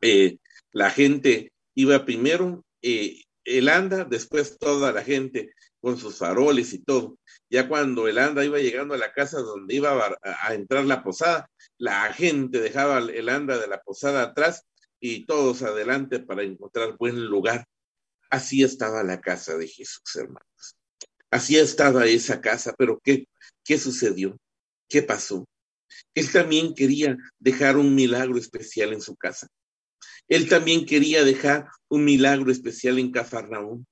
eh, 0.00 0.38
la 0.72 0.90
gente 0.90 1.52
iba 1.74 2.04
primero, 2.04 2.64
eh, 2.82 3.22
el 3.44 3.68
anda, 3.68 4.04
después 4.04 4.58
toda 4.58 4.92
la 4.92 5.02
gente 5.02 5.52
con 5.82 5.98
sus 5.98 6.16
faroles 6.16 6.72
y 6.72 6.78
todo. 6.78 7.18
Ya 7.50 7.68
cuando 7.68 8.08
el 8.08 8.18
anda 8.18 8.44
iba 8.44 8.58
llegando 8.58 8.94
a 8.94 8.98
la 8.98 9.12
casa 9.12 9.40
donde 9.40 9.74
iba 9.74 10.16
a, 10.22 10.54
entrar 10.54 10.84
la 10.86 11.02
posada, 11.02 11.50
la 11.76 12.10
gente 12.12 12.60
dejaba 12.60 12.98
el 12.98 13.28
anda 13.28 13.58
de 13.58 13.66
la 13.66 13.82
posada 13.82 14.22
atrás 14.22 14.64
y 15.00 15.26
todos 15.26 15.62
adelante 15.62 16.20
para 16.20 16.44
encontrar 16.44 16.96
buen 16.96 17.26
lugar. 17.26 17.66
Así 18.30 18.62
estaba 18.62 19.02
la 19.02 19.20
casa 19.20 19.58
de 19.58 19.66
Jesús, 19.66 20.14
hermanos. 20.14 20.76
Así 21.30 21.58
estaba 21.58 22.06
esa 22.06 22.40
casa, 22.40 22.74
pero 22.78 23.00
¿qué, 23.02 23.26
qué 23.64 23.78
sucedió? 23.78 24.38
¿Qué 24.88 25.02
pasó? 25.02 25.46
Él 26.14 26.30
también 26.30 26.74
quería 26.74 27.16
dejar 27.38 27.76
un 27.76 27.94
milagro 27.94 28.38
especial 28.38 28.92
en 28.92 29.00
su 29.00 29.16
casa. 29.16 29.48
Él 30.28 30.48
también 30.48 30.86
quería 30.86 31.24
dejar 31.24 31.68
un 31.88 32.04
milagro 32.04 32.52
especial 32.52 32.98
en 32.98 33.10
Cafarnaúm. 33.10 33.84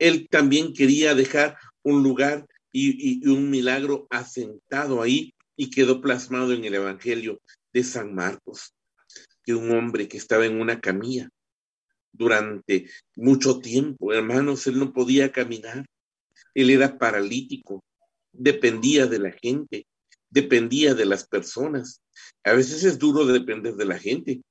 Él 0.00 0.26
también 0.28 0.72
quería 0.72 1.14
dejar 1.14 1.56
un 1.84 2.02
lugar 2.02 2.46
y, 2.72 3.28
un 3.28 3.50
milagro 3.50 4.06
asentado 4.10 5.02
ahí 5.02 5.34
y 5.56 5.70
quedó 5.70 6.00
plasmado 6.00 6.52
en 6.52 6.64
el 6.64 6.74
Evangelio 6.74 7.40
de 7.72 7.84
San 7.84 8.14
Marcos, 8.14 8.74
que 9.44 9.54
un 9.54 9.70
hombre 9.70 10.08
que 10.08 10.16
estaba 10.16 10.46
en 10.46 10.60
una 10.60 10.80
camilla 10.80 11.28
durante 12.12 12.90
mucho 13.14 13.60
tiempo, 13.60 14.12
hermanos, 14.12 14.66
él 14.66 14.78
no 14.78 14.92
podía 14.92 15.30
caminar, 15.30 15.86
él 16.54 16.70
era 16.70 16.98
paralítico, 16.98 17.84
dependía 18.32 19.06
de 19.06 19.18
la 19.18 19.32
gente, 19.32 19.86
dependía 20.30 20.94
de 20.94 21.04
las 21.04 21.26
personas. 21.26 22.00
A 22.42 22.52
veces 22.52 22.84
es 22.84 22.98
duro 22.98 23.26
depender 23.26 23.74
de 23.74 23.84
la 23.84 23.98
gente, 23.98 24.42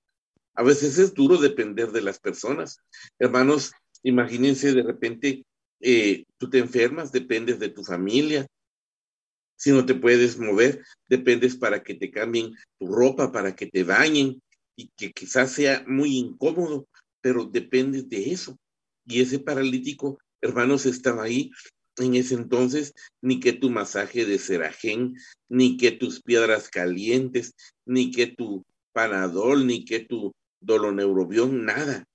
a 0.53 0.63
veces 0.63 0.97
es 0.99 1.13
duro 1.13 1.37
depender 1.37 1.91
de 1.91 2.01
las 2.01 2.19
personas. 2.19 2.79
Hermanos, 3.17 3.71
imagínense 4.03 4.73
de 4.73 4.83
repente, 4.83 5.45
eh, 5.81 6.25
tú 6.37 6.49
te 6.49 6.59
enfermas, 6.59 7.11
dependes 7.11 7.59
de 7.59 7.69
tu 7.69 7.83
familia. 7.83 8.45
Si 9.55 9.71
no 9.71 9.85
te 9.85 9.95
puedes 9.95 10.37
mover, 10.37 10.83
dependes 11.07 11.55
para 11.55 11.83
que 11.83 11.93
te 11.95 12.11
cambien 12.11 12.53
tu 12.79 12.87
ropa, 12.87 13.31
para 13.31 13.55
que 13.55 13.67
te 13.67 13.83
bañen 13.83 14.41
y 14.75 14.89
que 14.95 15.11
quizás 15.11 15.51
sea 15.51 15.83
muy 15.87 16.17
incómodo, 16.17 16.87
pero 17.21 17.45
dependes 17.45 18.07
de 18.09 18.31
eso. 18.31 18.57
Y 19.05 19.21
ese 19.21 19.39
paralítico, 19.39 20.19
hermanos, 20.41 20.85
estaba 20.85 21.23
ahí 21.23 21.51
en 21.97 22.15
ese 22.15 22.35
entonces, 22.35 22.93
ni 23.21 23.39
que 23.39 23.53
tu 23.53 23.69
masaje 23.69 24.25
de 24.25 24.39
serajén, 24.39 25.15
ni 25.49 25.77
que 25.77 25.91
tus 25.91 26.21
piedras 26.21 26.69
calientes, 26.69 27.53
ni 27.85 28.11
que 28.11 28.27
tu 28.27 28.63
panadol, 28.93 29.67
ni 29.67 29.85
que 29.85 29.99
tu 29.99 30.31
doloneurobión, 30.61 31.65
nada. 31.65 32.05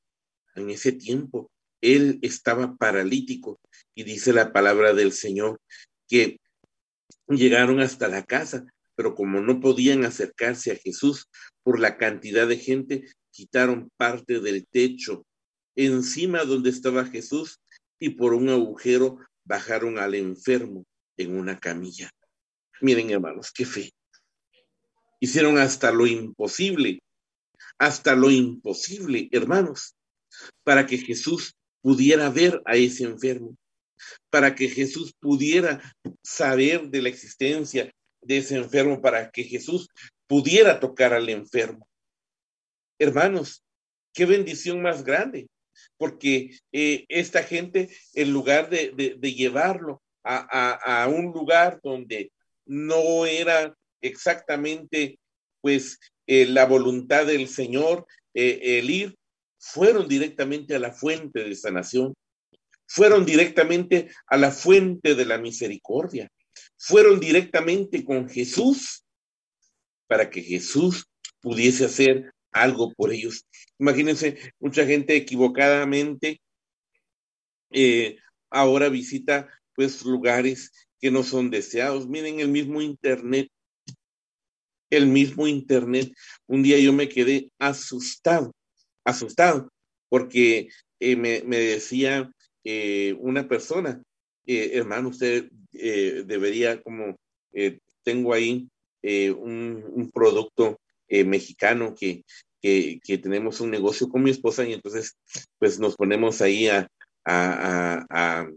En 0.55 0.71
ese 0.71 0.93
tiempo, 0.93 1.51
él 1.85 2.19
estaba 2.23 2.77
paralítico 2.77 3.61
y 3.95 4.05
dice 4.05 4.33
la 4.33 4.53
palabra 4.53 4.95
del 4.95 5.13
Señor 5.13 5.61
que 6.09 6.41
llegaron 7.29 7.81
hasta 7.81 8.09
la 8.09 8.25
casa, 8.25 8.65
pero 8.95 9.15
como 9.15 9.41
no 9.41 9.61
podían 9.61 10.05
acercarse 10.05 10.73
a 10.73 10.77
Jesús 10.77 11.29
por 11.63 11.79
la 11.79 11.99
cantidad 11.99 12.49
de 12.49 12.57
gente, 12.57 13.05
quitaron 13.31 13.91
parte 13.99 14.41
del 14.41 14.67
techo 14.67 15.27
encima 15.77 16.45
donde 16.45 16.71
estaba 16.71 17.05
Jesús 17.05 17.61
y 17.99 18.11
por 18.11 18.33
un 18.33 18.49
agujero 18.49 19.19
bajaron 19.45 19.99
al 19.99 20.15
enfermo 20.15 20.87
en 21.19 21.37
una 21.37 21.59
camilla. 21.59 22.11
Miren, 22.81 23.11
hermanos, 23.11 23.53
qué 23.53 23.67
fe. 23.67 23.93
Hicieron 25.21 25.59
hasta 25.59 25.93
lo 25.93 26.07
imposible, 26.07 27.01
hasta 27.79 28.15
lo 28.15 28.31
imposible, 28.31 29.29
hermanos, 29.33 29.95
para 30.63 30.87
que 30.87 30.99
Jesús 30.99 31.55
pudiera 31.85 32.31
ver 32.31 32.63
a 32.65 32.77
ese 32.77 33.05
enfermo, 33.05 33.55
para 34.31 34.55
que 34.55 34.71
Jesús 34.71 35.13
pudiera 35.21 35.83
saber 36.23 36.89
de 36.89 37.03
la 37.03 37.11
existencia 37.11 37.93
de 38.23 38.39
ese 38.39 38.57
enfermo, 38.57 39.03
para 39.03 39.31
que 39.31 39.45
Jesús 39.45 39.91
pudiera 40.27 40.81
tocar 40.81 41.13
al 41.13 41.29
enfermo. 41.29 41.87
Hermanos, 42.99 43.63
qué 44.15 44.25
bendición 44.25 44.81
más 44.81 45.05
grande, 45.05 45.47
porque 45.99 46.59
eh, 46.73 47.05
esta 47.11 47.43
gente, 47.43 47.91
en 48.15 48.33
lugar 48.33 48.71
de, 48.71 49.19
llevarlo 49.21 50.03
a, 50.25 51.07
un 51.11 51.33
lugar 51.33 51.81
donde 51.83 52.33
no 52.65 53.27
era 53.27 53.77
exactamente 54.01 55.19
pues 55.61 55.99
eh, 56.27 56.47
la 56.47 56.65
voluntad 56.65 57.27
del 57.27 57.47
Señor 57.47 58.07
eh, 58.33 58.79
el 58.79 58.89
ir, 58.89 59.19
fueron 59.65 60.07
directamente 60.07 60.75
a 60.75 60.79
la 60.79 60.93
fuente 60.93 61.43
de 61.43 61.55
sanación, 61.55 62.15
fueron 62.87 63.25
directamente 63.25 64.11
a 64.27 64.37
la 64.37 64.51
fuente 64.51 65.15
de 65.15 65.25
la 65.25 65.39
misericordia, 65.39 66.29
fueron 66.77 67.19
directamente 67.19 68.05
con 68.05 68.29
Jesús 68.29 69.05
para 70.07 70.29
que 70.29 70.43
Jesús 70.43 71.07
pudiese 71.41 71.87
hacer 71.87 72.31
algo 72.53 72.93
por 72.93 73.11
ellos. 73.13 73.47
Imagínense, 73.79 74.53
mucha 74.61 74.85
gente 74.85 75.17
equivocadamente 75.17 76.41
eh, 77.71 78.19
ahora 78.51 78.91
visita 78.91 79.49
pues 79.75 80.05
lugares 80.05 80.73
que 81.01 81.11
no 81.11 81.23
son 81.23 81.51
deseados. 81.51 82.07
Miren 82.07 82.39
el 82.39 82.49
mismo 82.49 82.83
Internet, 82.83 83.49
el 84.91 85.07
mismo 85.07 85.47
Internet. 85.47 86.13
Un 86.47 86.63
día 86.63 86.79
yo 86.79 86.93
me 86.93 87.09
quedé 87.09 87.51
asustado, 87.59 88.55
asustado, 89.05 89.69
porque 90.09 90.69
eh, 91.01 91.17
me, 91.17 91.41
decía 91.41 92.31
eh, 92.65 93.15
una 93.21 93.49
persona, 93.49 94.03
hermano, 94.47 95.09
usted 95.09 95.49
debería 95.73 96.83
como, 96.83 97.17
tengo 98.03 98.35
ahí 98.35 98.69
un, 99.03 99.85
un, 99.87 100.11
producto 100.11 100.79
eh, 101.09 101.25
mexicano 101.25 101.95
que, 101.95 102.25
que, 102.61 103.19
tenemos 103.23 103.61
un 103.61 103.71
negocio 103.71 104.09
con 104.09 104.23
mi 104.23 104.31
esposa 104.31 104.65
y 104.65 104.73
entonces 104.73 105.17
pues 105.59 105.79
nos 105.79 105.97
ponemos 105.97 106.41
ahí 106.41 106.69
a, 106.69 106.89
a, 107.25 108.05
a, 108.11 108.49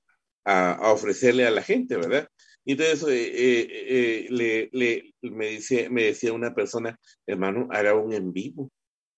a 0.45 0.91
ofrecerle 0.91 1.45
a 1.45 1.51
la 1.51 1.61
gente, 1.61 1.97
¿verdad? 1.97 2.27
Y 2.63 2.73
entonces 2.73 3.03
eh, 3.07 3.67
eh, 3.69 4.27
le, 4.29 4.69
le, 4.73 5.13
me, 5.21 5.47
dice, 5.49 5.89
me 5.89 6.03
decía 6.03 6.33
una 6.33 6.53
persona, 6.53 6.97
hermano, 7.25 7.67
haga 7.71 7.95
un 7.95 8.11
en 8.13 8.33
vivo 8.33 8.69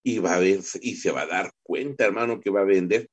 y 0.03 0.19
va 0.19 0.35
a 0.35 0.39
ver, 0.39 0.61
y 0.81 0.95
se 0.95 1.11
va 1.11 1.21
a 1.21 1.27
dar 1.27 1.51
cuenta, 1.63 2.05
hermano, 2.05 2.39
que 2.39 2.49
va 2.49 2.61
a 2.61 2.65
vender. 2.65 3.09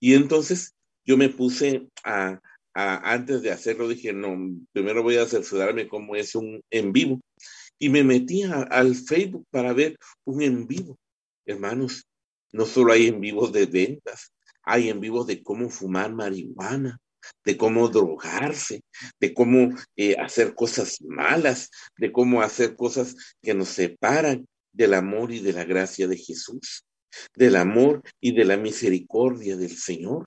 Y 0.00 0.14
entonces 0.14 0.74
yo 1.04 1.16
me 1.16 1.28
puse 1.28 1.88
a, 2.04 2.40
antes 2.74 3.42
de 3.42 3.50
hacerlo, 3.50 3.88
dije, 3.88 4.12
no, 4.12 4.36
primero 4.72 5.02
voy 5.02 5.16
a 5.16 5.22
asesorarme 5.22 5.88
cómo 5.88 6.16
es 6.16 6.34
un 6.34 6.60
en 6.70 6.92
vivo 6.92 7.20
y 7.78 7.88
me 7.88 8.04
metía 8.04 8.62
al 8.62 8.94
Facebook 8.94 9.46
para 9.50 9.72
ver 9.72 9.96
un 10.24 10.42
en 10.42 10.66
vivo. 10.66 10.96
Hermanos, 11.46 12.06
no 12.52 12.66
solo 12.66 12.92
hay 12.92 13.08
en 13.08 13.20
vivos 13.20 13.52
de 13.52 13.66
ventas, 13.66 14.32
hay 14.62 14.88
en 14.88 15.00
vivos 15.00 15.26
de 15.26 15.42
cómo 15.42 15.68
fumar 15.68 16.12
marihuana, 16.12 16.98
de 17.44 17.56
cómo 17.56 17.88
drogarse, 17.88 18.82
de 19.20 19.34
cómo 19.34 19.74
eh, 19.96 20.16
hacer 20.18 20.54
cosas 20.54 21.00
malas, 21.02 21.70
de 21.98 22.12
cómo 22.12 22.42
hacer 22.42 22.76
cosas 22.76 23.16
que 23.42 23.54
nos 23.54 23.68
separan 23.68 24.46
del 24.74 24.92
amor 24.92 25.32
y 25.32 25.38
de 25.38 25.52
la 25.52 25.64
gracia 25.64 26.06
de 26.06 26.18
Jesús, 26.18 26.84
del 27.34 27.56
amor 27.56 28.02
y 28.20 28.32
de 28.32 28.44
la 28.44 28.56
misericordia 28.56 29.56
del 29.56 29.76
Señor. 29.76 30.26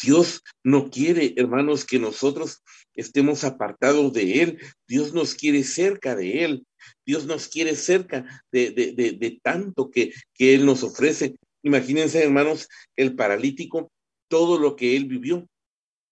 Dios 0.00 0.42
no 0.62 0.90
quiere, 0.90 1.32
hermanos, 1.36 1.86
que 1.86 1.98
nosotros 1.98 2.62
estemos 2.94 3.44
apartados 3.44 4.12
de 4.12 4.42
Él. 4.42 4.58
Dios 4.86 5.14
nos 5.14 5.34
quiere 5.34 5.64
cerca 5.64 6.14
de 6.14 6.44
Él. 6.44 6.66
Dios 7.04 7.24
nos 7.24 7.48
quiere 7.48 7.74
cerca 7.74 8.44
de, 8.52 8.70
de, 8.70 9.40
tanto 9.42 9.90
que, 9.90 10.12
que 10.34 10.54
Él 10.54 10.66
nos 10.66 10.82
ofrece. 10.82 11.36
Imagínense, 11.62 12.22
hermanos, 12.22 12.68
el 12.94 13.16
paralítico, 13.16 13.90
todo 14.28 14.58
lo 14.58 14.76
que 14.76 14.96
Él 14.96 15.06
vivió, 15.06 15.48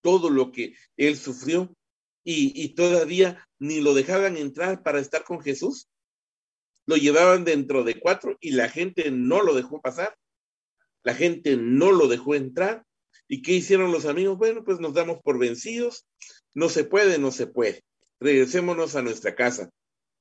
todo 0.03 0.31
lo 0.31 0.51
que 0.51 0.75
Él 0.97 1.17
sufrió, 1.17 1.75
y, 2.27 2.53
y 2.55 2.71
todavía 2.71 3.47
ni 3.59 3.83
lo 3.83 3.93
dejaban 3.93 4.39
entrar 4.39 4.83
para 4.83 4.99
estar 4.99 5.25
con 5.25 5.41
Jesús. 5.41 5.89
Lo 6.87 6.97
llevaban 6.97 7.45
dentro 7.45 7.85
de 7.85 7.99
cuatro 7.99 8.37
y 8.41 8.53
la 8.53 8.69
gente 8.69 9.11
no 9.11 9.43
lo 9.43 9.55
dejó 9.55 9.81
pasar. 9.81 10.17
La 11.03 11.15
gente 11.15 11.57
no 11.57 11.93
lo 11.93 12.09
dejó 12.09 12.35
entrar 12.35 12.85
¿Y 13.29 13.43
qué 13.43 13.53
hicieron 13.53 13.93
los 13.93 14.07
amigos? 14.07 14.39
Bueno, 14.39 14.65
pues 14.65 14.81
nos 14.81 14.95
damos 14.95 15.21
por 15.23 15.39
vencidos. 15.39 16.07
No 16.53 16.69
se 16.69 16.85
puede, 16.85 17.19
no 17.19 17.31
se 17.31 17.47
puede. 17.47 17.83
Regresémonos 18.21 18.97
a 18.97 19.03
nuestra 19.03 19.35
casa. 19.35 19.71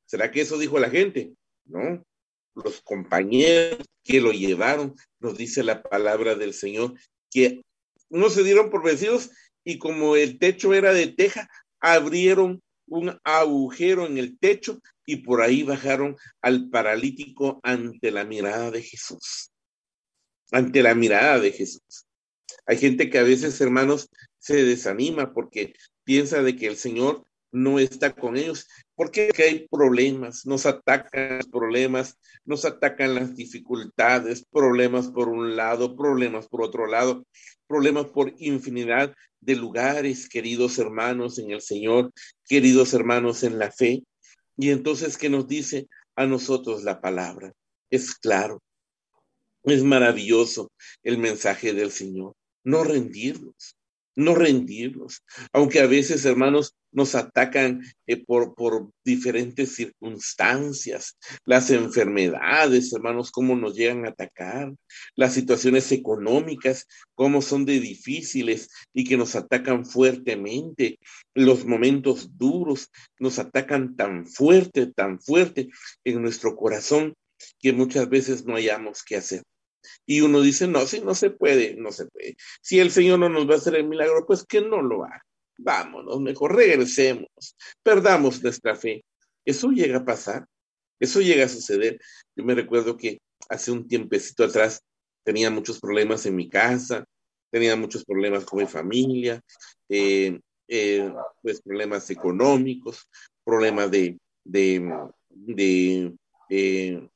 ¿Será 0.05 0.32
que 0.32 0.41
eso 0.41 0.57
dijo 0.57 0.80
la 0.80 0.89
gente? 0.89 1.34
No. 1.66 2.03
Los 2.55 2.82
compañeros 2.82 3.86
que 4.03 4.22
lo 4.22 4.32
llevaron, 4.32 4.95
nos 5.20 5.38
dice 5.38 5.64
la 5.64 5.82
palabra 5.82 6.36
del 6.36 6.53
Señor, 6.53 6.93
que 7.32 7.61
no 8.09 8.30
se 8.30 8.43
dieron 8.43 8.70
por 8.70 8.84
vencidos 8.84 9.32
y 9.64 9.80
como 9.80 10.16
el 10.16 10.39
techo 10.39 10.74
era 10.74 10.93
de 10.93 11.07
teja, 11.07 11.49
abrieron 11.80 12.61
un 12.88 13.18
agujero 13.24 14.05
en 14.05 14.18
el 14.18 14.38
techo 14.38 14.80
y 15.05 15.17
por 15.17 15.41
ahí 15.41 15.63
bajaron 15.63 16.15
al 16.41 16.69
paralítico 16.69 17.59
ante 17.63 18.11
la 18.11 18.23
mirada 18.23 18.71
de 18.71 18.81
Jesús. 18.81 19.51
Ante 20.51 20.83
la 20.83 20.95
mirada 20.95 21.39
de 21.39 21.51
Jesús. 21.51 22.05
Hay 22.65 22.77
gente 22.77 23.09
que 23.09 23.19
a 23.19 23.23
veces, 23.23 23.59
hermanos, 23.61 24.09
se 24.39 24.63
desanima 24.63 25.33
porque 25.33 25.73
piensa 26.03 26.41
de 26.41 26.55
que 26.55 26.67
el 26.67 26.77
Señor 26.77 27.25
no 27.51 27.77
está 27.79 28.13
con 28.13 28.35
ellos, 28.35 28.67
porque 28.95 29.31
hay 29.37 29.67
problemas, 29.69 30.45
nos 30.45 30.65
atacan 30.65 31.37
los 31.37 31.47
problemas, 31.47 32.17
nos 32.45 32.65
atacan 32.65 33.13
las 33.13 33.35
dificultades, 33.35 34.43
problemas 34.51 35.07
por 35.09 35.29
un 35.29 35.55
lado, 35.55 35.95
problemas 35.95 36.47
por 36.47 36.63
otro 36.63 36.87
lado, 36.87 37.25
problemas 37.67 38.07
por 38.07 38.33
infinidad 38.39 39.13
de 39.39 39.55
lugares, 39.55 40.27
queridos 40.27 40.79
hermanos 40.79 41.37
en 41.37 41.51
el 41.51 41.61
Señor, 41.61 42.11
queridos 42.45 42.93
hermanos 42.93 43.43
en 43.43 43.59
la 43.59 43.71
fe. 43.71 44.03
Y 44.57 44.71
entonces, 44.71 45.17
¿qué 45.17 45.29
nos 45.29 45.47
dice 45.47 45.87
a 46.15 46.25
nosotros 46.25 46.83
la 46.83 47.01
palabra? 47.01 47.53
Es 47.89 48.15
claro, 48.15 48.61
es 49.63 49.83
maravilloso 49.83 50.71
el 51.03 51.17
mensaje 51.17 51.73
del 51.73 51.91
Señor 51.91 52.35
no 52.63 52.83
rendirnos, 52.83 53.77
no 54.15 54.35
rendirnos. 54.35 55.23
Aunque 55.51 55.79
a 55.79 55.87
veces, 55.87 56.25
hermanos, 56.25 56.75
nos 56.93 57.15
atacan 57.15 57.81
eh, 58.07 58.23
por, 58.23 58.55
por 58.55 58.89
diferentes 59.03 59.75
circunstancias, 59.75 61.17
las 61.45 61.69
enfermedades, 61.71 62.93
hermanos, 62.93 63.31
cómo 63.31 63.55
nos 63.55 63.75
llegan 63.75 64.05
a 64.05 64.09
atacar, 64.09 64.73
las 65.15 65.33
situaciones 65.33 65.91
económicas, 65.91 66.87
cómo 67.15 67.41
son 67.41 67.65
de 67.65 67.79
difíciles 67.79 68.69
y 68.93 69.03
que 69.03 69.17
nos 69.17 69.35
atacan 69.35 69.85
fuertemente, 69.85 70.99
los 71.33 71.65
momentos 71.65 72.37
duros 72.37 72.89
nos 73.19 73.39
atacan 73.39 73.95
tan 73.95 74.27
fuerte, 74.27 74.87
tan 74.87 75.19
fuerte 75.19 75.69
en 76.03 76.21
nuestro 76.21 76.55
corazón 76.55 77.15
que 77.59 77.73
muchas 77.73 78.07
veces 78.09 78.45
no 78.45 78.55
hayamos 78.55 79.03
qué 79.03 79.17
hacer. 79.17 79.43
Y 80.05 80.21
uno 80.21 80.41
dice, 80.41 80.67
no, 80.67 80.85
si 80.85 81.01
no 81.01 81.15
se 81.15 81.29
puede, 81.29 81.75
no 81.75 81.91
se 81.91 82.05
puede. 82.05 82.35
Si 82.61 82.79
el 82.79 82.91
Señor 82.91 83.19
no 83.19 83.29
nos 83.29 83.49
va 83.49 83.55
a 83.55 83.57
hacer 83.57 83.75
el 83.75 83.87
milagro, 83.87 84.25
pues 84.25 84.45
que 84.45 84.61
no 84.61 84.81
lo 84.81 85.03
haga. 85.03 85.23
Vámonos, 85.57 86.19
mejor 86.19 86.55
regresemos, 86.55 87.27
perdamos 87.83 88.41
nuestra 88.41 88.75
fe. 88.75 89.03
Eso 89.45 89.69
llega 89.69 89.99
a 89.99 90.05
pasar, 90.05 90.45
eso 90.99 91.21
llega 91.21 91.45
a 91.45 91.49
suceder. 91.49 91.99
Yo 92.35 92.43
me 92.43 92.55
recuerdo 92.55 92.97
que 92.97 93.19
hace 93.49 93.71
un 93.71 93.87
tiempecito 93.87 94.43
atrás 94.43 94.81
tenía 95.23 95.49
muchos 95.49 95.79
problemas 95.79 96.25
en 96.25 96.35
mi 96.35 96.49
casa, 96.49 97.05
tenía 97.51 97.75
muchos 97.75 98.03
problemas 98.03 98.45
con 98.45 98.59
mi 98.59 98.65
familia, 98.65 99.39
eh, 99.89 100.39
eh, 100.67 101.13
pues 101.41 101.61
problemas 101.61 102.09
económicos, 102.09 103.07
problemas 103.43 103.91
de, 103.91 104.17
de, 104.43 104.91
de 105.29 106.15
eh, 106.49 107.07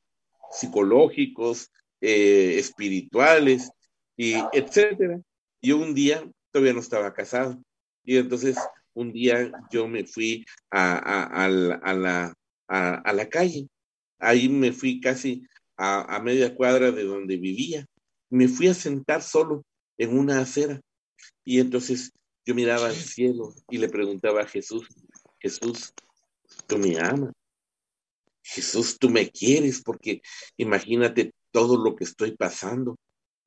psicológicos, 0.50 1.70
espirituales, 2.00 3.70
y 4.16 4.34
etcétera. 4.52 5.20
Yo 5.62 5.78
un 5.78 5.94
día 5.94 6.28
todavía 6.52 6.74
no 6.74 6.80
estaba 6.80 7.12
casado 7.14 7.60
y 8.08 8.16
entonces 8.16 8.56
un 8.94 9.12
día 9.12 9.52
yo 9.70 9.86
me 9.86 10.02
fui 10.06 10.46
a, 10.70 11.44
a, 11.44 11.46
la, 11.46 12.34
a, 12.66 13.12
la 13.12 13.28
calle. 13.28 13.68
Ahí 14.18 14.48
me 14.48 14.72
fui 14.72 14.98
casi 14.98 15.46
a, 15.76 16.18
media 16.24 16.54
cuadra 16.54 16.90
de 16.90 17.04
donde 17.04 17.36
vivía. 17.36 17.84
Me 18.30 18.48
fui 18.48 18.68
a 18.68 18.72
sentar 18.72 19.20
solo 19.20 19.62
en 19.98 20.16
una 20.16 20.40
acera 20.40 20.80
y 21.44 21.60
entonces 21.60 22.10
yo 22.46 22.54
miraba 22.54 22.86
al 22.86 22.94
cielo 22.94 23.54
y 23.68 23.76
le 23.76 23.90
preguntaba 23.90 24.40
a 24.40 24.48
Jesús, 24.48 24.88
Jesús, 25.38 25.92
tú 26.66 26.78
me 26.78 26.98
amas. 26.98 27.34
Jesús, 28.42 28.96
tú 28.98 29.10
me 29.10 29.30
quieres 29.30 29.82
porque 29.82 30.22
imagínate 30.56 31.34
todo 31.50 31.76
lo 31.76 31.94
que 31.94 32.04
estoy 32.04 32.34
pasando. 32.34 32.96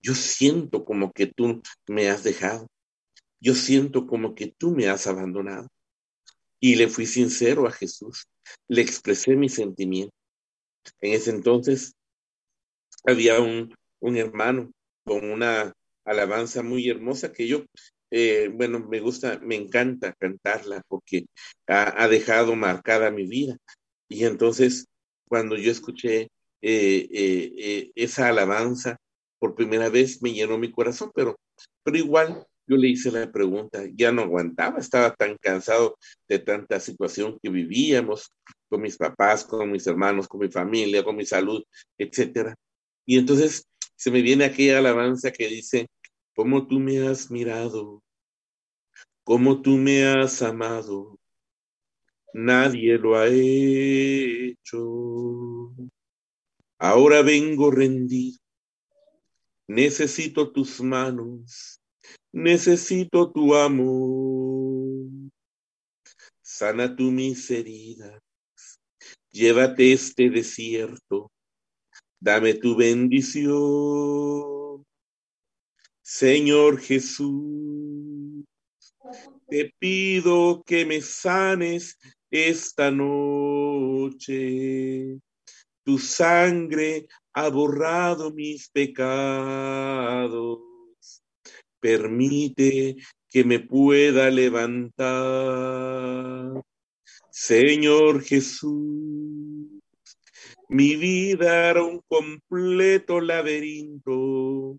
Yo 0.04 0.14
siento 0.14 0.86
como 0.86 1.12
que 1.12 1.26
tú 1.26 1.64
me 1.88 2.10
has 2.10 2.24
dejado. 2.24 2.68
Yo 3.42 3.56
siento 3.56 4.08
como 4.08 4.36
que 4.36 4.48
tú 4.48 4.72
me 4.72 4.88
has 4.88 5.08
abandonado. 5.08 5.68
Y 6.60 6.76
le 6.76 6.88
fui 6.88 7.08
sincero 7.08 7.68
a 7.68 7.72
Jesús. 7.72 8.28
Le 8.68 8.82
expresé 8.82 9.36
mi 9.36 9.50
sentimiento. 9.50 10.14
En 11.02 11.14
ese 11.14 11.32
entonces 11.32 11.96
había 13.04 13.40
un, 13.40 13.74
un 14.00 14.18
hermano 14.18 14.72
con 15.04 15.30
una 15.30 15.74
alabanza 16.06 16.62
muy 16.62 16.88
hermosa 16.90 17.32
que 17.32 17.48
yo, 17.48 17.66
eh, 18.12 18.50
bueno, 18.54 18.80
me 18.80 19.00
gusta, 19.00 19.40
me 19.40 19.56
encanta 19.56 20.14
cantarla 20.14 20.84
porque 20.88 21.26
ha, 21.68 22.08
dejado 22.08 22.56
marcada 22.56 23.10
mi 23.12 23.26
vida. 23.26 23.58
Y 24.08 24.26
entonces, 24.26 24.88
cuando 25.28 25.56
yo 25.56 25.72
escuché 25.72 26.30
eh, 26.62 27.08
eh, 27.12 27.92
esa 27.96 28.28
alabanza 28.30 28.98
por 29.40 29.56
primera 29.56 29.90
vez, 29.90 30.22
me 30.22 30.34
llenó 30.34 30.58
mi 30.58 30.72
corazón, 30.72 31.12
pero, 31.16 31.40
pero 31.84 31.98
igual 31.98 32.46
yo 32.68 32.78
le 32.78 32.90
hice 32.90 33.12
la 33.12 33.32
pregunta, 33.32 33.84
ya 33.94 34.12
no 34.12 34.22
aguantaba, 34.22 34.80
estaba 34.80 35.14
tan 35.14 35.38
cansado 35.38 35.98
de 36.28 36.40
tanta 36.40 36.80
situación 36.80 37.38
que 37.42 37.50
vivíamos 37.50 38.32
con 38.70 38.82
mis 38.82 38.98
papás, 38.98 39.44
con 39.44 39.72
mis 39.72 39.86
hermanos, 39.88 40.28
con 40.28 40.40
mi 40.40 40.50
familia, 40.50 41.04
con 41.04 41.16
mi 41.16 41.26
salud, 41.26 41.64
etcétera. 41.98 42.56
Y 43.06 43.18
entonces 43.18 43.68
se 43.96 44.12
me 44.12 44.22
viene 44.22 44.46
aquella 44.46 44.78
alabanza 44.78 45.32
que 45.32 45.48
dice, 45.48 45.88
como 46.36 46.68
tú 46.68 46.80
me 46.80 47.06
has 47.06 47.30
mirado, 47.30 48.02
como 49.24 49.62
tú 49.62 49.72
me 49.72 50.06
has 50.06 50.42
amado, 50.42 51.20
nadie 52.34 52.98
lo 52.98 53.18
ha 53.18 53.28
hecho. 53.28 54.82
Ahora 56.78 57.22
vengo 57.22 57.70
rendido, 57.70 58.40
necesito 59.68 60.52
tus 60.52 60.82
manos, 60.82 61.81
necesito 62.32 63.32
tu 63.32 63.56
amor. 63.56 65.10
Sana 66.42 66.96
tu 66.96 67.12
mis 67.12 67.50
heridas, 67.50 68.22
llévate 69.32 69.94
este 69.94 70.30
desierto, 70.30 71.32
dame 72.20 72.54
tu 72.54 72.76
bendición. 72.76 74.86
Señor 76.02 76.80
Jesús, 76.80 78.44
te 79.48 79.74
pido 79.80 80.64
que 80.66 80.86
me 80.86 81.02
sanes 81.02 81.98
esta 82.30 82.92
noche. 82.92 84.32
Tu 85.84 85.98
sangre 85.98 87.08
ha 87.34 87.50
borrado 87.50 88.32
mis 88.32 88.70
pecados. 88.70 90.60
Permite 91.82 92.96
que 93.30 93.44
me 93.44 93.60
pueda 93.60 94.30
levantar. 94.30 95.02
Señor 97.32 98.24
Jesús, 98.24 99.82
mi 100.70 100.96
vida 100.96 101.70
era 101.72 101.84
un 101.84 102.02
completo 102.08 103.20
laberinto, 103.20 104.78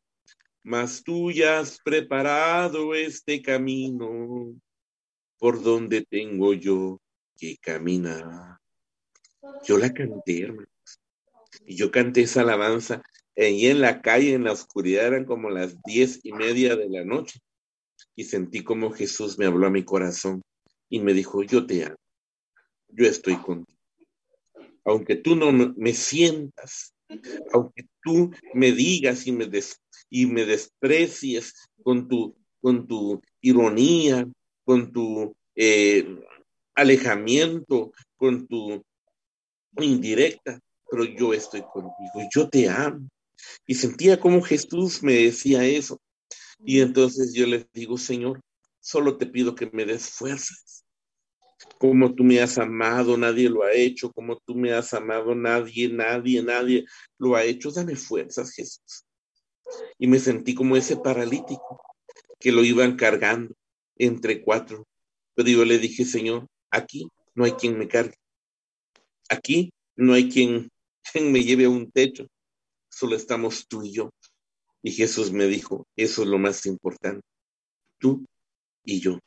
mas 0.62 1.02
tú 1.02 1.32
ya 1.32 1.58
has 1.58 1.78
preparado 1.82 2.94
este 2.94 3.42
camino 3.42 4.54
por 5.38 5.62
donde 5.62 6.02
tengo 6.02 6.54
yo 6.54 7.00
que 7.36 7.56
caminar. 7.56 8.58
Yo 9.64 9.76
la 9.76 9.92
canté, 9.92 10.42
hermanos. 10.42 10.68
Y 11.66 11.74
yo 11.74 11.90
canté 11.90 12.22
esa 12.22 12.42
alabanza 12.42 13.02
y 13.36 13.66
en 13.66 13.80
la 13.80 14.02
calle, 14.02 14.34
en 14.34 14.44
la 14.44 14.52
oscuridad, 14.52 15.06
eran 15.06 15.24
como 15.24 15.50
las 15.50 15.82
diez 15.82 16.20
y 16.22 16.32
media 16.32 16.76
de 16.76 16.88
la 16.88 17.04
noche. 17.04 17.40
Y 18.14 18.24
sentí 18.24 18.62
como 18.62 18.90
Jesús 18.90 19.38
me 19.38 19.46
habló 19.46 19.66
a 19.66 19.70
mi 19.70 19.84
corazón 19.84 20.42
y 20.88 21.00
me 21.00 21.14
dijo, 21.14 21.42
yo 21.42 21.66
te 21.66 21.84
amo, 21.84 21.96
yo 22.88 23.06
estoy 23.06 23.36
contigo 23.36 23.72
aunque 24.84 25.16
tú 25.16 25.36
no 25.36 25.52
me 25.52 25.92
sientas, 25.92 26.94
aunque 27.52 27.86
tú 28.02 28.32
me 28.54 28.72
digas 28.72 29.26
y 29.26 29.32
me, 29.32 29.48
y 30.10 30.26
me 30.26 30.44
desprecies 30.44 31.54
con 31.82 32.08
tu, 32.08 32.36
con 32.60 32.86
tu 32.86 33.20
ironía, 33.40 34.26
con 34.64 34.92
tu 34.92 35.34
eh, 35.54 36.06
alejamiento, 36.74 37.92
con 38.16 38.46
tu 38.46 38.82
indirecta, 39.78 40.58
pero 40.90 41.04
yo 41.04 41.32
estoy 41.32 41.62
contigo, 41.62 42.28
yo 42.34 42.48
te 42.48 42.68
amo. 42.68 43.08
Y 43.66 43.74
sentía 43.74 44.20
como 44.20 44.42
Jesús 44.42 45.02
me 45.02 45.14
decía 45.14 45.64
eso. 45.64 46.00
Y 46.64 46.80
entonces 46.80 47.32
yo 47.34 47.46
le 47.46 47.66
digo, 47.72 47.98
Señor, 47.98 48.40
solo 48.80 49.16
te 49.16 49.26
pido 49.26 49.54
que 49.54 49.70
me 49.72 49.84
des 49.84 50.08
fuerzas 50.10 50.82
como 51.78 52.14
tú 52.14 52.24
me 52.24 52.40
has 52.40 52.58
amado, 52.58 53.16
nadie 53.16 53.48
lo 53.48 53.62
ha 53.62 53.72
hecho, 53.72 54.12
como 54.12 54.36
tú 54.38 54.54
me 54.54 54.72
has 54.72 54.94
amado, 54.94 55.34
nadie, 55.34 55.88
nadie, 55.88 56.42
nadie 56.42 56.84
lo 57.18 57.34
ha 57.34 57.44
hecho. 57.44 57.70
Dame 57.70 57.96
fuerzas, 57.96 58.52
Jesús. 58.52 59.04
Y 59.98 60.06
me 60.06 60.18
sentí 60.18 60.54
como 60.54 60.76
ese 60.76 60.96
paralítico 60.96 61.82
que 62.38 62.52
lo 62.52 62.64
iban 62.64 62.96
cargando 62.96 63.54
entre 63.96 64.42
cuatro. 64.42 64.86
Pero 65.34 65.48
yo 65.48 65.64
le 65.64 65.78
dije, 65.78 66.04
Señor, 66.04 66.46
aquí 66.70 67.08
no 67.34 67.44
hay 67.44 67.52
quien 67.52 67.78
me 67.78 67.88
cargue. 67.88 68.16
Aquí 69.28 69.72
no 69.96 70.12
hay 70.12 70.28
quien, 70.28 70.68
quien 71.12 71.32
me 71.32 71.42
lleve 71.42 71.64
a 71.64 71.70
un 71.70 71.90
techo. 71.90 72.26
Solo 72.92 73.16
estamos 73.16 73.66
tú 73.66 73.82
y 73.82 73.92
yo. 73.92 74.10
Y 74.82 74.92
Jesús 74.92 75.32
me 75.32 75.46
dijo, 75.46 75.86
eso 75.96 76.22
es 76.22 76.28
lo 76.28 76.38
más 76.38 76.66
importante. 76.66 77.26
Tú 77.98 78.24
y 78.84 79.00
yo. 79.00 79.18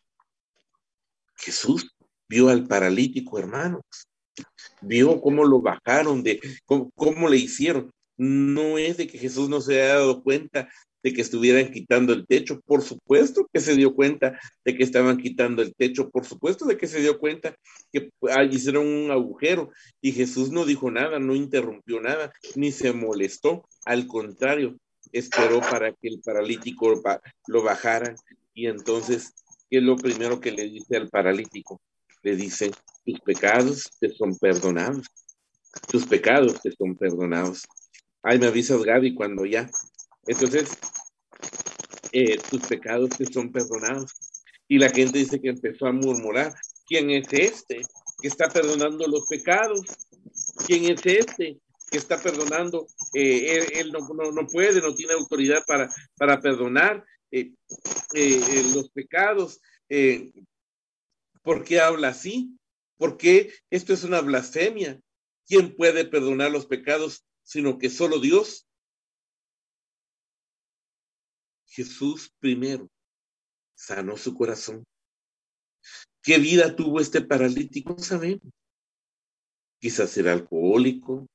Jesús 1.37 1.95
vio 2.27 2.49
al 2.49 2.67
paralítico, 2.67 3.39
hermanos, 3.39 3.81
vio 4.81 5.19
cómo 5.21 5.43
lo 5.45 5.61
bajaron, 5.61 6.23
de 6.23 6.39
cómo, 6.65 7.27
le 7.27 7.37
hicieron. 7.37 7.91
No 8.17 8.77
es 8.77 8.97
de 8.97 9.07
que 9.07 9.17
Jesús 9.17 9.49
no 9.49 9.61
se 9.61 9.81
haya 9.81 9.95
dado 9.95 10.23
cuenta 10.23 10.69
de 11.05 11.13
que 11.13 11.21
estuvieran 11.21 11.71
quitando 11.71 12.13
el 12.13 12.25
techo, 12.25 12.61
por 12.65 12.81
supuesto 12.81 13.47
que 13.53 13.59
se 13.59 13.75
dio 13.75 13.93
cuenta 13.93 14.39
de 14.65 14.75
que 14.75 14.83
estaban 14.83 15.17
quitando 15.17 15.61
el 15.61 15.75
techo, 15.75 16.09
por 16.09 16.25
supuesto 16.25 16.65
de 16.65 16.77
que 16.77 16.87
se 16.87 16.99
dio 16.99 17.19
cuenta 17.19 17.55
que 17.93 18.09
hicieron 18.49 18.87
un 18.87 19.11
agujero 19.11 19.69
y 20.01 20.13
Jesús 20.13 20.49
no 20.49 20.65
dijo 20.65 20.89
nada, 20.89 21.19
no 21.19 21.35
interrumpió 21.35 22.01
nada, 22.01 22.33
ni 22.55 22.71
se 22.71 22.91
molestó, 22.91 23.69
al 23.85 24.07
contrario, 24.07 24.79
esperó 25.11 25.61
para 25.61 25.91
que 25.91 26.07
el 26.07 26.21
paralítico 26.25 26.99
lo 27.45 27.61
bajara 27.61 28.15
y 28.55 28.65
entonces, 28.65 29.35
¿qué 29.69 29.77
es 29.77 29.83
lo 29.83 29.97
primero 29.97 30.39
que 30.39 30.53
le 30.53 30.63
dice 30.63 30.97
al 30.97 31.09
paralítico? 31.09 31.79
le 32.23 32.35
dice, 32.35 32.71
tus 33.05 33.19
pecados 33.19 33.91
te 33.99 34.09
son 34.09 34.35
perdonados, 34.39 35.05
tus 35.91 36.07
pecados 36.07 36.59
te 36.63 36.71
son 36.71 36.95
perdonados. 36.95 37.67
Ay, 38.23 38.39
me 38.39 38.47
avisas 38.47 38.81
Gaby 38.81 39.13
cuando 39.13 39.45
ya. 39.45 39.69
Entonces, 40.27 40.69
eh, 42.11 42.37
tus 42.49 42.61
pecados 42.61 43.09
te 43.09 43.25
son 43.31 43.51
perdonados. 43.51 44.13
Y 44.67 44.79
la 44.79 44.89
gente 44.89 45.19
dice 45.19 45.39
que 45.39 45.49
empezó 45.49 45.85
a 45.85 45.91
murmurar, 45.91 46.53
¿quién 46.87 47.11
es 47.11 47.27
este 47.31 47.81
que 48.21 48.27
está 48.27 48.49
perdonando 48.49 49.05
los 49.07 49.27
pecados? 49.27 49.81
¿Quién 50.65 50.85
es 50.85 51.05
este 51.05 51.59
que 51.91 51.97
está 51.97 52.19
perdonando? 52.19 52.87
Eh, 53.13 53.69
él, 53.75 53.91
no, 53.91 54.31
no, 54.31 54.47
puede, 54.47 54.81
no 54.81 54.95
tiene 54.95 55.13
autoridad 55.13 55.63
para, 55.67 55.89
para 56.17 56.39
perdonar 56.41 57.05
eh, 57.31 57.51
los 58.73 58.89
pecados. 58.89 59.61
¿Por 61.43 61.63
qué 61.63 61.79
habla 61.79 62.07
así? 62.07 62.57
Porque 62.97 63.53
esto 63.69 63.93
es 63.93 64.03
una 64.03 64.21
blasfemia. 64.21 64.99
¿Quién 65.45 65.75
puede 65.75 66.05
perdonar 66.05 66.49
los 66.49 66.65
pecados 66.65 67.23
sino 67.43 67.77
que 67.77 67.91
solo 67.91 68.19
Dios? 68.19 68.64
Jesús 71.75 72.31
primero 72.39 72.89
sanó 73.75 74.15
su 74.15 74.33
corazón. 74.33 74.85
¿Qué 76.23 76.37
vida 76.37 76.73
tuvo 76.73 77.01
este 77.01 77.21
paralítico? 77.21 77.99
Sabemos. 77.99 78.53
Quizás 79.79 80.17
era 80.17 80.31
alcohólico, 80.31 81.27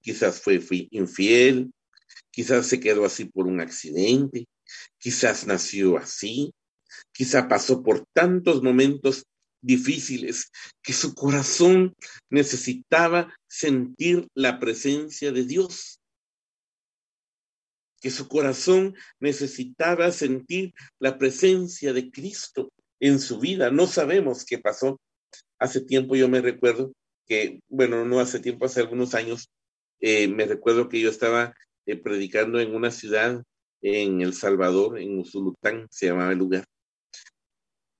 quizás 0.00 0.40
fue, 0.40 0.60
fue 0.60 0.86
infiel, 0.92 1.72
quizás 2.30 2.68
se 2.68 2.78
quedó 2.78 3.04
así 3.04 3.24
por 3.24 3.46
un 3.48 3.60
accidente, 3.60 4.46
quizás 4.96 5.44
nació 5.46 5.98
así, 5.98 6.52
quizás 7.12 7.46
pasó 7.46 7.82
por 7.82 8.06
tantos 8.14 8.62
momentos 8.62 9.24
difíciles, 9.60 10.50
que 10.82 10.92
su 10.92 11.14
corazón 11.14 11.94
necesitaba 12.30 13.34
sentir 13.48 14.28
la 14.34 14.60
presencia 14.60 15.32
de 15.32 15.44
Dios, 15.44 15.98
que 18.04 18.10
su 18.10 18.28
corazón 18.28 18.94
necesitaba 19.18 20.10
sentir 20.12 20.74
la 20.98 21.16
presencia 21.16 21.94
de 21.94 22.10
Cristo 22.10 22.70
en 23.00 23.18
su 23.18 23.40
vida. 23.40 23.70
No 23.70 23.86
sabemos 23.86 24.44
qué 24.44 24.58
pasó. 24.58 25.00
Hace 25.58 25.80
tiempo 25.80 26.14
yo 26.14 26.28
me 26.28 26.42
recuerdo 26.42 26.92
que, 27.26 27.60
bueno, 27.66 28.04
no 28.04 28.20
hace 28.20 28.40
tiempo, 28.40 28.66
hace 28.66 28.80
algunos 28.80 29.14
años, 29.14 29.48
eh, 30.00 30.28
me 30.28 30.44
recuerdo 30.44 30.90
que 30.90 31.00
yo 31.00 31.08
estaba 31.08 31.54
eh, 31.86 31.96
predicando 31.96 32.60
en 32.60 32.74
una 32.74 32.90
ciudad 32.90 33.42
en 33.80 34.20
El 34.20 34.34
Salvador, 34.34 34.98
en 34.98 35.18
Usulután, 35.20 35.86
se 35.90 36.08
llamaba 36.08 36.32
el 36.32 36.38
lugar. 36.38 36.64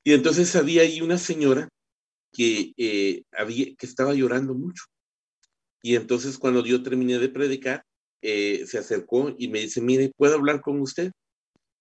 Y 0.05 0.13
entonces 0.13 0.55
había 0.55 0.83
ahí 0.83 1.01
una 1.01 1.17
señora 1.17 1.71
que, 2.31 2.75
eh, 2.77 3.23
había, 3.33 3.75
que 3.75 3.87
estaba 3.87 4.13
llorando 4.13 4.53
mucho. 4.53 4.85
Y 5.81 5.97
entonces 5.97 6.37
cuando 6.37 6.63
yo 6.63 6.83
terminé 6.83 7.19
de 7.19 7.31
predicar, 7.31 7.87
eh, 8.27 8.65
se 8.67 8.79
acercó 8.79 9.35
y 9.39 9.49
me 9.49 9.61
dice, 9.61 9.83
mire, 9.83 10.11
¿puedo 10.17 10.37
hablar 10.37 10.63
con 10.63 10.81
usted? 10.81 11.13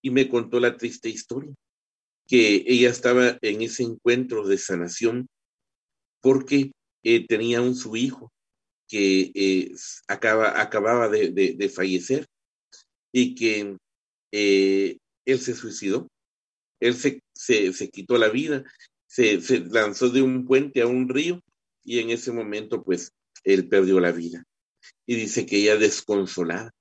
Y 0.01 0.09
me 0.09 0.27
contó 0.27 0.59
la 0.59 0.75
triste 0.75 1.07
historia, 1.07 1.53
que 2.27 2.65
ella 2.67 2.89
estaba 2.89 3.37
en 3.41 3.61
ese 3.61 3.83
encuentro 3.83 4.45
de 4.45 4.57
sanación 4.57 5.29
porque 6.21 6.73
eh, 7.03 7.25
tenía 7.27 7.61
un 7.61 7.75
su 7.75 7.95
hijo 7.95 8.29
que 8.89 9.31
eh, 9.33 9.71
acaba, 10.09 10.61
acababa 10.61 11.07
de, 11.07 11.71
fallecer 11.73 12.25
y 13.13 13.35
que 13.35 13.77
él 14.31 15.39
se 15.39 15.55
suicidó, 15.55 16.09
él 16.81 16.93
se, 16.93 17.21
se, 17.33 17.89
quitó 17.89 18.17
la 18.17 18.27
vida, 18.27 18.65
se, 19.07 19.39
se 19.39 19.61
lanzó 19.61 20.09
de 20.09 20.21
un 20.21 20.45
puente 20.45 20.81
a 20.81 20.87
un 20.87 21.07
río 21.07 21.39
y 21.85 21.99
en 21.99 22.09
ese 22.09 22.33
momento 22.33 22.83
pues 22.83 23.13
él 23.45 23.69
perdió 23.69 24.01
la 24.01 24.11
vida. 24.11 24.43
Y 25.05 25.15
dice 25.15 25.45
que 25.45 25.57
ella 25.57 25.75
desconsolada. 25.75 26.71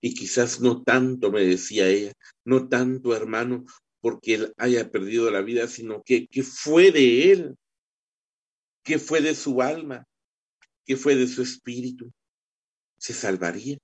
Y 0.00 0.14
quizás 0.14 0.60
no 0.60 0.82
tanto, 0.82 1.30
me 1.30 1.42
decía 1.42 1.88
ella, 1.88 2.12
no 2.44 2.68
tanto 2.68 3.14
hermano, 3.14 3.64
porque 4.00 4.34
él 4.34 4.54
haya 4.56 4.90
perdido 4.90 5.30
la 5.30 5.42
vida, 5.42 5.68
sino 5.68 6.02
que, 6.02 6.26
que 6.26 6.42
fue 6.42 6.90
de 6.90 7.32
él, 7.32 7.56
que 8.82 8.98
fue 8.98 9.20
de 9.20 9.34
su 9.34 9.62
alma, 9.62 10.06
que 10.84 10.96
fue 10.96 11.14
de 11.14 11.26
su 11.26 11.42
espíritu. 11.42 12.10
Se 12.98 13.12
salvaría. 13.12 13.78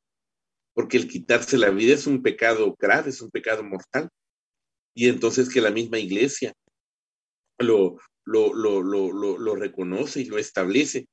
Porque 0.74 0.99
el 0.99 1.09
quitarse 1.09 1.57
la 1.57 1.70
vida 1.70 1.95
es 1.95 2.07
un 2.07 2.22
pecado 2.22 2.76
grave, 2.78 3.11
es 3.11 3.22
un 3.22 3.30
pecado 3.30 3.62
mortal. 3.62 4.11
Y 4.95 5.09
entonces 5.09 5.49
que 5.49 5.61
la 5.61 5.70
misma 5.70 5.99
iglesia 5.99 6.53
lo, 7.59 7.99
lo, 8.24 8.53
lo, 8.53 8.82
lo, 8.82 9.39
lo 9.39 9.55
reconoce 9.55 10.20
y 10.20 10.26
lo 10.26 10.39
establece. 10.39 11.09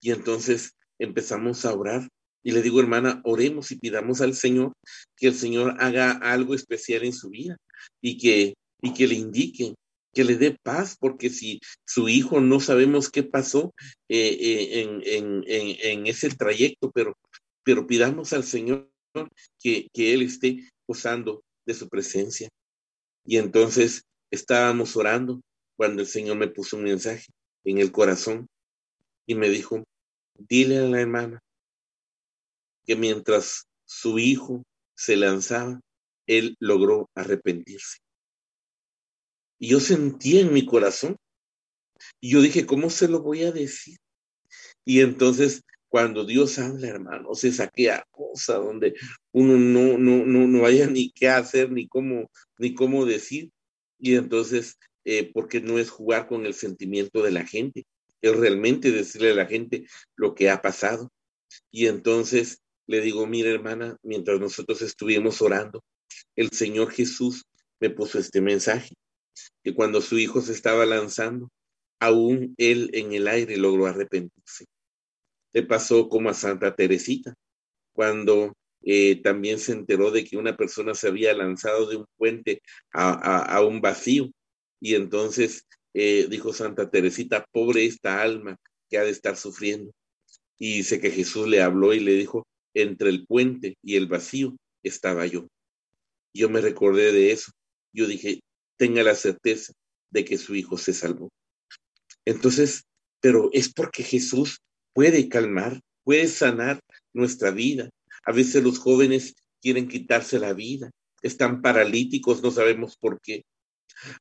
Y 0.00 0.12
entonces 0.12 0.76
empezamos 0.98 1.64
a 1.64 1.74
orar 1.74 2.08
y 2.44 2.52
le 2.52 2.60
digo, 2.60 2.78
hermana, 2.78 3.22
oremos 3.24 3.72
y 3.72 3.78
pidamos 3.78 4.20
al 4.20 4.34
Señor 4.34 4.74
que 5.16 5.28
el 5.28 5.34
Señor 5.34 5.76
haga 5.78 6.12
algo 6.12 6.54
especial 6.54 7.04
en 7.04 7.14
su 7.14 7.30
vida 7.30 7.56
y 8.02 8.18
que, 8.18 8.54
y 8.82 8.92
que 8.92 9.08
le 9.08 9.14
indique, 9.14 9.74
que 10.12 10.24
le 10.24 10.36
dé 10.36 10.56
paz, 10.62 10.96
porque 11.00 11.30
si 11.30 11.58
su 11.86 12.08
hijo 12.10 12.40
no 12.42 12.60
sabemos 12.60 13.10
qué 13.10 13.22
pasó 13.22 13.72
eh, 14.10 14.36
eh, 14.38 14.82
en, 14.82 15.02
en, 15.04 15.44
en, 15.46 15.76
en, 15.80 16.06
ese 16.06 16.28
trayecto, 16.28 16.90
pero, 16.90 17.16
pero 17.64 17.86
pidamos 17.86 18.34
al 18.34 18.44
Señor 18.44 18.90
que, 19.58 19.88
que 19.92 20.12
Él 20.12 20.20
esté 20.20 20.68
gozando 20.86 21.42
de 21.64 21.72
su 21.72 21.88
presencia. 21.88 22.50
Y 23.24 23.38
entonces 23.38 24.02
estábamos 24.30 24.96
orando 24.96 25.40
cuando 25.76 26.02
el 26.02 26.08
Señor 26.08 26.36
me 26.36 26.48
puso 26.48 26.76
un 26.76 26.84
mensaje 26.84 27.26
en 27.64 27.78
el 27.78 27.90
corazón 27.90 28.46
y 29.26 29.34
me 29.34 29.48
dijo, 29.48 29.82
Dile 30.36 30.78
a 30.78 30.82
la 30.82 31.00
hermana 31.00 31.40
que 32.84 32.96
mientras 32.96 33.66
su 33.84 34.18
hijo 34.18 34.62
se 34.94 35.16
lanzaba, 35.16 35.80
él 36.26 36.56
logró 36.58 37.10
arrepentirse. 37.14 37.98
Y 39.58 39.68
yo 39.68 39.80
sentí 39.80 40.38
en 40.38 40.52
mi 40.52 40.66
corazón, 40.66 41.16
y 42.20 42.30
yo 42.30 42.42
dije, 42.42 42.66
¿cómo 42.66 42.90
se 42.90 43.08
lo 43.08 43.22
voy 43.22 43.44
a 43.44 43.52
decir? 43.52 43.96
Y 44.84 45.00
entonces, 45.00 45.62
cuando 45.88 46.24
Dios 46.24 46.58
habla, 46.58 46.88
hermano, 46.88 47.34
se 47.34 47.52
saquea 47.52 48.04
cosa 48.10 48.56
donde 48.56 48.94
uno 49.32 49.56
no, 49.56 49.96
no, 49.96 50.26
no, 50.26 50.46
no 50.46 50.66
haya 50.66 50.86
ni 50.86 51.10
qué 51.12 51.28
hacer, 51.28 51.70
ni 51.70 51.88
cómo, 51.88 52.30
ni 52.58 52.74
cómo 52.74 53.06
decir. 53.06 53.50
Y 53.98 54.16
entonces, 54.16 54.76
eh, 55.04 55.30
porque 55.32 55.60
no 55.60 55.78
es 55.78 55.90
jugar 55.90 56.26
con 56.26 56.46
el 56.46 56.54
sentimiento 56.54 57.22
de 57.22 57.30
la 57.30 57.46
gente, 57.46 57.86
es 58.24 58.36
realmente 58.36 58.90
decirle 58.90 59.32
a 59.32 59.34
la 59.34 59.46
gente 59.46 59.86
lo 60.16 60.34
que 60.34 60.48
ha 60.48 60.62
pasado. 60.62 61.12
Y 61.70 61.86
entonces 61.86 62.62
le 62.86 63.00
digo, 63.00 63.26
mira 63.26 63.50
hermana, 63.50 63.96
mientras 64.02 64.40
nosotros 64.40 64.80
estuvimos 64.82 65.42
orando, 65.42 65.82
el 66.36 66.50
Señor 66.50 66.90
Jesús 66.90 67.44
me 67.80 67.90
puso 67.90 68.18
este 68.18 68.40
mensaje, 68.40 68.94
que 69.62 69.74
cuando 69.74 70.00
su 70.00 70.18
hijo 70.18 70.40
se 70.40 70.52
estaba 70.52 70.86
lanzando, 70.86 71.50
aún 72.00 72.54
él 72.56 72.90
en 72.94 73.12
el 73.12 73.28
aire 73.28 73.56
logró 73.56 73.86
arrepentirse. 73.86 74.66
Le 75.52 75.62
pasó 75.62 76.08
como 76.08 76.30
a 76.30 76.34
Santa 76.34 76.74
Teresita, 76.74 77.34
cuando 77.92 78.54
eh, 78.82 79.20
también 79.22 79.58
se 79.58 79.72
enteró 79.72 80.10
de 80.10 80.24
que 80.24 80.36
una 80.36 80.56
persona 80.56 80.94
se 80.94 81.08
había 81.08 81.34
lanzado 81.34 81.88
de 81.88 81.96
un 81.96 82.06
puente 82.16 82.62
a 82.92 83.60
un 83.62 83.80
vacío 83.80 84.30
y 84.80 84.94
entonces 84.94 85.66
eh, 85.94 86.26
dijo 86.28 86.52
Santa 86.52 86.90
Teresita, 86.90 87.46
pobre 87.52 87.86
esta 87.86 88.20
alma 88.20 88.58
que 88.90 88.98
ha 88.98 89.04
de 89.04 89.10
estar 89.10 89.36
sufriendo. 89.36 89.92
Y 90.58 90.78
dice 90.78 91.00
que 91.00 91.10
Jesús 91.10 91.48
le 91.48 91.62
habló 91.62 91.94
y 91.94 92.00
le 92.00 92.12
dijo, 92.12 92.46
entre 92.74 93.08
el 93.08 93.26
puente 93.26 93.76
y 93.82 93.96
el 93.96 94.06
vacío 94.06 94.56
estaba 94.82 95.26
yo. 95.26 95.46
Yo 96.34 96.50
me 96.50 96.60
recordé 96.60 97.12
de 97.12 97.32
eso. 97.32 97.52
Yo 97.92 98.06
dije, 98.06 98.40
tenga 98.76 99.02
la 99.02 99.14
certeza 99.14 99.72
de 100.10 100.24
que 100.24 100.36
su 100.36 100.54
hijo 100.54 100.76
se 100.76 100.92
salvó. 100.92 101.30
Entonces, 102.24 102.84
pero 103.20 103.50
es 103.52 103.72
porque 103.72 104.02
Jesús 104.02 104.60
puede 104.92 105.28
calmar, 105.28 105.80
puede 106.02 106.26
sanar 106.26 106.80
nuestra 107.12 107.50
vida. 107.50 107.90
A 108.24 108.32
veces 108.32 108.62
los 108.62 108.78
jóvenes 108.78 109.34
quieren 109.60 109.88
quitarse 109.88 110.38
la 110.38 110.52
vida, 110.52 110.90
están 111.22 111.62
paralíticos, 111.62 112.42
no 112.42 112.50
sabemos 112.50 112.96
por 112.96 113.20
qué. 113.20 113.44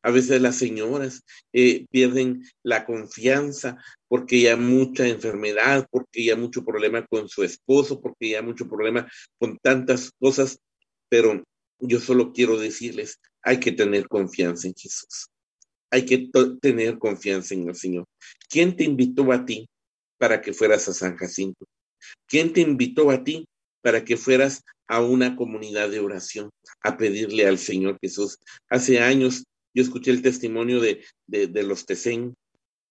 A 0.02 0.12
veces 0.12 0.42
las 0.42 0.56
señoras 0.56 1.24
eh, 1.54 1.86
pierden 1.90 2.44
la 2.64 2.86
confianza 2.86 3.78
porque 4.08 4.42
ya 4.42 4.58
mucha 4.58 5.08
enfermedad, 5.08 5.88
porque 5.90 6.24
ya 6.24 6.36
mucho 6.36 6.64
problema 6.64 7.06
con 7.06 7.28
su 7.28 7.44
esposo, 7.44 8.02
porque 8.02 8.30
ya 8.30 8.42
mucho 8.42 8.68
problema 8.68 9.10
con 9.40 9.58
tantas 9.58 10.12
cosas, 10.20 10.60
pero 11.10 11.44
yo 11.80 12.00
solo 12.00 12.32
quiero 12.32 12.58
decirles, 12.58 13.20
hay 13.42 13.60
que 13.60 13.72
tener 13.72 14.08
confianza 14.08 14.68
en 14.68 14.74
Jesús. 14.76 15.28
Hay 15.92 16.06
que 16.06 16.30
tener 16.62 16.98
confianza 16.98 17.54
en 17.54 17.70
el 17.70 17.76
Señor. 17.76 18.06
¿Quién 18.50 18.76
te 18.76 18.84
invitó 18.84 19.32
a 19.32 19.46
ti 19.46 19.70
para 20.18 20.42
que 20.42 20.54
fueras 20.54 20.88
a 20.88 20.94
San 20.94 21.18
Jacinto? 21.18 21.68
¿Quién 22.28 22.54
te 22.54 22.62
invitó 22.62 23.12
a 23.12 23.24
ti 23.24 23.46
para 23.82 24.04
que 24.04 24.18
fueras 24.18 24.64
a 24.88 25.02
una 25.02 25.36
comunidad 25.36 25.90
de 25.90 26.00
oración 26.00 26.50
a 26.82 26.98
pedirle 26.98 27.46
al 27.46 27.60
Señor 27.60 27.98
Jesús? 28.02 28.40
Hace 28.70 29.00
años 29.00 29.44
yo 29.74 29.84
escuché 29.84 30.12
el 30.12 30.22
testimonio 30.22 30.80
de, 30.80 31.04
de, 31.28 31.64
los 31.64 31.86
Tecén, 31.86 32.36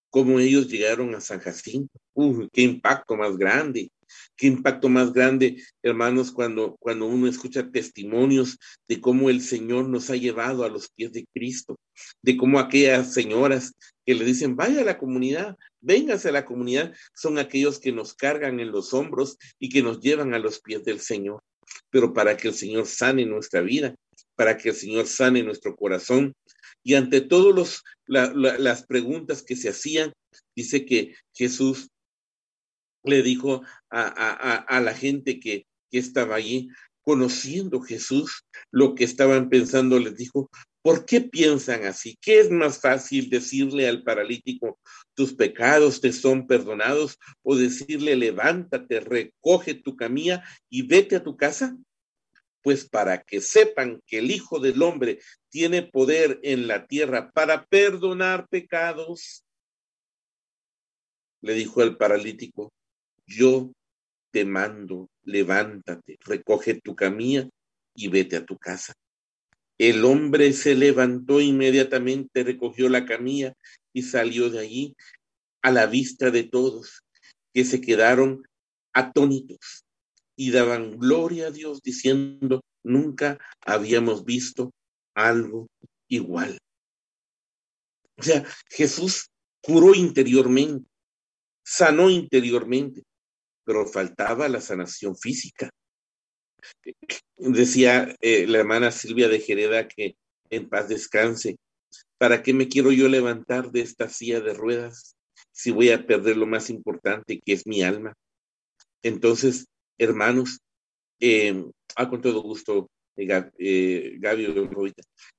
cómo 0.09 0.39
ellos 0.39 0.69
llegaron 0.69 1.15
a 1.15 1.21
San 1.21 1.39
Jacinto. 1.39 1.99
¡Uy, 2.13 2.49
qué 2.51 2.61
impacto 2.61 3.15
más 3.15 3.37
grande! 3.37 3.89
Qué 4.35 4.47
impacto 4.47 4.89
más 4.89 5.13
grande, 5.13 5.63
hermanos, 5.81 6.31
cuando, 6.31 6.75
cuando 6.79 7.05
uno 7.05 7.27
escucha 7.27 7.71
testimonios 7.71 8.59
de 8.87 9.01
cómo 9.01 9.29
el 9.29 9.41
Señor 9.41 9.89
nos 9.89 10.09
ha 10.09 10.15
llevado 10.15 10.63
a 10.63 10.69
los 10.69 10.89
pies 10.89 11.11
de 11.13 11.25
Cristo, 11.33 11.79
de 12.21 12.37
cómo 12.37 12.59
aquellas 12.59 13.13
señoras 13.13 13.73
que 14.05 14.13
le 14.15 14.25
dicen, 14.25 14.55
vaya 14.55 14.81
a 14.81 14.85
la 14.85 14.97
comunidad, 14.97 15.55
véngase 15.81 16.29
a 16.29 16.33
la 16.33 16.45
comunidad, 16.45 16.93
son 17.15 17.37
aquellos 17.37 17.79
que 17.79 17.91
nos 17.91 18.13
cargan 18.13 18.59
en 18.59 18.71
los 18.71 18.93
hombros 18.93 19.37
y 19.59 19.69
que 19.69 19.81
nos 19.81 19.99
llevan 19.99 20.33
a 20.33 20.39
los 20.39 20.59
pies 20.59 20.83
del 20.83 20.99
Señor. 20.99 21.41
Pero 21.89 22.13
para 22.13 22.35
que 22.37 22.49
el 22.49 22.53
Señor 22.53 22.85
sane 22.85 23.25
nuestra 23.25 23.61
vida, 23.61 23.95
para 24.35 24.57
que 24.57 24.69
el 24.69 24.75
Señor 24.75 25.07
sane 25.07 25.43
nuestro 25.43 25.75
corazón, 25.75 26.33
y 26.83 26.95
ante 26.95 27.21
todas 27.21 27.83
las 28.05 28.85
preguntas 28.85 29.41
que 29.41 29.55
se 29.55 29.69
hacían, 29.69 30.13
dice 30.55 30.85
que 30.85 31.15
Jesús 31.33 31.89
le 33.03 33.21
dijo 33.23 33.63
a, 33.89 34.81
la 34.81 34.93
gente 34.93 35.39
que, 35.39 35.65
que 35.89 35.97
estaba 35.97 36.35
allí, 36.35 36.69
conociendo 37.01 37.81
Jesús 37.81 38.45
lo 38.71 38.95
que 38.95 39.03
estaban 39.03 39.49
pensando, 39.49 39.99
les 39.99 40.15
dijo, 40.15 40.49
¿por 40.81 41.05
qué 41.05 41.21
piensan 41.21 41.85
así? 41.85 42.17
¿Qué 42.21 42.39
es 42.39 42.49
más 42.49 42.79
fácil 42.79 43.29
decirle 43.29 43.87
al 43.87 44.03
paralítico, 44.03 44.79
tus 45.13 45.33
pecados 45.33 45.99
te 45.99 46.13
son 46.13 46.47
perdonados, 46.47 47.17
o 47.41 47.55
decirle, 47.55 48.15
levántate, 48.15 49.01
recoge 49.01 49.73
tu 49.73 49.97
camilla 49.97 50.43
y 50.69 50.83
vete 50.83 51.17
a 51.17 51.23
tu 51.23 51.35
casa? 51.35 51.75
pues 52.63 52.89
para 52.89 53.21
que 53.21 53.41
sepan 53.41 54.01
que 54.07 54.19
el 54.19 54.31
Hijo 54.31 54.59
del 54.59 54.81
Hombre 54.81 55.19
tiene 55.53 55.83
poder 55.83 56.39
en 56.41 56.67
la 56.67 56.87
tierra 56.87 57.29
para 57.31 57.67
perdonar 57.67 58.47
pecados. 58.47 59.45
Le 61.41 61.53
dijo 61.53 61.83
el 61.83 61.95
paralítico, 61.95 62.73
yo 63.27 63.71
te 64.31 64.45
mando, 64.45 65.11
levántate, 65.21 66.17
recoge 66.21 66.81
tu 66.81 66.95
camilla 66.95 67.47
y 67.93 68.07
vete 68.07 68.37
a 68.37 68.45
tu 68.47 68.57
casa. 68.57 68.93
El 69.77 70.03
hombre 70.05 70.53
se 70.53 70.73
levantó 70.73 71.39
inmediatamente, 71.39 72.43
recogió 72.43 72.89
la 72.89 73.05
camilla 73.05 73.53
y 73.93 74.01
salió 74.01 74.49
de 74.49 74.59
allí 74.59 74.95
a 75.61 75.69
la 75.69 75.85
vista 75.85 76.31
de 76.31 76.45
todos, 76.45 77.03
que 77.53 77.63
se 77.63 77.79
quedaron 77.79 78.41
atónitos 78.91 79.85
y 80.35 80.49
daban 80.49 80.97
gloria 80.97 81.47
a 81.47 81.51
Dios 81.51 81.83
diciendo, 81.83 82.63
nunca 82.83 83.37
habíamos 83.61 84.25
visto 84.25 84.71
algo 85.15 85.67
igual. 86.07 86.57
O 88.17 88.23
sea, 88.23 88.45
Jesús 88.69 89.29
curó 89.61 89.95
interiormente, 89.95 90.89
sanó 91.65 92.09
interiormente. 92.09 93.03
pero 93.65 93.87
faltaba 93.87 94.49
la 94.49 94.59
sanación 94.59 95.15
física. 95.15 95.69
Decía 97.37 98.13
eh, 98.19 98.45
la 98.45 98.59
hermana 98.59 98.91
Silvia 98.91 99.29
de 99.29 99.39
Jereda 99.39 99.87
que 99.87 100.15
en 100.49 100.67
paz 100.67 100.89
descanse. 100.89 101.57
¿Para 102.17 102.43
qué 102.43 102.53
me 102.53 102.67
quiero 102.67 102.91
yo 102.91 103.07
levantar 103.07 103.71
de 103.71 103.81
esta 103.81 104.09
silla 104.09 104.41
de 104.41 104.53
ruedas 104.53 105.15
si 105.51 105.71
voy 105.71 105.91
a 105.91 106.05
perder 106.05 106.37
lo 106.37 106.45
más 106.45 106.69
importante 106.69 107.39
que 107.43 107.53
es 107.53 107.65
mi 107.65 107.83
alma? 107.83 108.13
Entonces, 109.01 109.65
hermanos, 109.97 110.59
eh, 111.19 111.65
ah, 111.95 112.09
con 112.09 112.21
todo 112.21 112.41
gusto, 112.41 112.89
eh, 113.15 113.51
eh 113.59 114.15
Gaby, 114.19 114.93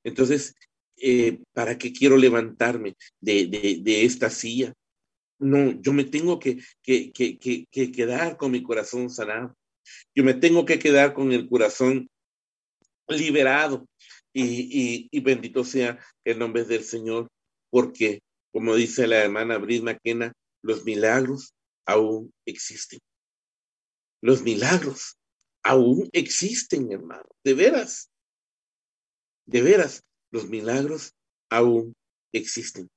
entonces, 0.05 0.55
eh, 0.96 1.40
¿para 1.52 1.76
qué 1.76 1.92
quiero 1.92 2.16
levantarme 2.16 2.96
de, 3.20 3.46
de, 3.82 4.05
esta 4.05 4.30
silla? 4.30 4.72
No, 5.38 5.80
yo 5.80 5.92
me 5.92 6.05
tengo 6.05 6.38
que, 6.38 6.59
que, 6.82 7.12
que, 7.12 7.38
que, 7.38 7.92
quedar 7.92 8.36
con 8.36 8.52
mi 8.52 8.62
corazón 8.62 9.10
sanado. 9.10 9.56
Yo 10.14 10.24
me 10.24 10.34
tengo 10.34 10.64
que 10.64 10.78
quedar 10.78 11.12
con 11.12 11.32
el 11.32 11.48
corazón 11.48 12.09
liberado. 13.09 13.86
Y, 14.32 14.42
y, 14.42 15.09
y 15.12 15.20
bendito 15.20 15.62
sea 15.62 15.98
el 16.24 16.40
nombre 16.40 16.64
del 16.64 16.82
Señor, 16.82 17.28
porque, 17.70 18.20
como 18.52 18.74
dice 18.74 19.06
la 19.06 19.22
hermana 19.22 19.59
Brisma 19.59 19.96
Kena, 19.96 20.32
los 20.62 20.84
milagros 20.84 21.55
aún 21.86 22.32
existen. 22.44 22.98
Los 24.20 24.42
milagros 24.42 25.18
aún 25.65 26.09
existen, 26.12 26.93
hermano. 26.93 27.27
De 27.43 27.55
veras. 27.55 28.11
De 29.47 29.62
veras, 29.62 30.03
los 30.31 30.49
milagros 30.49 31.12
aún 31.51 31.95
existen. 32.32 32.89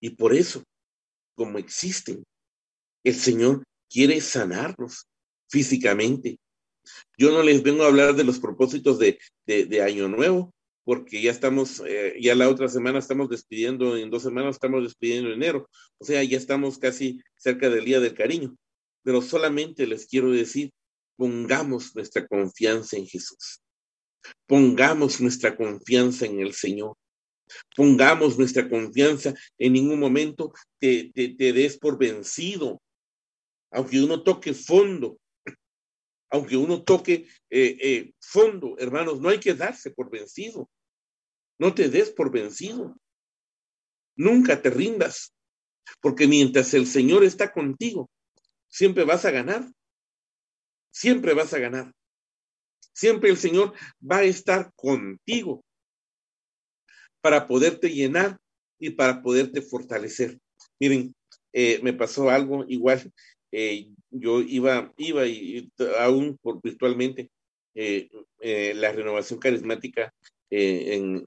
Y 0.00 0.10
por 0.10 0.34
eso, 0.34 0.62
como 1.34 1.58
existen, 1.58 2.24
el 3.04 3.14
Señor 3.14 3.64
quiere 3.88 4.20
sanarlos 4.20 5.06
físicamente. 5.48 6.38
Yo 7.16 7.32
no 7.32 7.42
les 7.42 7.62
vengo 7.62 7.84
a 7.84 7.88
hablar 7.88 8.14
de 8.14 8.24
los 8.24 8.38
propósitos 8.38 8.98
de, 8.98 9.18
de, 9.46 9.82
Año 9.82 10.08
Nuevo, 10.08 10.52
porque 10.84 11.20
ya 11.20 11.30
estamos, 11.30 11.82
eh, 11.86 12.14
ya 12.20 12.34
la 12.34 12.48
otra 12.48 12.68
semana 12.68 12.98
estamos 12.98 13.28
despidiendo, 13.28 13.96
en 13.96 14.10
dos 14.10 14.22
semanas 14.22 14.56
estamos 14.56 14.82
despidiendo 14.82 15.32
enero, 15.32 15.68
o 15.98 16.04
sea, 16.04 16.22
ya 16.22 16.38
estamos 16.38 16.78
casi 16.78 17.20
cerca 17.36 17.68
del 17.68 17.84
Día 17.84 18.00
del 18.00 18.14
Cariño, 18.14 18.56
pero 19.02 19.20
solamente 19.20 19.86
les 19.86 20.06
quiero 20.06 20.30
decir 20.30 20.70
Pongamos 21.18 21.96
nuestra 21.96 22.28
confianza 22.28 22.96
en 22.96 23.04
Jesús. 23.04 23.60
Pongamos 24.46 25.20
nuestra 25.20 25.56
confianza 25.56 26.26
en 26.26 26.38
el 26.38 26.54
Señor. 26.54 26.96
Pongamos 27.74 28.38
nuestra 28.38 28.68
confianza. 28.68 29.34
En 29.58 29.72
ningún 29.72 29.98
momento 29.98 30.52
te, 30.78 31.10
te, 31.12 31.52
des 31.52 31.76
por 31.76 31.98
vencido. 31.98 32.80
Aunque 33.72 34.00
uno 34.00 34.22
toque 34.22 34.54
fondo, 34.54 35.18
aunque 36.30 36.56
uno 36.56 36.84
toque 36.84 37.26
eh, 37.50 37.76
eh, 37.80 38.12
fondo, 38.20 38.76
hermanos, 38.78 39.20
no 39.20 39.28
hay 39.28 39.40
que 39.40 39.54
darse 39.54 39.90
por 39.90 40.12
vencido. 40.12 40.70
No 41.58 41.74
te 41.74 41.88
des 41.88 42.10
por 42.10 42.30
vencido. 42.30 42.96
Nunca 44.14 44.62
te 44.62 44.70
rindas, 44.70 45.34
porque 46.00 46.28
mientras 46.28 46.74
el 46.74 46.86
Señor 46.86 47.24
está 47.24 47.52
contigo, 47.52 48.08
siempre 48.68 49.02
vas 49.02 49.24
a 49.24 49.32
ganar 49.32 49.68
siempre 50.90 51.34
vas 51.34 51.52
a 51.54 51.58
ganar. 51.58 51.92
Siempre 52.92 53.30
el 53.30 53.36
Señor 53.36 53.74
va 54.00 54.18
a 54.18 54.24
estar 54.24 54.72
contigo 54.74 55.62
para 57.20 57.46
poderte 57.46 57.90
llenar 57.90 58.38
y 58.78 58.90
para 58.90 59.22
poderte 59.22 59.62
fortalecer. 59.62 60.38
Miren, 60.80 61.14
eh, 61.52 61.80
me 61.82 61.92
pasó 61.92 62.30
algo 62.30 62.64
igual. 62.68 63.12
Eh, 63.52 63.88
yo 64.10 64.40
iba, 64.40 64.92
iba 64.96 65.26
y, 65.26 65.70
aún 65.98 66.38
por 66.40 66.60
virtualmente 66.62 67.30
eh, 67.74 68.08
la 68.74 68.92
renovación 68.92 69.38
carismática 69.38 70.12
en, 70.50 71.24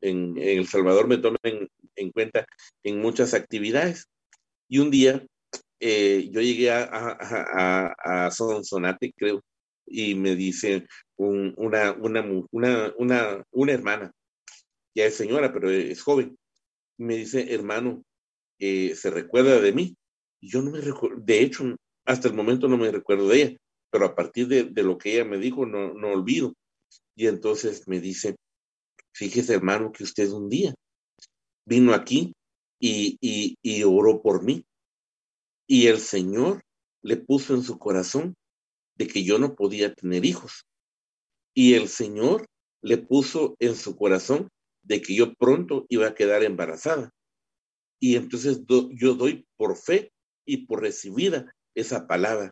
El 0.00 0.66
Salvador 0.66 1.08
me 1.08 1.18
toma 1.18 1.38
en, 1.42 2.10
cuenta 2.12 2.46
en 2.82 3.00
muchas 3.00 3.34
actividades. 3.34 4.06
Y 4.68 4.78
un 4.78 4.90
día 4.90 5.24
eh, 5.86 6.30
yo 6.30 6.40
llegué 6.40 6.70
a, 6.70 6.88
a, 6.90 8.26
a, 8.26 8.30
Sonsonate, 8.30 9.12
creo, 9.14 9.44
y 9.86 10.14
me 10.14 10.34
dice 10.34 10.86
una, 11.16 11.92
una, 11.92 12.22
una, 12.50 12.94
una, 12.96 13.44
una 13.50 13.72
hermana, 13.72 14.10
ya 14.94 15.04
es 15.04 15.14
señora, 15.14 15.52
pero 15.52 15.70
es 15.70 16.00
joven, 16.00 16.38
me 16.98 17.16
dice, 17.16 17.52
hermano, 17.52 18.02
eh, 18.58 18.94
¿se 18.94 19.10
recuerda 19.10 19.60
de 19.60 19.72
mí? 19.74 19.94
Y 20.40 20.48
yo 20.48 20.62
no 20.62 20.70
me 20.70 20.80
recuerdo, 20.80 21.20
de 21.20 21.42
hecho, 21.42 21.76
hasta 22.06 22.28
el 22.28 22.34
momento 22.34 22.66
no 22.66 22.78
me 22.78 22.90
recuerdo 22.90 23.28
de 23.28 23.42
ella, 23.42 23.56
pero 23.90 24.06
a 24.06 24.14
partir 24.14 24.48
de, 24.48 24.64
de 24.64 24.82
lo 24.82 24.96
que 24.96 25.12
ella 25.12 25.26
me 25.26 25.36
dijo, 25.36 25.66
no, 25.66 25.92
no 25.92 26.12
olvido. 26.12 26.54
Y 27.14 27.26
entonces 27.26 27.86
me 27.88 28.00
dice, 28.00 28.36
fíjese 29.12 29.52
hermano 29.52 29.92
que 29.92 30.04
usted 30.04 30.30
un 30.30 30.48
día 30.48 30.74
vino 31.66 31.92
aquí 31.92 32.32
y, 32.80 33.18
y, 33.20 33.58
y 33.62 33.82
oró 33.82 34.22
por 34.22 34.42
mí. 34.42 34.64
Y 35.66 35.86
el 35.86 35.98
Señor 35.98 36.62
le 37.02 37.16
puso 37.16 37.54
en 37.54 37.62
su 37.62 37.78
corazón 37.78 38.36
de 38.96 39.06
que 39.06 39.24
yo 39.24 39.38
no 39.38 39.54
podía 39.54 39.94
tener 39.94 40.24
hijos. 40.24 40.66
Y 41.54 41.74
el 41.74 41.88
Señor 41.88 42.46
le 42.82 42.98
puso 42.98 43.56
en 43.58 43.74
su 43.76 43.96
corazón 43.96 44.48
de 44.82 45.00
que 45.00 45.14
yo 45.14 45.34
pronto 45.34 45.86
iba 45.88 46.06
a 46.06 46.14
quedar 46.14 46.42
embarazada. 46.44 47.10
Y 48.00 48.16
entonces 48.16 48.60
yo 48.66 49.14
doy 49.14 49.46
por 49.56 49.76
fe 49.76 50.12
y 50.44 50.66
por 50.66 50.82
recibida 50.82 51.54
esa 51.74 52.06
palabra. 52.06 52.50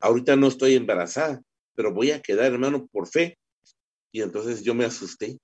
Ahorita 0.00 0.36
no 0.36 0.48
estoy 0.48 0.74
embarazada, 0.74 1.40
pero 1.74 1.92
voy 1.92 2.10
a 2.10 2.20
quedar, 2.20 2.52
hermano, 2.52 2.86
por 2.88 3.08
fe. 3.08 3.38
Y 4.12 4.22
entonces 4.22 4.62
yo 4.62 4.74
me 4.74 4.84
asusté. 4.84 5.38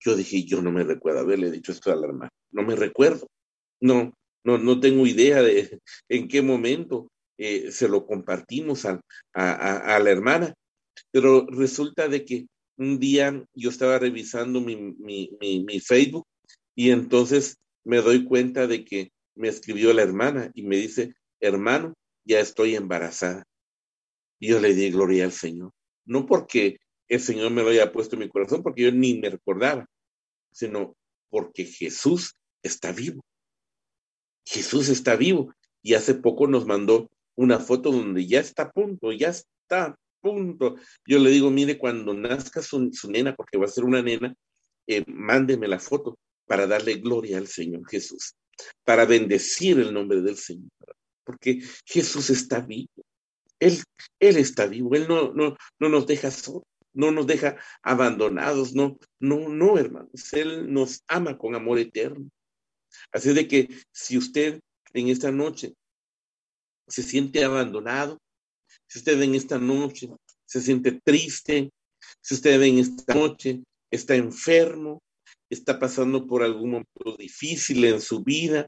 Yo 0.00 0.16
dije, 0.16 0.44
yo 0.44 0.62
no 0.62 0.72
me 0.72 0.84
recuerdo 0.84 1.20
haberle 1.20 1.50
dicho 1.50 1.72
esto 1.72 1.92
a 1.92 1.96
la 1.96 2.06
hermana. 2.06 2.30
No 2.50 2.62
me 2.62 2.76
recuerdo. 2.76 3.28
No, 3.80 4.12
no, 4.44 4.58
no 4.58 4.80
tengo 4.80 5.06
idea 5.06 5.42
de 5.42 5.80
en 6.08 6.28
qué 6.28 6.42
momento 6.42 7.10
eh, 7.38 7.72
se 7.72 7.88
lo 7.88 8.06
compartimos 8.06 8.84
a, 8.84 9.00
la 9.34 10.10
hermana, 10.10 10.54
pero 11.10 11.46
resulta 11.46 12.08
de 12.08 12.24
que 12.24 12.46
un 12.76 12.98
día 12.98 13.44
yo 13.54 13.70
estaba 13.70 13.98
revisando 13.98 14.60
mi, 14.60 14.76
mi, 14.76 15.30
mi, 15.40 15.80
Facebook 15.80 16.26
y 16.74 16.90
entonces 16.90 17.56
me 17.84 17.98
doy 17.98 18.24
cuenta 18.24 18.66
de 18.66 18.84
que 18.84 19.10
me 19.34 19.48
escribió 19.48 19.92
la 19.92 20.02
hermana 20.02 20.50
y 20.54 20.62
me 20.62 20.76
dice, 20.76 21.14
hermano, 21.40 21.94
ya 22.24 22.40
estoy 22.40 22.76
embarazada. 22.76 23.44
Y 24.38 24.48
yo 24.48 24.60
le 24.60 24.74
di 24.74 24.90
gloria 24.90 25.24
al 25.24 25.32
Señor. 25.32 25.72
No 26.04 26.26
porque 26.26 26.78
el 27.08 27.20
Señor 27.20 27.50
me 27.50 27.62
lo 27.62 27.70
haya 27.70 27.92
puesto 27.92 28.16
en 28.16 28.20
mi 28.20 28.28
corazón, 28.28 28.62
porque 28.62 28.82
yo 28.82 28.92
ni 28.92 29.18
me 29.18 29.30
recordaba, 29.30 29.86
sino 30.52 30.94
porque 31.30 31.64
Jesús 31.64 32.34
está 32.62 32.92
vivo. 32.92 33.22
Jesús 34.44 34.88
está 34.88 35.16
vivo. 35.16 35.54
Y 35.82 35.94
hace 35.94 36.14
poco 36.14 36.46
nos 36.46 36.66
mandó 36.66 37.10
una 37.34 37.58
foto 37.58 37.90
donde 37.90 38.26
ya 38.26 38.40
está 38.40 38.64
a 38.64 38.70
punto, 38.70 39.12
ya 39.12 39.28
está 39.28 39.84
a 39.84 39.96
punto. 40.20 40.76
Yo 41.06 41.18
le 41.18 41.30
digo, 41.30 41.50
mire, 41.50 41.78
cuando 41.78 42.14
nazca 42.14 42.62
su, 42.62 42.90
nena, 43.08 43.34
porque 43.34 43.58
va 43.58 43.66
a 43.66 43.68
ser 43.68 43.84
una 43.84 44.02
nena, 44.02 44.34
eh, 44.86 45.04
mándeme 45.06 45.68
la 45.68 45.78
foto 45.78 46.18
para 46.46 46.66
darle 46.66 46.94
gloria 46.96 47.38
al 47.38 47.48
Señor 47.48 47.88
Jesús, 47.88 48.34
para 48.84 49.04
bendecir 49.04 49.78
el 49.78 49.92
nombre 49.92 50.20
del 50.20 50.36
Señor, 50.36 50.70
porque 51.24 51.60
Jesús 51.84 52.30
está 52.30 52.60
vivo. 52.60 53.04
Él, 53.58 53.80
él 54.18 54.36
está 54.36 54.66
vivo, 54.66 54.94
Él 54.94 55.06
no, 55.08 55.32
no, 55.32 55.56
no 55.78 55.88
nos 55.88 56.06
deja 56.06 56.30
solos, 56.30 56.64
no 56.92 57.10
nos 57.10 57.26
deja 57.26 57.56
abandonados, 57.82 58.74
no, 58.74 58.98
no, 59.20 59.48
no, 59.48 59.78
hermanos. 59.78 60.32
Él 60.32 60.72
nos 60.72 61.02
ama 61.06 61.38
con 61.38 61.54
amor 61.54 61.78
eterno. 61.78 62.28
Así 63.10 63.32
de 63.32 63.48
que 63.48 63.68
si 63.92 64.16
usted 64.16 64.60
en 64.94 65.08
esta 65.08 65.30
noche 65.30 65.74
se 66.86 67.02
siente 67.02 67.44
abandonado, 67.44 68.18
si 68.86 68.98
usted 68.98 69.20
en 69.22 69.34
esta 69.34 69.58
noche 69.58 70.10
se 70.44 70.60
siente 70.60 71.00
triste, 71.04 71.70
si 72.20 72.34
usted 72.34 72.60
en 72.62 72.78
esta 72.78 73.14
noche 73.14 73.62
está 73.90 74.14
enfermo, 74.14 75.00
está 75.50 75.78
pasando 75.78 76.26
por 76.26 76.42
algún 76.42 76.70
momento 76.70 77.16
difícil 77.18 77.84
en 77.84 78.00
su 78.00 78.22
vida, 78.22 78.66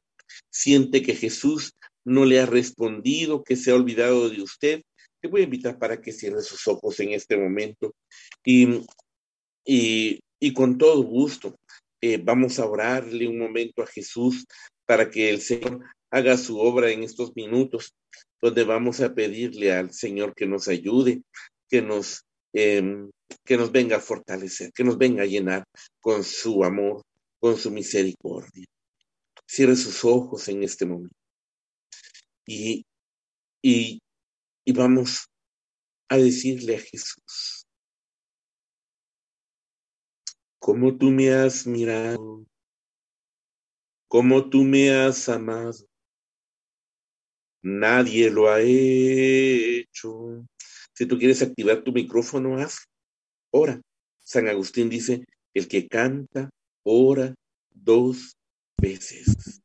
siente 0.51 1.01
que 1.01 1.15
Jesús 1.15 1.71
no 2.05 2.25
le 2.25 2.39
ha 2.39 2.45
respondido, 2.45 3.43
que 3.43 3.55
se 3.55 3.71
ha 3.71 3.75
olvidado 3.75 4.29
de 4.29 4.41
usted, 4.41 4.81
te 5.21 5.27
voy 5.27 5.41
a 5.41 5.45
invitar 5.45 5.79
para 5.79 6.01
que 6.01 6.11
cierre 6.11 6.41
sus 6.41 6.67
ojos 6.67 6.99
en 6.99 7.13
este 7.13 7.35
momento. 7.37 7.95
Y, 8.43 8.81
y, 9.65 10.19
y 10.39 10.53
con 10.53 10.77
todo 10.77 11.01
gusto 11.01 11.55
eh, 12.13 12.21
vamos 12.23 12.59
a 12.59 12.65
orarle 12.65 13.27
un 13.27 13.39
momento 13.39 13.81
a 13.81 13.87
Jesús 13.87 14.45
para 14.85 15.09
que 15.09 15.29
el 15.29 15.41
Señor 15.41 15.79
haga 16.11 16.37
su 16.37 16.59
obra 16.59 16.91
en 16.91 17.03
estos 17.03 17.35
minutos, 17.35 17.95
donde 18.41 18.63
vamos 18.63 19.01
a 19.01 19.13
pedirle 19.13 19.73
al 19.73 19.91
Señor 19.91 20.33
que 20.35 20.45
nos 20.45 20.67
ayude, 20.67 21.23
que 21.69 21.81
nos, 21.81 22.23
em, 22.53 23.09
que 23.43 23.57
nos 23.57 23.71
venga 23.71 23.97
a 23.97 24.01
fortalecer, 24.01 24.71
que 24.73 24.83
nos 24.83 24.97
venga 24.97 25.23
a 25.23 25.27
llenar 25.27 25.63
con 25.99 26.23
su 26.23 26.63
amor, 26.63 27.03
con 27.39 27.57
su 27.57 27.71
misericordia. 27.71 28.65
Cierre 29.47 29.75
sus 29.75 30.03
ojos 30.05 30.47
en 30.47 30.63
este 30.63 30.85
momento. 30.85 31.15
Y, 32.47 32.85
y 33.61 33.99
y 34.65 34.73
vamos 34.73 35.27
a 36.09 36.17
decirle 36.17 36.75
a 36.75 36.79
Jesús, 36.79 37.64
como 40.65 40.97
tú 40.97 41.11
me 41.11 41.31
has 41.31 41.67
mirado, 41.67 42.43
como 44.07 44.49
tú 44.49 44.63
me 44.63 44.89
has 44.89 45.29
amado, 45.29 45.87
nadie 47.61 48.31
lo 48.31 48.49
ha 48.49 48.61
hecho. 48.61 50.43
Si 50.95 51.05
tú 51.05 51.19
quieres 51.19 51.43
activar 51.43 51.83
tu 51.83 51.91
micrófono, 51.91 52.57
haz, 52.57 52.87
ora. 53.51 53.79
San 54.23 54.47
Agustín 54.47 54.89
dice, 54.89 55.23
el 55.53 55.67
que 55.67 55.87
canta, 55.87 56.49
ora 56.83 57.35
dos 57.69 58.35
veces. 58.81 59.61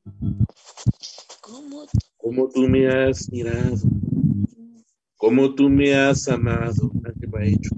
Como 2.19 2.51
tú 2.51 2.69
me 2.69 2.87
has 2.89 3.27
mirado, 3.33 3.79
como 5.17 5.55
tú 5.55 5.71
me 5.71 5.95
has 5.95 6.29
amado, 6.29 6.91
nadie 6.93 7.27
lo 7.27 7.39
ha 7.39 7.45
hecho. 7.47 7.71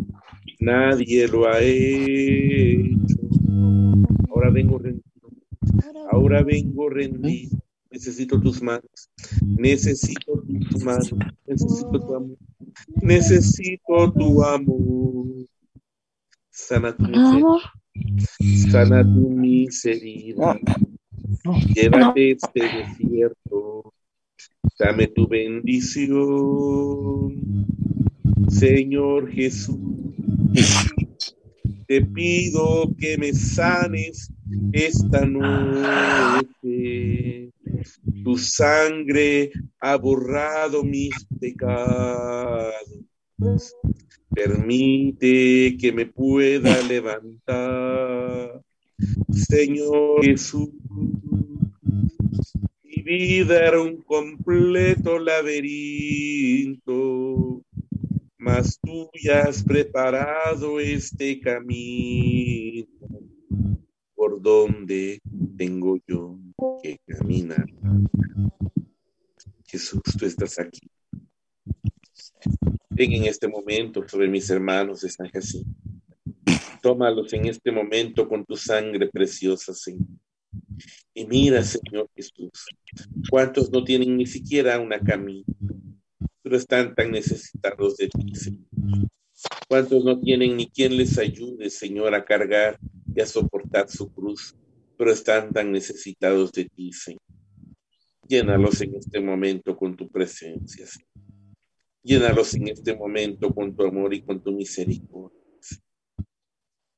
Nadie 0.62 1.26
lo 1.26 1.48
ha 1.48 1.58
hecho. 1.60 3.18
Ahora 4.30 4.48
vengo 4.50 4.78
rendido. 4.78 5.02
Ahora 6.12 6.44
vengo 6.44 6.88
rendido. 6.88 7.58
Necesito 7.90 8.40
tus 8.40 8.62
manos. 8.62 9.10
Necesito 9.40 10.44
tus 10.70 10.84
manos. 10.84 11.12
Necesito 11.48 11.98
tu 11.98 12.14
amor. 12.14 12.36
Necesito 13.02 14.12
tu 14.12 14.44
amor. 14.44 15.26
Sana 16.50 16.96
tu 16.96 17.08
miseria. 17.08 17.58
Sana 18.70 19.02
tu 19.02 19.30
miseria. 19.30 20.60
Llévate 21.74 22.30
este 22.30 22.60
desierto. 22.60 23.92
Dame 24.78 25.08
tu 25.08 25.26
bendición. 25.26 26.12
Señor 28.48 29.30
Jesús. 29.30 29.78
Te 31.86 32.00
pido 32.06 32.90
que 32.98 33.18
me 33.18 33.32
sanes 33.32 34.32
esta 34.72 35.24
noche. 35.26 36.42
Tu 38.24 38.38
sangre 38.38 39.50
ha 39.80 39.96
borrado 39.96 40.84
mis 40.84 41.12
pecados. 41.40 42.72
Permite 44.34 45.76
que 45.78 45.92
me 45.92 46.06
pueda 46.06 46.80
levantar. 46.82 48.62
Señor 49.30 50.24
Jesús, 50.24 50.70
mi 52.84 53.02
vida 53.02 53.66
era 53.66 53.80
un 53.80 53.96
completo 54.02 55.18
laberinto, 55.18 55.72
mas 58.42 58.76
tú 58.82 59.08
ya 59.14 59.42
has 59.42 59.62
preparado 59.62 60.80
este 60.80 61.38
camino 61.38 62.88
por 64.16 64.42
donde 64.42 65.20
tengo 65.56 65.96
yo 66.08 66.40
que 66.82 66.98
caminar. 67.06 67.66
Jesús, 69.64 70.02
tú 70.18 70.26
estás 70.26 70.58
aquí. 70.58 70.90
Ven 72.90 73.12
en 73.12 73.24
este 73.26 73.46
momento 73.46 74.06
sobre 74.08 74.26
mis 74.26 74.50
hermanos 74.50 75.02
de 75.02 75.10
San 75.10 75.28
Jacinto. 75.28 75.70
Tómalos 76.82 77.32
en 77.34 77.46
este 77.46 77.70
momento 77.70 78.28
con 78.28 78.44
tu 78.44 78.56
sangre 78.56 79.08
preciosa, 79.08 79.72
Señor. 79.72 80.08
Y 81.14 81.26
mira, 81.26 81.62
Señor 81.62 82.10
Jesús, 82.16 82.50
cuántos 83.30 83.70
no 83.70 83.84
tienen 83.84 84.16
ni 84.16 84.26
siquiera 84.26 84.80
una 84.80 84.98
camina, 84.98 85.44
pero 86.52 86.60
están 86.60 86.94
tan 86.94 87.10
necesitados 87.10 87.96
de 87.96 88.08
ti, 88.08 88.34
Señor. 88.34 88.68
Cuántos 89.66 90.04
no 90.04 90.20
tienen 90.20 90.54
ni 90.54 90.68
quien 90.68 90.98
les 90.98 91.16
ayude, 91.16 91.70
Señor, 91.70 92.14
a 92.14 92.26
cargar 92.26 92.78
y 93.14 93.22
a 93.22 93.26
soportar 93.26 93.88
su 93.88 94.12
cruz, 94.12 94.54
pero 94.98 95.12
están 95.12 95.50
tan 95.50 95.72
necesitados 95.72 96.52
de 96.52 96.66
ti, 96.66 96.92
Señor. 96.92 97.22
Llénalos 98.28 98.82
en 98.82 98.96
este 98.96 99.18
momento 99.18 99.74
con 99.74 99.96
tu 99.96 100.10
presencia, 100.10 100.86
Señor. 100.86 101.08
Llénalos 102.02 102.52
en 102.52 102.68
este 102.68 102.94
momento 102.94 103.54
con 103.54 103.74
tu 103.74 103.86
amor 103.86 104.12
y 104.12 104.20
con 104.20 104.42
tu 104.42 104.52
misericordia. 104.52 105.40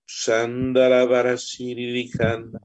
Shandara 0.04 1.04
Barashirihanda. 1.04 2.60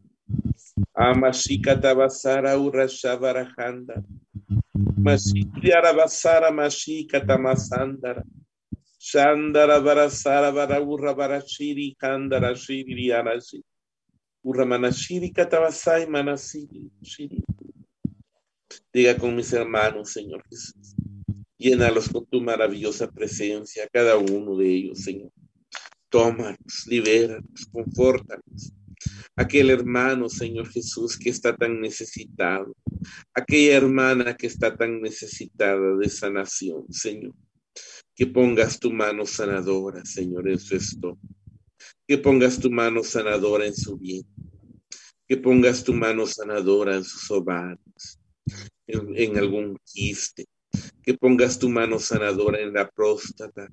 Amashika 0.95 1.79
Tabasara 1.79 2.57
Urashavarahanda. 2.57 4.03
Mashikriara 4.99 5.93
Basara 5.93 6.51
Mashika 6.51 7.25
Tamasandara. 7.25 8.23
Shandara 8.99 9.79
Barasara 9.81 10.51
Baraurra 10.51 11.15
Barashiri 11.15 11.95
Kandara 11.97 12.53
Shiri 12.55 13.07
Arashi. 13.07 13.61
Urramanashiri 14.45 15.33
Katabasai 15.33 16.07
Manasiri. 16.07 16.89
Diga 18.93 19.17
con 19.17 19.35
mis 19.35 19.51
hermanos, 19.53 20.11
Señor 20.11 20.43
Jesús. 20.49 20.95
Llénalos 21.57 22.07
con 22.09 22.25
tu 22.25 22.41
maravillosa 22.41 23.11
presencia, 23.11 23.87
cada 23.91 24.17
uno 24.17 24.55
de 24.55 24.67
ellos, 24.67 24.99
Señor. 25.03 25.31
Tómalos, 26.09 26.87
libéralos, 26.87 27.67
confórtalos. 27.71 28.73
Aquel 29.35 29.69
hermano, 29.69 30.29
Señor 30.29 30.69
Jesús, 30.69 31.17
que 31.17 31.29
está 31.29 31.55
tan 31.55 31.79
necesitado. 31.79 32.75
Aquella 33.33 33.77
hermana 33.77 34.35
que 34.35 34.47
está 34.47 34.75
tan 34.75 35.01
necesitada 35.01 35.95
de 35.95 36.09
sanación, 36.09 36.85
Señor. 36.91 37.33
Que 38.15 38.27
pongas 38.27 38.79
tu 38.79 38.91
mano 38.91 39.25
sanadora, 39.25 40.03
Señor, 40.05 40.49
en 40.49 40.59
su 40.59 40.75
estómago. 40.75 41.19
Que 42.07 42.17
pongas 42.17 42.59
tu 42.59 42.69
mano 42.69 43.03
sanadora 43.03 43.65
en 43.65 43.75
su 43.75 43.97
bien. 43.97 44.25
Que 45.27 45.37
pongas 45.37 45.83
tu 45.83 45.93
mano 45.93 46.25
sanadora 46.25 46.95
en 46.95 47.03
sus 47.03 47.29
ovarios. 47.31 48.19
En 48.87 49.37
algún 49.37 49.77
quiste 49.85 50.45
que 51.01 51.13
pongas 51.15 51.57
tu 51.57 51.69
mano 51.69 51.97
sanadora 51.97 52.59
en 52.59 52.73
la 52.73 52.87
próstata, 52.89 53.67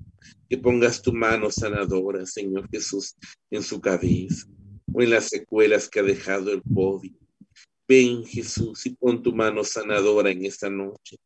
que 0.48 0.56
pongas 0.56 1.02
tu 1.02 1.12
mano 1.12 1.50
sanadora, 1.50 2.24
Señor 2.24 2.68
Jesús, 2.70 3.14
en 3.50 3.62
su 3.62 3.80
cabeza 3.80 4.46
o 4.92 5.02
en 5.02 5.10
las 5.10 5.28
secuelas 5.28 5.88
que 5.88 6.00
ha 6.00 6.02
dejado 6.02 6.52
el 6.52 6.62
COVID. 6.62 7.12
Ven, 7.88 8.24
Jesús, 8.24 8.86
y 8.86 8.90
pon 8.90 9.22
tu 9.22 9.32
mano 9.32 9.62
sanadora 9.64 10.30
en 10.30 10.44
esta 10.44 10.68
noche. 10.68 11.16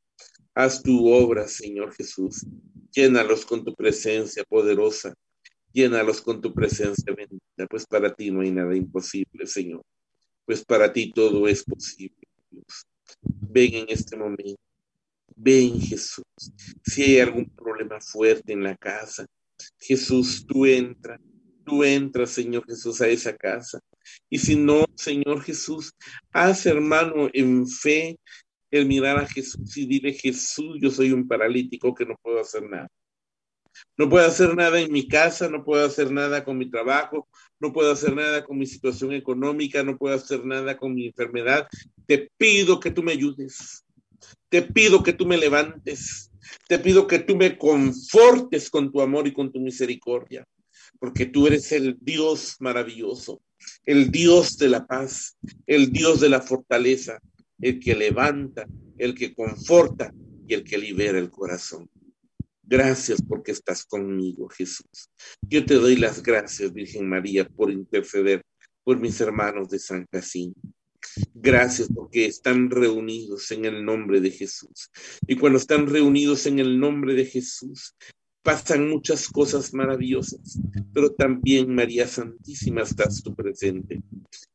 Haz 0.55 0.83
tu 0.83 1.09
obra, 1.09 1.49
Señor 1.49 1.95
Jesús. 1.95 2.45
Llénalos 2.93 3.45
con 3.47 3.65
tu 3.65 3.75
presencia 3.75 4.45
poderosa. 4.45 5.15
Llénalos 5.73 6.21
con 6.21 6.41
tu 6.41 6.53
presencia 6.53 7.15
bendita, 7.15 7.67
pues 7.69 7.87
para 7.87 8.13
ti 8.13 8.31
no 8.31 8.41
hay 8.41 8.51
nada 8.51 8.75
imposible, 8.75 9.47
Señor. 9.47 9.83
Pues 10.45 10.65
para 10.65 10.93
ti 10.93 11.13
todo 11.13 11.47
es 11.47 11.63
posible, 11.63 12.27
Dios. 12.51 12.87
Ven 13.23 13.75
en 13.75 13.87
este 13.89 14.17
momento 14.17 14.61
Ven 15.43 15.81
Jesús. 15.81 16.25
Si 16.85 17.03
hay 17.03 17.21
algún 17.21 17.49
problema 17.49 17.99
fuerte 17.99 18.53
en 18.53 18.63
la 18.63 18.77
casa, 18.77 19.25
Jesús, 19.79 20.45
tú 20.47 20.67
entra, 20.67 21.19
tú 21.65 21.85
entras, 21.85 22.31
Señor 22.31 22.65
Jesús, 22.67 23.01
a 23.01 23.09
esa 23.09 23.37
casa. 23.37 23.81
Y 24.29 24.39
si 24.39 24.57
no, 24.57 24.87
Señor 24.97 25.43
Jesús, 25.43 25.93
haz 26.33 26.67
hermano 26.67 27.29
en 27.33 27.67
fe 27.67 28.19
el 28.71 28.87
mirar 28.87 29.19
a 29.19 29.27
Jesús 29.27 29.77
y 29.77 29.87
dile, 29.87 30.13
Jesús, 30.13 30.79
yo 30.81 30.91
soy 30.91 31.13
un 31.13 31.27
paralítico 31.27 31.95
que 31.95 32.07
no 32.07 32.17
puedo 32.23 32.41
hacer 32.41 32.63
nada. 32.63 32.89
No 33.97 34.09
puedo 34.09 34.27
hacer 34.27 34.55
nada 34.55 34.81
en 34.81 34.93
mi 34.93 35.07
casa, 35.09 35.49
no 35.49 35.65
puedo 35.65 35.85
hacer 35.85 36.11
nada 36.11 36.45
con 36.45 36.59
mi 36.59 36.71
trabajo, 36.71 37.29
no 37.61 37.73
puedo 37.73 37.93
hacer 37.93 38.15
nada 38.15 38.45
con 38.45 38.59
mi 38.59 38.67
situación 38.67 39.13
económica, 39.13 39.83
no 39.83 39.97
puedo 39.97 40.15
hacer 40.15 40.45
nada 40.45 40.77
con 40.77 40.95
mi 40.95 41.07
enfermedad. 41.07 41.69
Te 42.07 42.31
pido 42.37 42.81
que 42.81 42.91
tú 42.91 43.03
me 43.03 43.13
ayudes. 43.13 43.85
Te 44.49 44.63
pido 44.63 45.03
que 45.03 45.13
tú 45.13 45.27
me 45.27 45.37
levantes. 45.37 46.31
Te 46.69 46.79
pido 46.79 47.07
que 47.07 47.19
tú 47.19 47.37
me 47.37 47.57
confortes 47.59 48.71
con 48.71 48.91
tu 48.91 49.01
amor 49.01 49.27
y 49.27 49.33
con 49.33 49.53
tu 49.53 49.61
misericordia, 49.61 50.45
porque 50.99 51.27
tú 51.27 51.47
eres 51.47 51.73
el 51.73 51.99
Dios 52.01 52.57
maravilloso, 52.61 53.43
el 53.85 54.11
Dios 54.11 54.59
de 54.59 54.69
la 54.69 54.87
paz, 54.87 55.37
el 55.67 55.93
Dios 55.93 56.21
de 56.21 56.29
la 56.29 56.41
fortaleza, 56.41 57.21
el 57.61 57.79
que 57.79 57.95
levanta, 57.95 58.67
el 58.99 59.15
que 59.15 59.35
conforta 59.35 60.13
y 60.47 60.55
el 60.55 60.65
que 60.65 60.79
libera 60.79 61.19
el 61.19 61.31
corazón. 61.31 61.89
Gracias 62.63 63.21
porque 63.27 63.53
estás 63.53 63.85
conmigo, 63.85 64.49
Jesús. 64.49 65.11
Yo 65.43 65.65
te 65.67 65.75
doy 65.75 65.97
las 65.97 66.23
gracias, 66.23 66.73
Virgen 66.73 67.09
María, 67.09 67.45
por 67.45 67.71
interceder 67.71 68.43
por 68.85 69.01
mis 69.01 69.21
hermanos 69.21 69.69
de 69.71 69.79
San 69.79 70.07
Jacinto. 70.13 70.61
Gracias 71.35 71.89
porque 71.93 72.27
están 72.27 72.71
reunidos 72.71 73.51
en 73.51 73.65
el 73.65 73.85
nombre 73.85 74.21
de 74.21 74.31
Jesús. 74.31 74.91
Y 75.27 75.37
cuando 75.37 75.59
están 75.59 75.87
reunidos 75.87 76.47
en 76.47 76.59
el 76.59 76.79
nombre 76.79 77.15
de 77.15 77.25
Jesús, 77.25 77.97
pasan 78.51 78.91
muchas 78.91 79.29
cosas 79.29 79.73
maravillosas, 79.73 80.59
pero 80.93 81.13
también 81.13 81.73
María 81.73 82.09
Santísima 82.09 82.83
estás 82.83 83.23
tú 83.23 83.33
presente 83.33 84.03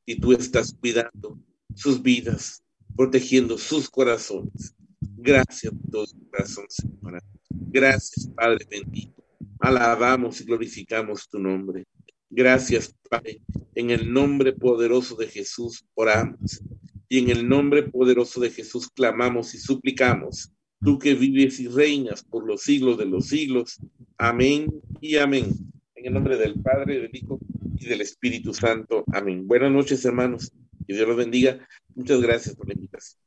y 0.05 0.19
tú 0.19 0.33
estás 0.33 0.75
cuidando 0.77 1.39
sus 1.73 2.01
vidas, 2.01 2.61
protegiendo 2.93 3.57
sus 3.57 3.89
corazones. 3.89 4.75
Gracias 4.99 5.71
por 5.73 5.91
todo 5.91 6.05
tu 6.07 6.29
corazón, 6.29 6.65
Señora. 6.67 7.19
Gracias, 7.49 8.27
Padre 8.35 8.67
bendito. 8.69 9.23
Alabamos 9.59 10.41
y 10.41 10.43
glorificamos 10.43 11.29
tu 11.29 11.39
nombre. 11.39 11.85
Gracias, 12.29 12.93
Padre. 13.09 13.39
En 13.75 13.91
el 13.91 14.11
nombre 14.11 14.51
poderoso 14.51 15.15
de 15.15 15.27
Jesús 15.27 15.85
oramos. 15.93 16.61
Y 17.07 17.19
en 17.19 17.29
el 17.29 17.47
nombre 17.47 17.83
poderoso 17.83 18.41
de 18.41 18.49
Jesús 18.49 18.89
clamamos 18.89 19.53
y 19.55 19.57
suplicamos. 19.57 20.51
Tú 20.85 20.99
que 20.99 21.15
vives 21.15 21.59
y 21.59 21.67
reinas 21.67 22.23
por 22.23 22.45
los 22.45 22.61
siglos 22.61 22.99
de 22.99 23.07
los 23.07 23.27
siglos. 23.27 23.79
Amén 24.19 24.71
y 25.01 25.17
amén. 25.17 25.49
En 25.95 26.05
el 26.05 26.13
nombre 26.13 26.37
del 26.37 26.61
Padre, 26.61 26.99
del 26.99 27.09
Hijo 27.11 27.39
y 27.79 27.87
del 27.87 28.01
Espíritu 28.01 28.53
Santo. 28.53 29.03
Amén. 29.11 29.47
Buenas 29.47 29.71
noches, 29.71 30.05
hermanos. 30.05 30.51
Que 30.85 30.93
Dios 30.93 31.07
los 31.07 31.17
bendiga. 31.17 31.57
Muchas 31.95 32.21
gracias 32.21 32.55
por 32.55 32.67
la 32.67 32.75
invitación. 32.75 33.19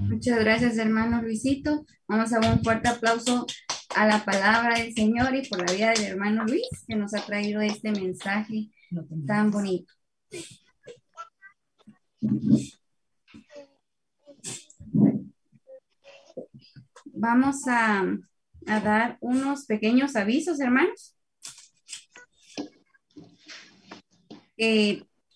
Muchas 0.00 0.40
gracias, 0.40 0.76
hermano 0.78 1.22
Luisito. 1.22 1.86
Vamos 2.08 2.32
a 2.32 2.40
dar 2.40 2.58
un 2.58 2.64
fuerte 2.64 2.88
aplauso 2.88 3.46
a 3.94 4.06
la 4.08 4.24
palabra 4.24 4.80
del 4.80 4.92
Señor 4.94 5.32
y 5.36 5.48
por 5.48 5.60
la 5.60 5.72
vida 5.72 5.92
del 5.92 6.06
hermano 6.06 6.44
Luis, 6.44 6.66
que 6.88 6.96
nos 6.96 7.14
ha 7.14 7.24
traído 7.24 7.60
este 7.60 7.92
mensaje 7.92 8.68
tan 9.28 9.52
bonito. 9.52 9.92
Vamos 17.06 17.62
a, 17.68 18.04
dar 18.64 19.18
unos 19.20 19.66
pequeños 19.66 20.16
avisos, 20.16 20.60
hermanos. 20.60 21.16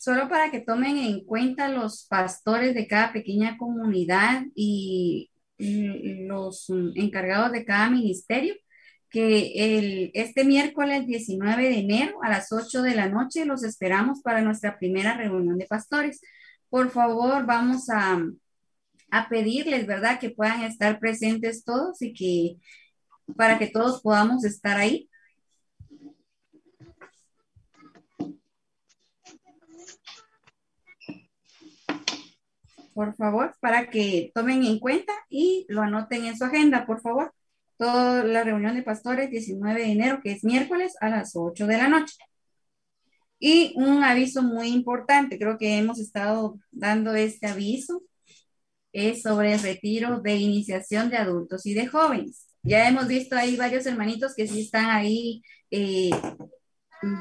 Solo 0.06 0.28
para 0.28 0.52
que 0.52 0.60
tomen 0.60 0.96
en 0.98 1.24
cuenta 1.24 1.68
los 1.68 2.06
pastores 2.06 2.74
de 2.74 2.86
cada 2.86 3.12
pequeña 3.12 3.56
comunidad 3.58 4.44
y 4.54 5.30
los 5.58 6.70
encargados 6.94 7.50
de 7.50 7.64
cada 7.64 7.90
ministerio, 7.90 8.54
que 9.10 9.78
el, 9.78 10.10
este 10.14 10.44
miércoles 10.44 11.06
19 11.06 11.62
de 11.62 11.78
enero 11.78 12.18
a 12.22 12.28
las 12.28 12.52
8 12.52 12.82
de 12.82 12.94
la 12.94 13.08
noche 13.08 13.46
los 13.46 13.64
esperamos 13.64 14.22
para 14.22 14.42
nuestra 14.42 14.78
primera 14.78 15.16
reunión 15.16 15.58
de 15.58 15.66
pastores. 15.66 16.20
Por 16.68 16.90
favor, 16.90 17.44
vamos 17.46 17.88
a, 17.90 18.22
a 19.10 19.28
pedirles, 19.28 19.86
¿verdad? 19.86 20.18
Que 20.20 20.30
puedan 20.30 20.62
estar 20.64 20.98
presentes 20.98 21.64
todos 21.64 22.02
y 22.02 22.12
que 22.12 22.56
para 23.36 23.58
que 23.58 23.68
todos 23.68 24.02
podamos 24.02 24.44
estar 24.44 24.78
ahí. 24.78 25.08
por 32.96 33.14
favor, 33.14 33.54
para 33.60 33.90
que 33.90 34.32
tomen 34.34 34.64
en 34.64 34.78
cuenta 34.78 35.12
y 35.28 35.66
lo 35.68 35.82
anoten 35.82 36.24
en 36.24 36.36
su 36.38 36.44
agenda, 36.46 36.86
por 36.86 37.02
favor. 37.02 37.34
Toda 37.76 38.24
la 38.24 38.42
reunión 38.42 38.74
de 38.74 38.82
pastores 38.82 39.30
19 39.30 39.82
de 39.82 39.92
enero, 39.92 40.20
que 40.22 40.32
es 40.32 40.42
miércoles 40.44 40.94
a 41.02 41.10
las 41.10 41.32
8 41.36 41.66
de 41.66 41.76
la 41.76 41.88
noche. 41.88 42.16
Y 43.38 43.74
un 43.76 44.02
aviso 44.02 44.42
muy 44.42 44.68
importante, 44.68 45.38
creo 45.38 45.58
que 45.58 45.76
hemos 45.76 45.98
estado 46.00 46.58
dando 46.70 47.14
este 47.14 47.46
aviso, 47.46 48.02
es 48.96 49.22
sobre 49.22 49.52
el 49.52 49.60
retiro 49.60 50.20
de 50.20 50.36
iniciación 50.36 51.10
de 51.10 51.18
adultos 51.18 51.66
y 51.66 51.74
de 51.74 51.86
jóvenes. 51.86 52.46
Ya 52.62 52.88
hemos 52.88 53.06
visto 53.06 53.36
ahí 53.36 53.54
varios 53.56 53.84
hermanitos 53.84 54.34
que 54.34 54.48
sí 54.48 54.62
están 54.62 54.86
ahí 54.86 55.42
eh, 55.70 56.10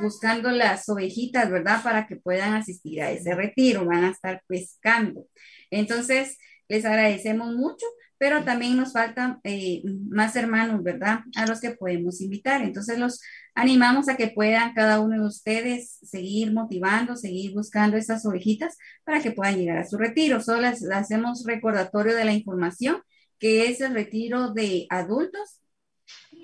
buscando 0.01 0.51
las 0.51 0.87
ovejitas, 0.87 1.51
¿verdad? 1.51 1.83
Para 1.83 2.07
que 2.07 2.15
puedan 2.15 2.53
asistir 2.53 3.01
a 3.01 3.11
ese 3.11 3.35
retiro, 3.35 3.83
van 3.85 4.05
a 4.05 4.11
estar 4.11 4.41
pescando. 4.47 5.27
Entonces, 5.69 6.37
les 6.69 6.85
agradecemos 6.85 7.53
mucho, 7.53 7.85
pero 8.17 8.45
también 8.45 8.77
nos 8.77 8.93
faltan 8.93 9.41
eh, 9.43 9.83
más 10.09 10.37
hermanos, 10.37 10.81
¿verdad? 10.81 11.19
A 11.35 11.45
los 11.45 11.59
que 11.59 11.71
podemos 11.71 12.21
invitar. 12.21 12.61
Entonces, 12.61 12.97
los 12.97 13.19
animamos 13.55 14.09
a 14.09 14.17
que 14.17 14.27
puedan 14.27 14.73
cada 14.73 14.99
uno 14.99 15.15
de 15.21 15.27
ustedes 15.27 15.97
seguir 16.03 16.53
motivando, 16.53 17.15
seguir 17.15 17.53
buscando 17.53 17.97
esas 17.97 18.25
ovejitas 18.25 18.77
para 19.03 19.21
que 19.21 19.31
puedan 19.31 19.57
llegar 19.57 19.77
a 19.77 19.87
su 19.87 19.97
retiro. 19.97 20.41
Solo 20.41 20.61
les 20.61 20.83
hacemos 20.91 21.45
recordatorio 21.45 22.15
de 22.15 22.25
la 22.25 22.33
información, 22.33 23.01
que 23.39 23.67
es 23.69 23.81
el 23.81 23.93
retiro 23.93 24.53
de 24.53 24.85
adultos 24.89 25.61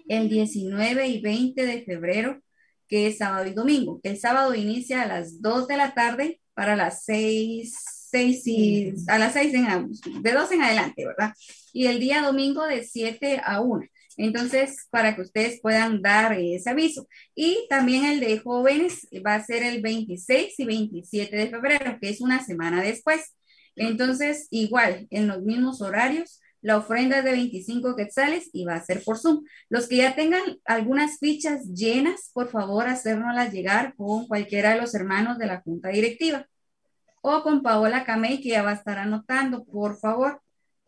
el 0.08 0.30
19 0.30 1.08
y 1.08 1.22
20 1.22 1.66
de 1.66 1.84
febrero 1.84 2.42
que 2.88 3.08
es 3.08 3.20
sábado 3.20 3.46
y 3.48 3.54
domingo. 3.54 4.02
El 4.04 4.20
sábado 4.20 4.54
inicia 4.54 5.04
a 5.04 5.08
las 5.08 5.42
2 5.42 5.68
de 5.68 5.78
la 5.78 5.94
tarde 5.94 6.42
para 6.54 6.76
las 6.76 7.06
6, 7.06 7.74
6 8.10 8.48
y 8.48 8.94
a 9.08 9.18
las 9.18 9.34
6 9.34 9.54
en, 9.54 10.22
de 10.22 10.32
2 10.34 10.52
en 10.52 10.62
adelante, 10.62 11.06
¿verdad? 11.06 11.34
Y 11.72 11.88
el 11.88 12.02
día 12.02 12.22
domingo 12.22 12.68
de 12.68 12.84
7 12.84 13.42
a 13.46 13.62
1. 13.62 13.86
Entonces, 14.18 14.88
para 14.90 15.16
que 15.16 15.22
ustedes 15.22 15.60
puedan 15.62 16.02
dar 16.02 16.34
ese 16.34 16.70
aviso. 16.70 17.08
Y 17.36 17.66
también 17.70 18.06
el 18.06 18.20
de 18.20 18.40
jóvenes 18.40 19.08
va 19.26 19.36
a 19.36 19.44
ser 19.44 19.64
el 19.64 19.82
26 19.82 20.60
y 20.60 20.66
27 20.66 21.36
de 21.36 21.50
febrero, 21.50 21.98
que 22.02 22.10
es 22.10 22.22
una 22.22 22.44
semana 22.44 22.82
después. 22.82 23.36
Entonces, 23.76 24.48
igual, 24.52 25.08
en 25.10 25.28
los 25.28 25.42
mismos 25.42 25.82
horarios, 25.82 26.40
la 26.62 26.78
ofrenda 26.78 27.20
es 27.20 27.24
de 27.24 27.32
25 27.32 27.96
quetzales 27.96 28.50
y 28.54 28.66
va 28.66 28.76
a 28.76 28.84
ser 28.84 29.04
por 29.04 29.18
Zoom. 29.18 29.44
Los 29.70 29.88
que 29.88 29.98
ya 29.98 30.16
tengan 30.16 30.42
algunas 30.66 31.18
fichas 31.20 31.66
llenas, 31.66 32.30
por 32.34 32.50
favor, 32.50 32.88
hacérnoslas 32.88 33.52
llegar 33.52 33.96
con 33.96 34.28
cualquiera 34.28 34.74
de 34.74 34.82
los 34.82 34.94
hermanos 34.94 35.40
de 35.40 35.48
la 35.48 35.62
junta 35.62 35.90
directiva 35.90 36.48
o 37.22 37.44
con 37.44 37.62
Paola 37.62 38.04
Camey, 38.04 38.42
que 38.42 38.50
ya 38.50 38.64
va 38.64 38.72
a 38.72 38.76
estar 38.76 38.98
anotando, 38.98 39.64
por 39.66 40.00
favor. 40.00 40.42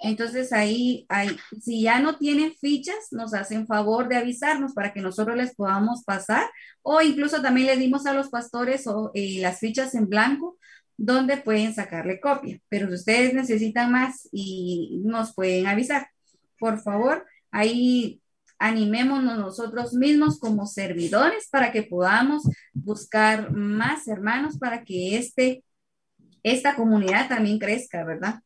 Entonces 0.04 0.52
ahí, 0.52 1.06
ahí, 1.08 1.30
si 1.62 1.82
ya 1.82 2.00
no 2.02 2.18
tienen 2.18 2.54
fichas, 2.60 2.98
nos 3.12 3.34
hacen 3.34 3.66
favor 3.68 4.10
de 4.10 4.18
avisarnos 4.18 4.74
para 4.74 4.94
que 4.94 5.00
nosotros 5.02 5.38
les 5.38 5.56
podamos 5.56 6.04
pasar 6.04 6.46
o 6.82 7.02
incluso 7.02 7.42
también 7.42 7.68
les 7.68 7.80
dimos 7.80 8.06
a 8.06 8.14
los 8.14 8.28
pastores 8.30 8.86
o, 8.86 9.12
eh, 9.14 9.40
las 9.40 9.60
fichas 9.60 9.96
en 9.96 10.10
blanco 10.10 10.58
donde 10.98 11.38
pueden 11.38 11.74
sacarle 11.74 12.20
copia. 12.20 12.60
Pero 12.68 12.90
si 12.90 12.96
ustedes 12.96 13.34
necesitan 13.34 13.94
más 13.94 14.28
y 14.34 15.02
nos 15.06 15.34
pueden 15.34 15.68
avisar, 15.68 16.08
por 16.60 16.82
favor, 16.82 17.26
ahí 17.50 18.22
animémonos 18.60 19.40
nosotros 19.40 19.94
mismos 19.94 20.38
como 20.38 20.66
servidores 20.66 21.48
para 21.50 21.72
que 21.72 21.84
podamos 21.84 22.44
buscar 22.74 23.52
más 23.54 24.08
hermanos 24.10 24.58
para 24.58 24.84
que 24.84 25.18
este, 25.18 25.64
esta 26.44 26.76
comunidad 26.76 27.30
también 27.30 27.58
crezca, 27.58 28.04
¿verdad? 28.04 28.42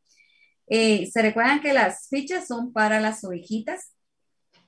Eh, 0.68 1.10
se 1.12 1.22
recuerdan 1.22 1.62
que 1.62 1.74
las 1.74 2.08
fichas 2.10 2.48
son 2.48 2.74
para 2.74 3.00
las 3.00 3.24
ovejitas 3.24 3.94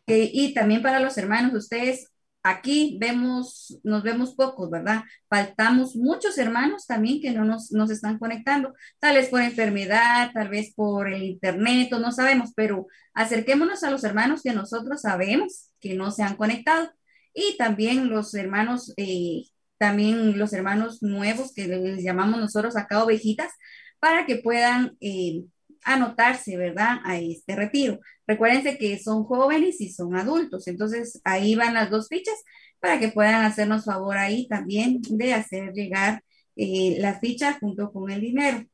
y 0.08 0.54
también 0.54 0.82
para 0.82 1.00
los 1.00 1.18
hermanos. 1.18 1.54
Ustedes 1.54 2.08
aquí 2.44 2.98
vemos, 3.00 3.80
nos 3.84 4.04
vemos 4.04 4.34
pocos, 4.36 4.70
¿verdad? 4.70 5.04
Faltamos 5.30 5.96
muchos 5.96 6.38
hermanos 6.38 6.86
también 6.88 7.22
que 7.22 7.32
no 7.32 7.46
nos, 7.46 7.72
nos 7.72 7.92
están 7.92 8.18
conectando, 8.18 8.74
tal 9.00 9.16
vez 9.16 9.30
por 9.30 9.42
enfermedad, 9.42 10.32
tal 10.34 10.50
vez 10.50 10.74
por 10.74 11.12
el 11.12 11.24
internet, 11.24 11.90
no 11.92 12.12
sabemos, 12.12 12.52
pero 12.56 12.88
acerquémonos 13.14 13.84
a 13.84 13.92
los 13.92 14.04
hermanos 14.04 14.42
que 14.44 14.54
nosotros 14.54 15.02
sabemos 15.02 15.72
que 15.80 15.96
no 15.96 16.12
se 16.12 16.24
han 16.24 16.36
conectado 16.36 16.92
y 17.34 17.58
también 17.58 18.10
los 18.10 18.34
hermanos, 18.34 18.94
eh, 18.98 19.44
también 19.78 20.38
los 20.38 20.54
hermanos 20.54 21.04
nuevos 21.04 21.54
que 21.54 21.68
les 21.68 22.04
llamamos 22.04 22.40
nosotros 22.40 22.76
acá 22.78 23.04
ovejitas, 23.04 23.52
para 24.00 24.26
que 24.26 24.38
puedan 24.38 24.98
eh, 25.02 25.44
anotarse, 25.84 26.58
¿verdad? 26.58 27.00
A 27.04 27.18
este 27.18 27.56
retiro. 27.56 28.00
Recuérdense 28.28 28.78
que 28.78 29.00
son 29.00 29.24
jóvenes 29.24 29.80
y 29.82 29.90
son 29.90 30.16
adultos, 30.16 30.68
entonces 30.68 31.22
ahí 31.24 31.56
van 31.56 31.74
las 31.74 31.90
dos 31.90 32.08
fichas 32.10 32.44
para 32.80 33.00
que 33.00 33.10
puedan 33.10 33.44
hacernos 33.44 33.86
favor 33.86 34.18
ahí 34.18 34.48
también 34.48 35.02
de 35.02 35.34
hacer 35.34 35.74
llegar 35.74 36.24
eh, 36.56 36.98
la 37.00 37.20
ficha 37.20 37.58
junto 37.60 37.92
con 37.92 38.10
el 38.10 38.22
dinero. 38.22 38.66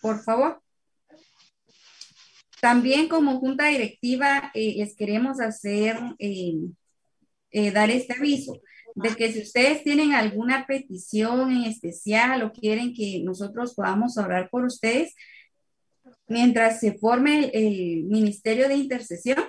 Por 0.00 0.22
favor. 0.22 0.62
También 2.60 3.08
como 3.08 3.40
junta 3.40 3.66
directiva 3.66 4.50
eh, 4.54 4.74
les 4.78 4.96
queremos 4.96 5.40
hacer, 5.40 5.98
eh, 6.18 7.70
dar 7.72 7.90
este 7.90 8.14
aviso 8.14 8.60
de 8.94 9.14
que 9.16 9.32
si 9.32 9.42
ustedes 9.42 9.82
tienen 9.82 10.12
alguna 10.12 10.66
petición 10.66 11.52
en 11.52 11.64
especial 11.64 12.42
o 12.42 12.52
quieren 12.52 12.94
que 12.94 13.20
nosotros 13.24 13.74
podamos 13.74 14.16
orar 14.16 14.48
por 14.50 14.64
ustedes, 14.64 15.14
mientras 16.26 16.80
se 16.80 16.98
forme 16.98 17.50
el, 17.52 18.04
Ministerio 18.04 18.68
de 18.68 18.76
Intercesión, 18.76 19.44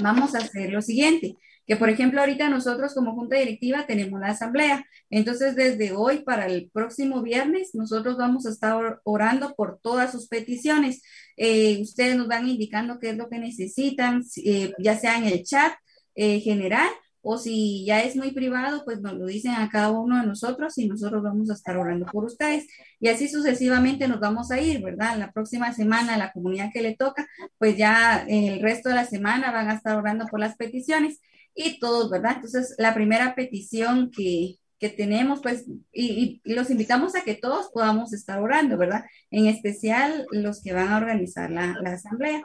vamos 0.00 0.34
a 0.34 0.38
hacer 0.38 0.72
lo 0.72 0.82
siguiente, 0.82 1.34
que 1.66 1.76
por 1.76 1.90
ejemplo 1.90 2.20
ahorita 2.20 2.48
nosotros 2.48 2.94
como 2.94 3.14
junta 3.14 3.36
directiva 3.36 3.86
tenemos 3.86 4.20
la 4.20 4.28
asamblea, 4.28 4.84
entonces 5.10 5.54
desde 5.54 5.92
hoy 5.92 6.20
para 6.20 6.46
el 6.46 6.70
próximo 6.72 7.22
viernes 7.22 7.74
nosotros 7.74 8.16
vamos 8.16 8.46
a 8.46 8.50
estar 8.50 9.00
orando 9.04 9.54
por 9.54 9.78
todas 9.82 10.12
sus 10.12 10.28
peticiones. 10.28 11.02
Eh, 11.36 11.80
ustedes 11.82 12.16
nos 12.16 12.28
van 12.28 12.48
indicando 12.48 12.98
qué 12.98 13.10
es 13.10 13.16
lo 13.16 13.28
que 13.28 13.38
necesitan, 13.38 14.22
eh, 14.44 14.72
ya 14.78 14.98
sea 14.98 15.18
en 15.18 15.24
el 15.24 15.42
chat 15.44 15.72
eh, 16.14 16.40
general 16.40 16.88
o 17.22 17.38
si 17.38 17.84
ya 17.84 18.02
es 18.02 18.16
muy 18.16 18.30
privado, 18.32 18.84
pues 18.84 19.00
nos 19.00 19.14
lo 19.14 19.26
dicen 19.26 19.52
a 19.52 19.68
cada 19.68 19.90
uno 19.90 20.20
de 20.20 20.26
nosotros 20.26 20.78
y 20.78 20.88
nosotros 20.88 21.22
vamos 21.22 21.50
a 21.50 21.54
estar 21.54 21.76
orando 21.76 22.06
por 22.06 22.24
ustedes. 22.24 22.66
Y 23.00 23.08
así 23.08 23.28
sucesivamente 23.28 24.08
nos 24.08 24.20
vamos 24.20 24.50
a 24.50 24.60
ir, 24.60 24.82
¿verdad? 24.82 25.18
La 25.18 25.32
próxima 25.32 25.72
semana, 25.72 26.16
la 26.16 26.32
comunidad 26.32 26.70
que 26.72 26.82
le 26.82 26.96
toca, 26.96 27.26
pues 27.58 27.76
ya 27.76 28.24
el 28.28 28.60
resto 28.60 28.88
de 28.88 28.96
la 28.96 29.04
semana 29.04 29.50
van 29.50 29.68
a 29.68 29.74
estar 29.74 29.96
orando 29.96 30.26
por 30.26 30.40
las 30.40 30.56
peticiones 30.56 31.20
y 31.54 31.80
todos, 31.80 32.10
¿verdad? 32.10 32.34
Entonces, 32.36 32.74
la 32.78 32.94
primera 32.94 33.34
petición 33.34 34.10
que, 34.10 34.56
que 34.78 34.88
tenemos, 34.88 35.40
pues, 35.42 35.66
y, 35.92 36.40
los 36.44 36.70
invitamos 36.70 37.16
a 37.16 37.22
que 37.22 37.34
todos 37.34 37.70
podamos 37.72 38.12
estar 38.12 38.40
orando, 38.40 38.78
¿verdad? 38.78 39.04
En 39.30 39.46
especial 39.46 40.26
los 40.30 40.62
que 40.62 40.72
van 40.72 40.88
a 40.88 40.98
organizar 40.98 41.50
la, 41.50 41.76
la 41.82 41.92
asamblea. 41.94 42.42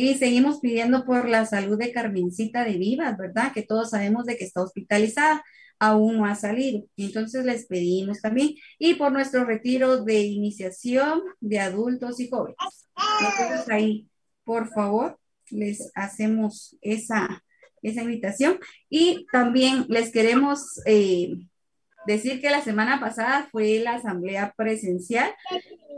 Y 0.00 0.14
seguimos 0.14 0.60
pidiendo 0.60 1.04
por 1.04 1.28
la 1.28 1.44
salud 1.44 1.76
de 1.76 1.90
Carmencita 1.90 2.62
de 2.62 2.78
Vivas, 2.78 3.18
¿verdad? 3.18 3.52
Que 3.52 3.64
todos 3.64 3.90
sabemos 3.90 4.26
de 4.26 4.36
que 4.36 4.44
está 4.44 4.62
hospitalizada, 4.62 5.42
aún 5.80 6.18
no 6.18 6.24
ha 6.24 6.36
salido. 6.36 6.84
Entonces 6.96 7.44
les 7.44 7.66
pedimos 7.66 8.20
también. 8.20 8.54
Y 8.78 8.94
por 8.94 9.10
nuestro 9.10 9.44
retiro 9.44 10.04
de 10.04 10.20
iniciación 10.20 11.22
de 11.40 11.58
adultos 11.58 12.20
y 12.20 12.30
jóvenes. 12.30 12.56
Entonces 13.18 13.68
ahí, 13.70 14.08
por 14.44 14.68
favor, 14.68 15.18
les 15.50 15.90
hacemos 15.96 16.76
esa, 16.80 17.42
esa 17.82 18.02
invitación. 18.02 18.60
Y 18.88 19.26
también 19.32 19.84
les 19.88 20.12
queremos 20.12 20.80
eh, 20.86 21.40
decir 22.08 22.40
que 22.40 22.50
la 22.50 22.62
semana 22.62 22.98
pasada 22.98 23.48
fue 23.52 23.78
la 23.78 23.94
asamblea 23.94 24.52
presencial 24.56 25.30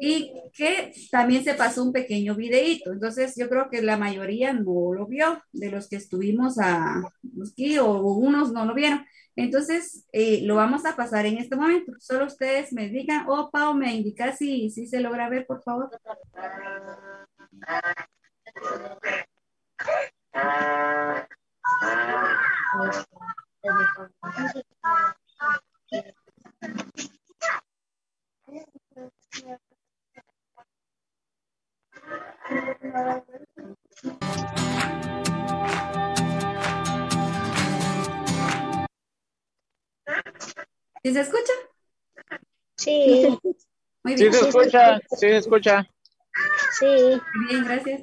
y 0.00 0.32
que 0.52 0.92
también 1.10 1.44
se 1.44 1.54
pasó 1.54 1.84
un 1.84 1.92
pequeño 1.92 2.34
videíto. 2.34 2.92
Entonces 2.92 3.34
yo 3.36 3.48
creo 3.48 3.70
que 3.70 3.80
la 3.82 3.96
mayoría 3.96 4.52
no 4.52 4.92
lo 4.92 5.06
vio 5.06 5.42
de 5.52 5.70
los 5.70 5.88
que 5.88 5.96
estuvimos 5.96 6.56
aquí 6.58 7.78
o 7.78 8.00
unos 8.02 8.52
no 8.52 8.64
lo 8.64 8.74
vieron. 8.74 9.04
Entonces 9.36 10.06
eh, 10.12 10.40
lo 10.42 10.56
vamos 10.56 10.84
a 10.84 10.96
pasar 10.96 11.26
en 11.26 11.38
este 11.38 11.56
momento. 11.56 11.92
Solo 11.98 12.26
ustedes 12.26 12.72
me 12.72 12.88
digan, 12.88 13.26
oh 13.28 13.50
Pau, 13.50 13.74
me 13.74 13.94
indica 13.94 14.36
si, 14.36 14.70
si 14.70 14.86
se 14.86 15.00
logra 15.00 15.28
ver, 15.28 15.46
por 15.46 15.62
favor. 15.62 15.90
¿Sí 41.02 41.12
se 41.12 41.20
escucha? 41.20 41.52
Sí. 42.76 43.38
Muy 44.04 44.14
bien. 44.14 44.32
Sí 44.32 44.38
se 44.38 44.48
escucha, 44.48 44.98
sí 44.98 45.16
se 45.18 45.36
escucha. 45.38 45.90
Sí. 46.78 47.20
Bien, 47.48 47.64
gracias. 47.64 48.02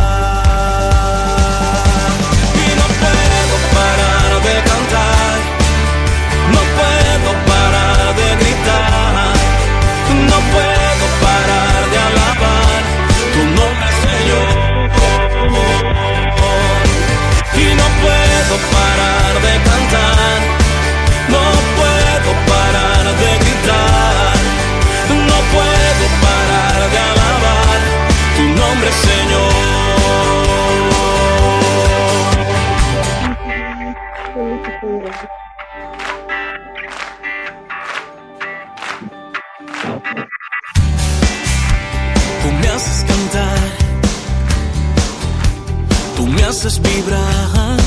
Haces 46.51 46.81
vibrar, 46.81 47.77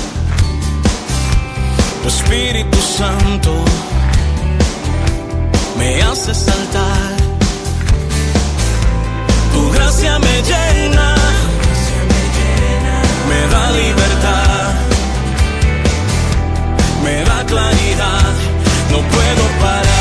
tu 2.02 2.08
Espíritu 2.08 2.78
Santo 2.80 3.52
me 5.76 6.02
hace 6.02 6.32
saltar, 6.34 7.12
tu 9.52 9.70
gracia 9.70 10.18
me 10.18 10.36
llena, 10.50 11.14
me 13.28 13.40
da 13.52 13.70
libertad, 13.82 14.72
me 17.04 17.16
da 17.22 17.44
claridad, 17.44 18.32
no 18.90 18.98
puedo 19.12 19.44
parar. 19.60 19.93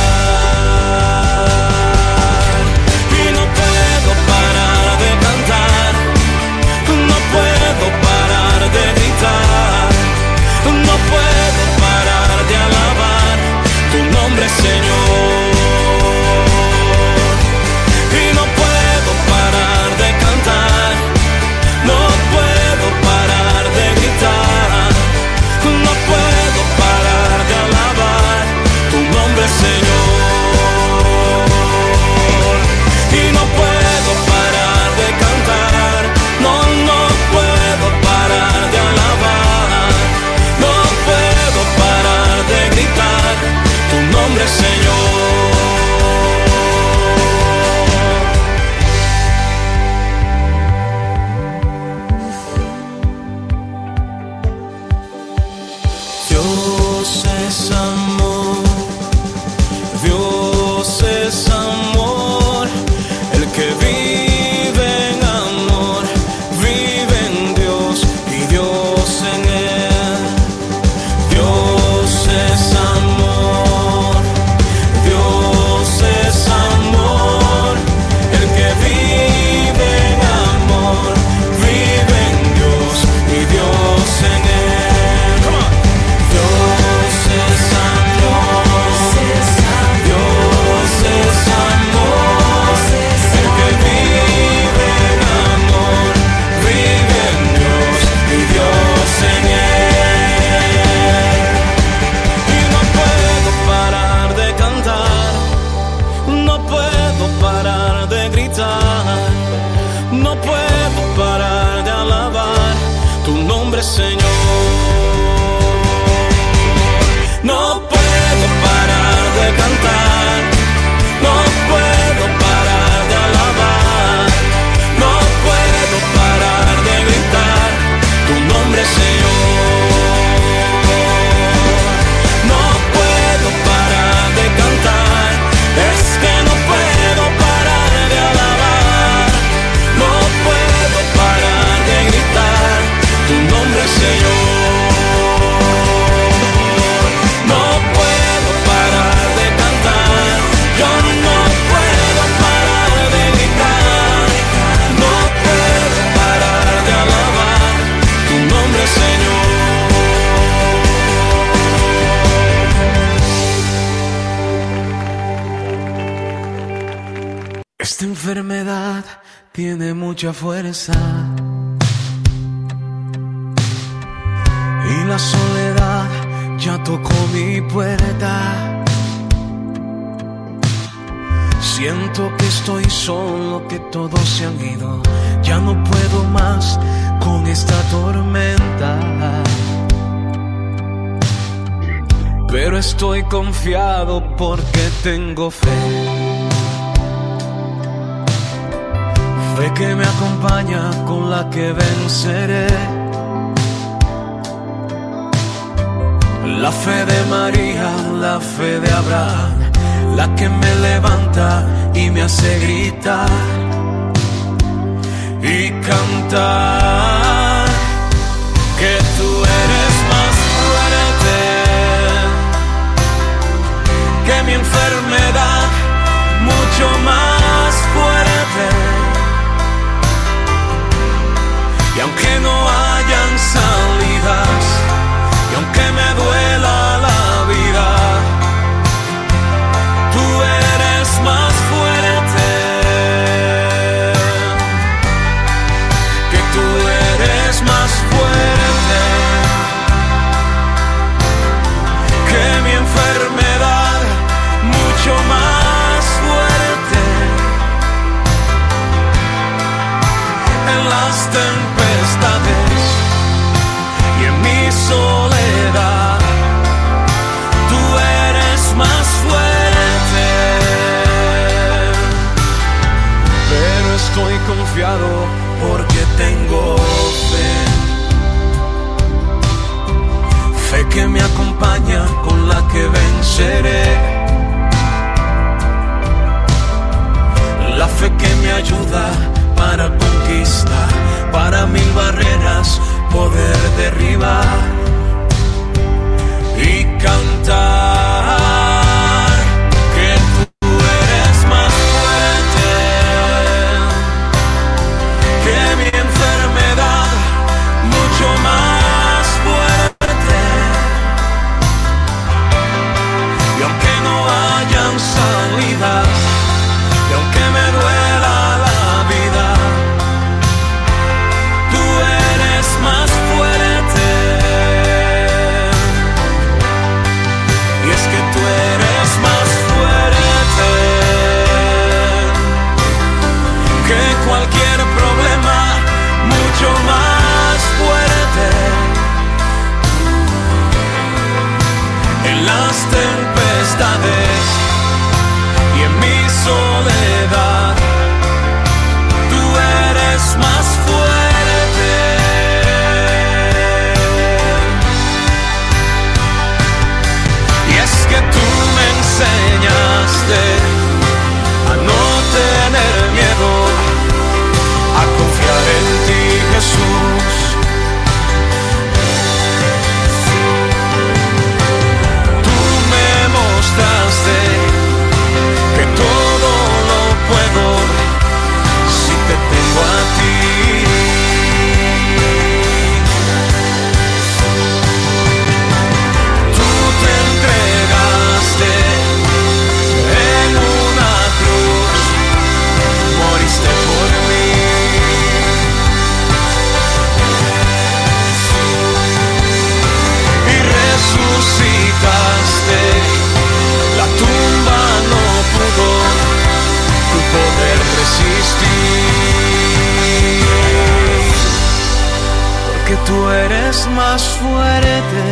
tú 413.05 413.29
eres 413.29 413.87
más 413.95 414.21
fuerte 414.39 415.23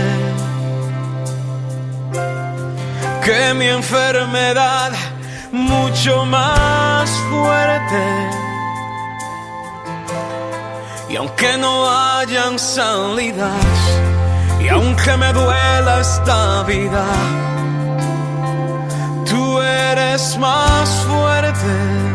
que 3.24 3.54
mi 3.54 3.68
enfermedad, 3.68 4.92
mucho 5.52 6.26
más 6.26 7.10
fuerte. 7.30 8.04
Y 11.10 11.16
aunque 11.18 11.58
no 11.58 11.90
hayan 11.90 12.58
salidas, 12.58 13.66
y 14.60 14.70
aunque 14.70 15.18
me 15.18 15.32
duela 15.34 16.00
esta 16.00 16.64
vida, 16.64 17.06
tú 19.30 19.62
eres 19.62 20.38
más 20.38 20.90
fuerte 21.08 22.11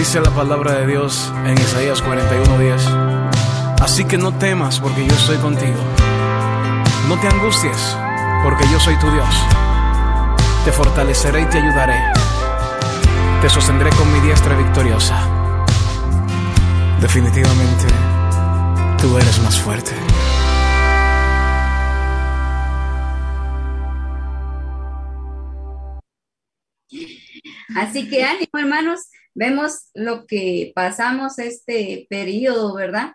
Dice 0.00 0.18
la 0.18 0.30
palabra 0.30 0.72
de 0.76 0.86
Dios 0.86 1.30
en 1.44 1.52
Isaías 1.58 2.02
41:10. 2.02 2.80
Así 3.82 4.06
que 4.06 4.16
no 4.16 4.32
temas 4.32 4.80
porque 4.80 5.06
yo 5.06 5.12
estoy 5.12 5.36
contigo. 5.36 5.76
No 7.06 7.20
te 7.20 7.28
angusties 7.28 7.98
porque 8.42 8.64
yo 8.72 8.80
soy 8.80 8.98
tu 8.98 9.10
Dios. 9.10 9.28
Te 10.64 10.72
fortaleceré 10.72 11.42
y 11.42 11.44
te 11.44 11.58
ayudaré. 11.58 12.00
Te 13.42 13.50
sostendré 13.50 13.90
con 13.90 14.10
mi 14.10 14.20
diestra 14.20 14.56
victoriosa. 14.56 15.20
Definitivamente, 16.98 17.84
tú 19.02 19.18
eres 19.18 19.38
más 19.42 19.60
fuerte. 19.60 19.92
Así 27.76 28.08
que 28.08 28.24
ánimo, 28.24 28.58
hermanos 28.58 29.10
vemos 29.34 29.90
lo 29.94 30.26
que 30.26 30.72
pasamos 30.74 31.38
este 31.38 32.06
periodo, 32.08 32.74
¿verdad? 32.74 33.12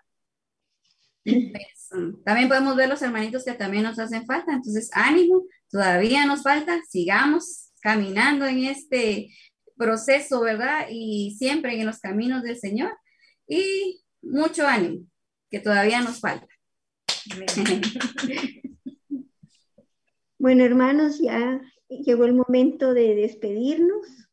Pues, 1.24 1.88
también 2.24 2.48
podemos 2.48 2.76
ver 2.76 2.88
los 2.88 3.02
hermanitos 3.02 3.44
que 3.44 3.54
también 3.54 3.82
nos 3.82 3.98
hacen 3.98 4.26
falta, 4.26 4.52
entonces 4.52 4.90
ánimo, 4.92 5.44
todavía 5.70 6.26
nos 6.26 6.42
falta, 6.42 6.80
sigamos 6.88 7.70
caminando 7.80 8.46
en 8.46 8.64
este 8.64 9.30
proceso, 9.76 10.40
¿verdad? 10.40 10.86
Y 10.90 11.36
siempre 11.38 11.78
en 11.78 11.86
los 11.86 12.00
caminos 12.00 12.42
del 12.42 12.58
Señor. 12.58 12.96
Y 13.46 14.02
mucho 14.22 14.66
ánimo, 14.66 15.06
que 15.50 15.60
todavía 15.60 16.00
nos 16.00 16.20
falta. 16.20 16.48
Bueno, 20.38 20.64
hermanos, 20.64 21.18
ya 21.18 21.60
llegó 21.88 22.24
el 22.24 22.34
momento 22.34 22.92
de 22.92 23.14
despedirnos. 23.14 24.25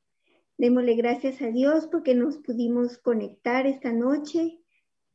Démosle 0.58 0.96
gracias 0.96 1.42
a 1.42 1.48
Dios 1.48 1.88
porque 1.88 2.16
nos 2.16 2.38
pudimos 2.38 2.98
conectar 2.98 3.66
esta 3.66 3.92
noche. 3.92 4.60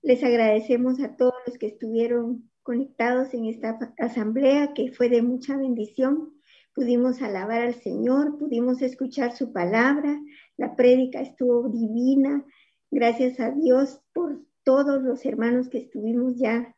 Les 0.03 0.23
agradecemos 0.23 1.01
a 1.01 1.17
todos 1.17 1.35
los 1.47 1.59
que 1.59 1.69
estuvieron 1.69 2.51
conectados 2.63 3.33
en 3.33 3.47
esta 3.47 3.79
asamblea 3.99 4.75
que 4.75 4.93
fue 4.93 5.09
de 5.09 5.23
mucha 5.23 5.57
bendición. 5.57 6.35
Pudimos 6.75 7.23
alabar 7.23 7.63
al 7.63 7.75
Señor, 7.75 8.39
pudimos 8.39 8.83
escuchar 8.83 9.35
su 9.35 9.53
palabra, 9.53 10.21
la 10.57 10.77
prédica 10.77 11.21
estuvo 11.21 11.69
divina. 11.69 12.45
Gracias 12.91 13.41
a 13.41 13.51
Dios 13.53 14.01
por 14.13 14.43
todos 14.65 15.03
los 15.03 15.25
hermanos 15.25 15.71
que 15.71 15.79
estuvimos 15.79 16.37
ya 16.37 16.75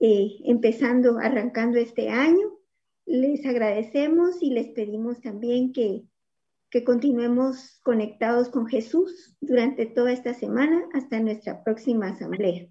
eh, 0.00 0.38
empezando, 0.44 1.18
arrancando 1.18 1.78
este 1.78 2.08
año. 2.08 2.58
Les 3.06 3.46
agradecemos 3.46 4.42
y 4.42 4.50
les 4.50 4.70
pedimos 4.70 5.20
también 5.20 5.72
que, 5.72 6.02
que 6.70 6.84
continuemos 6.84 7.80
conectados 7.82 8.48
con 8.50 8.66
Jesús 8.66 9.36
durante 9.40 9.86
toda 9.86 10.12
esta 10.12 10.34
semana 10.34 10.84
hasta 10.92 11.20
nuestra 11.20 11.64
próxima 11.64 12.08
asamblea. 12.08 12.68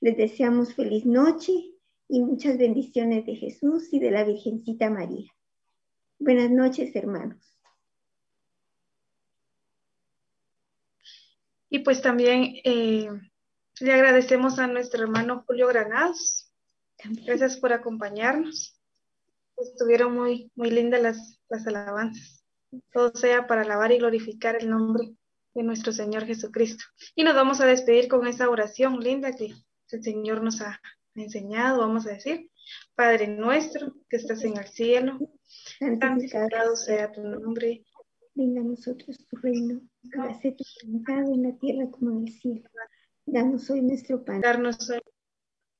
Les 0.00 0.16
deseamos 0.16 0.74
feliz 0.74 1.04
noche 1.04 1.52
y 2.08 2.20
muchas 2.20 2.58
bendiciones 2.58 3.26
de 3.26 3.36
Jesús 3.36 3.92
y 3.92 3.98
de 4.00 4.10
la 4.10 4.24
Virgencita 4.24 4.90
María. 4.90 5.30
Buenas 6.18 6.50
noches, 6.50 6.94
hermanos. 6.94 7.58
Y 11.68 11.80
pues 11.80 12.02
también 12.02 12.56
eh, 12.64 13.08
le 13.80 13.92
agradecemos 13.92 14.58
a 14.58 14.66
nuestro 14.66 15.02
hermano 15.02 15.44
Julio 15.46 15.68
Granados. 15.68 16.52
Gracias 17.24 17.58
por 17.58 17.72
acompañarnos 17.72 18.80
estuvieron 19.62 20.14
muy, 20.14 20.50
muy 20.54 20.70
lindas 20.70 21.02
las, 21.02 21.40
las 21.48 21.66
alabanzas. 21.66 22.39
Todo 22.92 23.14
sea 23.14 23.46
para 23.46 23.62
alabar 23.62 23.92
y 23.92 23.98
glorificar 23.98 24.56
el 24.60 24.70
nombre 24.70 25.14
de 25.54 25.62
nuestro 25.62 25.92
Señor 25.92 26.24
Jesucristo. 26.24 26.84
Y 27.14 27.24
nos 27.24 27.34
vamos 27.34 27.60
a 27.60 27.66
despedir 27.66 28.08
con 28.08 28.26
esa 28.26 28.48
oración 28.48 29.00
linda 29.00 29.32
que 29.32 29.52
el 29.90 30.02
Señor 30.02 30.42
nos 30.42 30.60
ha 30.60 30.80
enseñado, 31.14 31.80
vamos 31.80 32.06
a 32.06 32.10
decir. 32.10 32.50
Padre 32.94 33.26
nuestro 33.26 33.94
que 34.08 34.16
estás 34.16 34.44
en 34.44 34.56
el 34.56 34.68
cielo, 34.68 35.18
santificado 35.78 36.76
sea 36.76 37.10
tu 37.10 37.22
nombre. 37.22 37.84
Venga 38.34 38.60
a 38.60 38.64
nosotros 38.64 39.18
tu 39.28 39.36
reino, 39.38 39.80
hágase 40.14 40.52
tu 40.52 40.64
voluntad 40.84 41.28
en 41.32 41.42
la 41.42 41.58
tierra 41.58 41.90
como 41.90 42.12
en 42.12 42.28
el 42.28 42.32
cielo. 42.32 42.70
Danos 43.26 43.68
hoy 43.70 43.82
nuestro 43.82 44.24
pan. 44.24 44.40
Darnos 44.40 44.88
hoy 44.88 45.00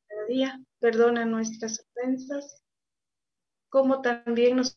cada 0.09 0.27
día, 0.27 0.61
perdona 0.81 1.25
nuestras 1.25 1.81
ofensas 1.81 2.65
como 3.71 4.03
también 4.03 4.57
nos 4.57 4.69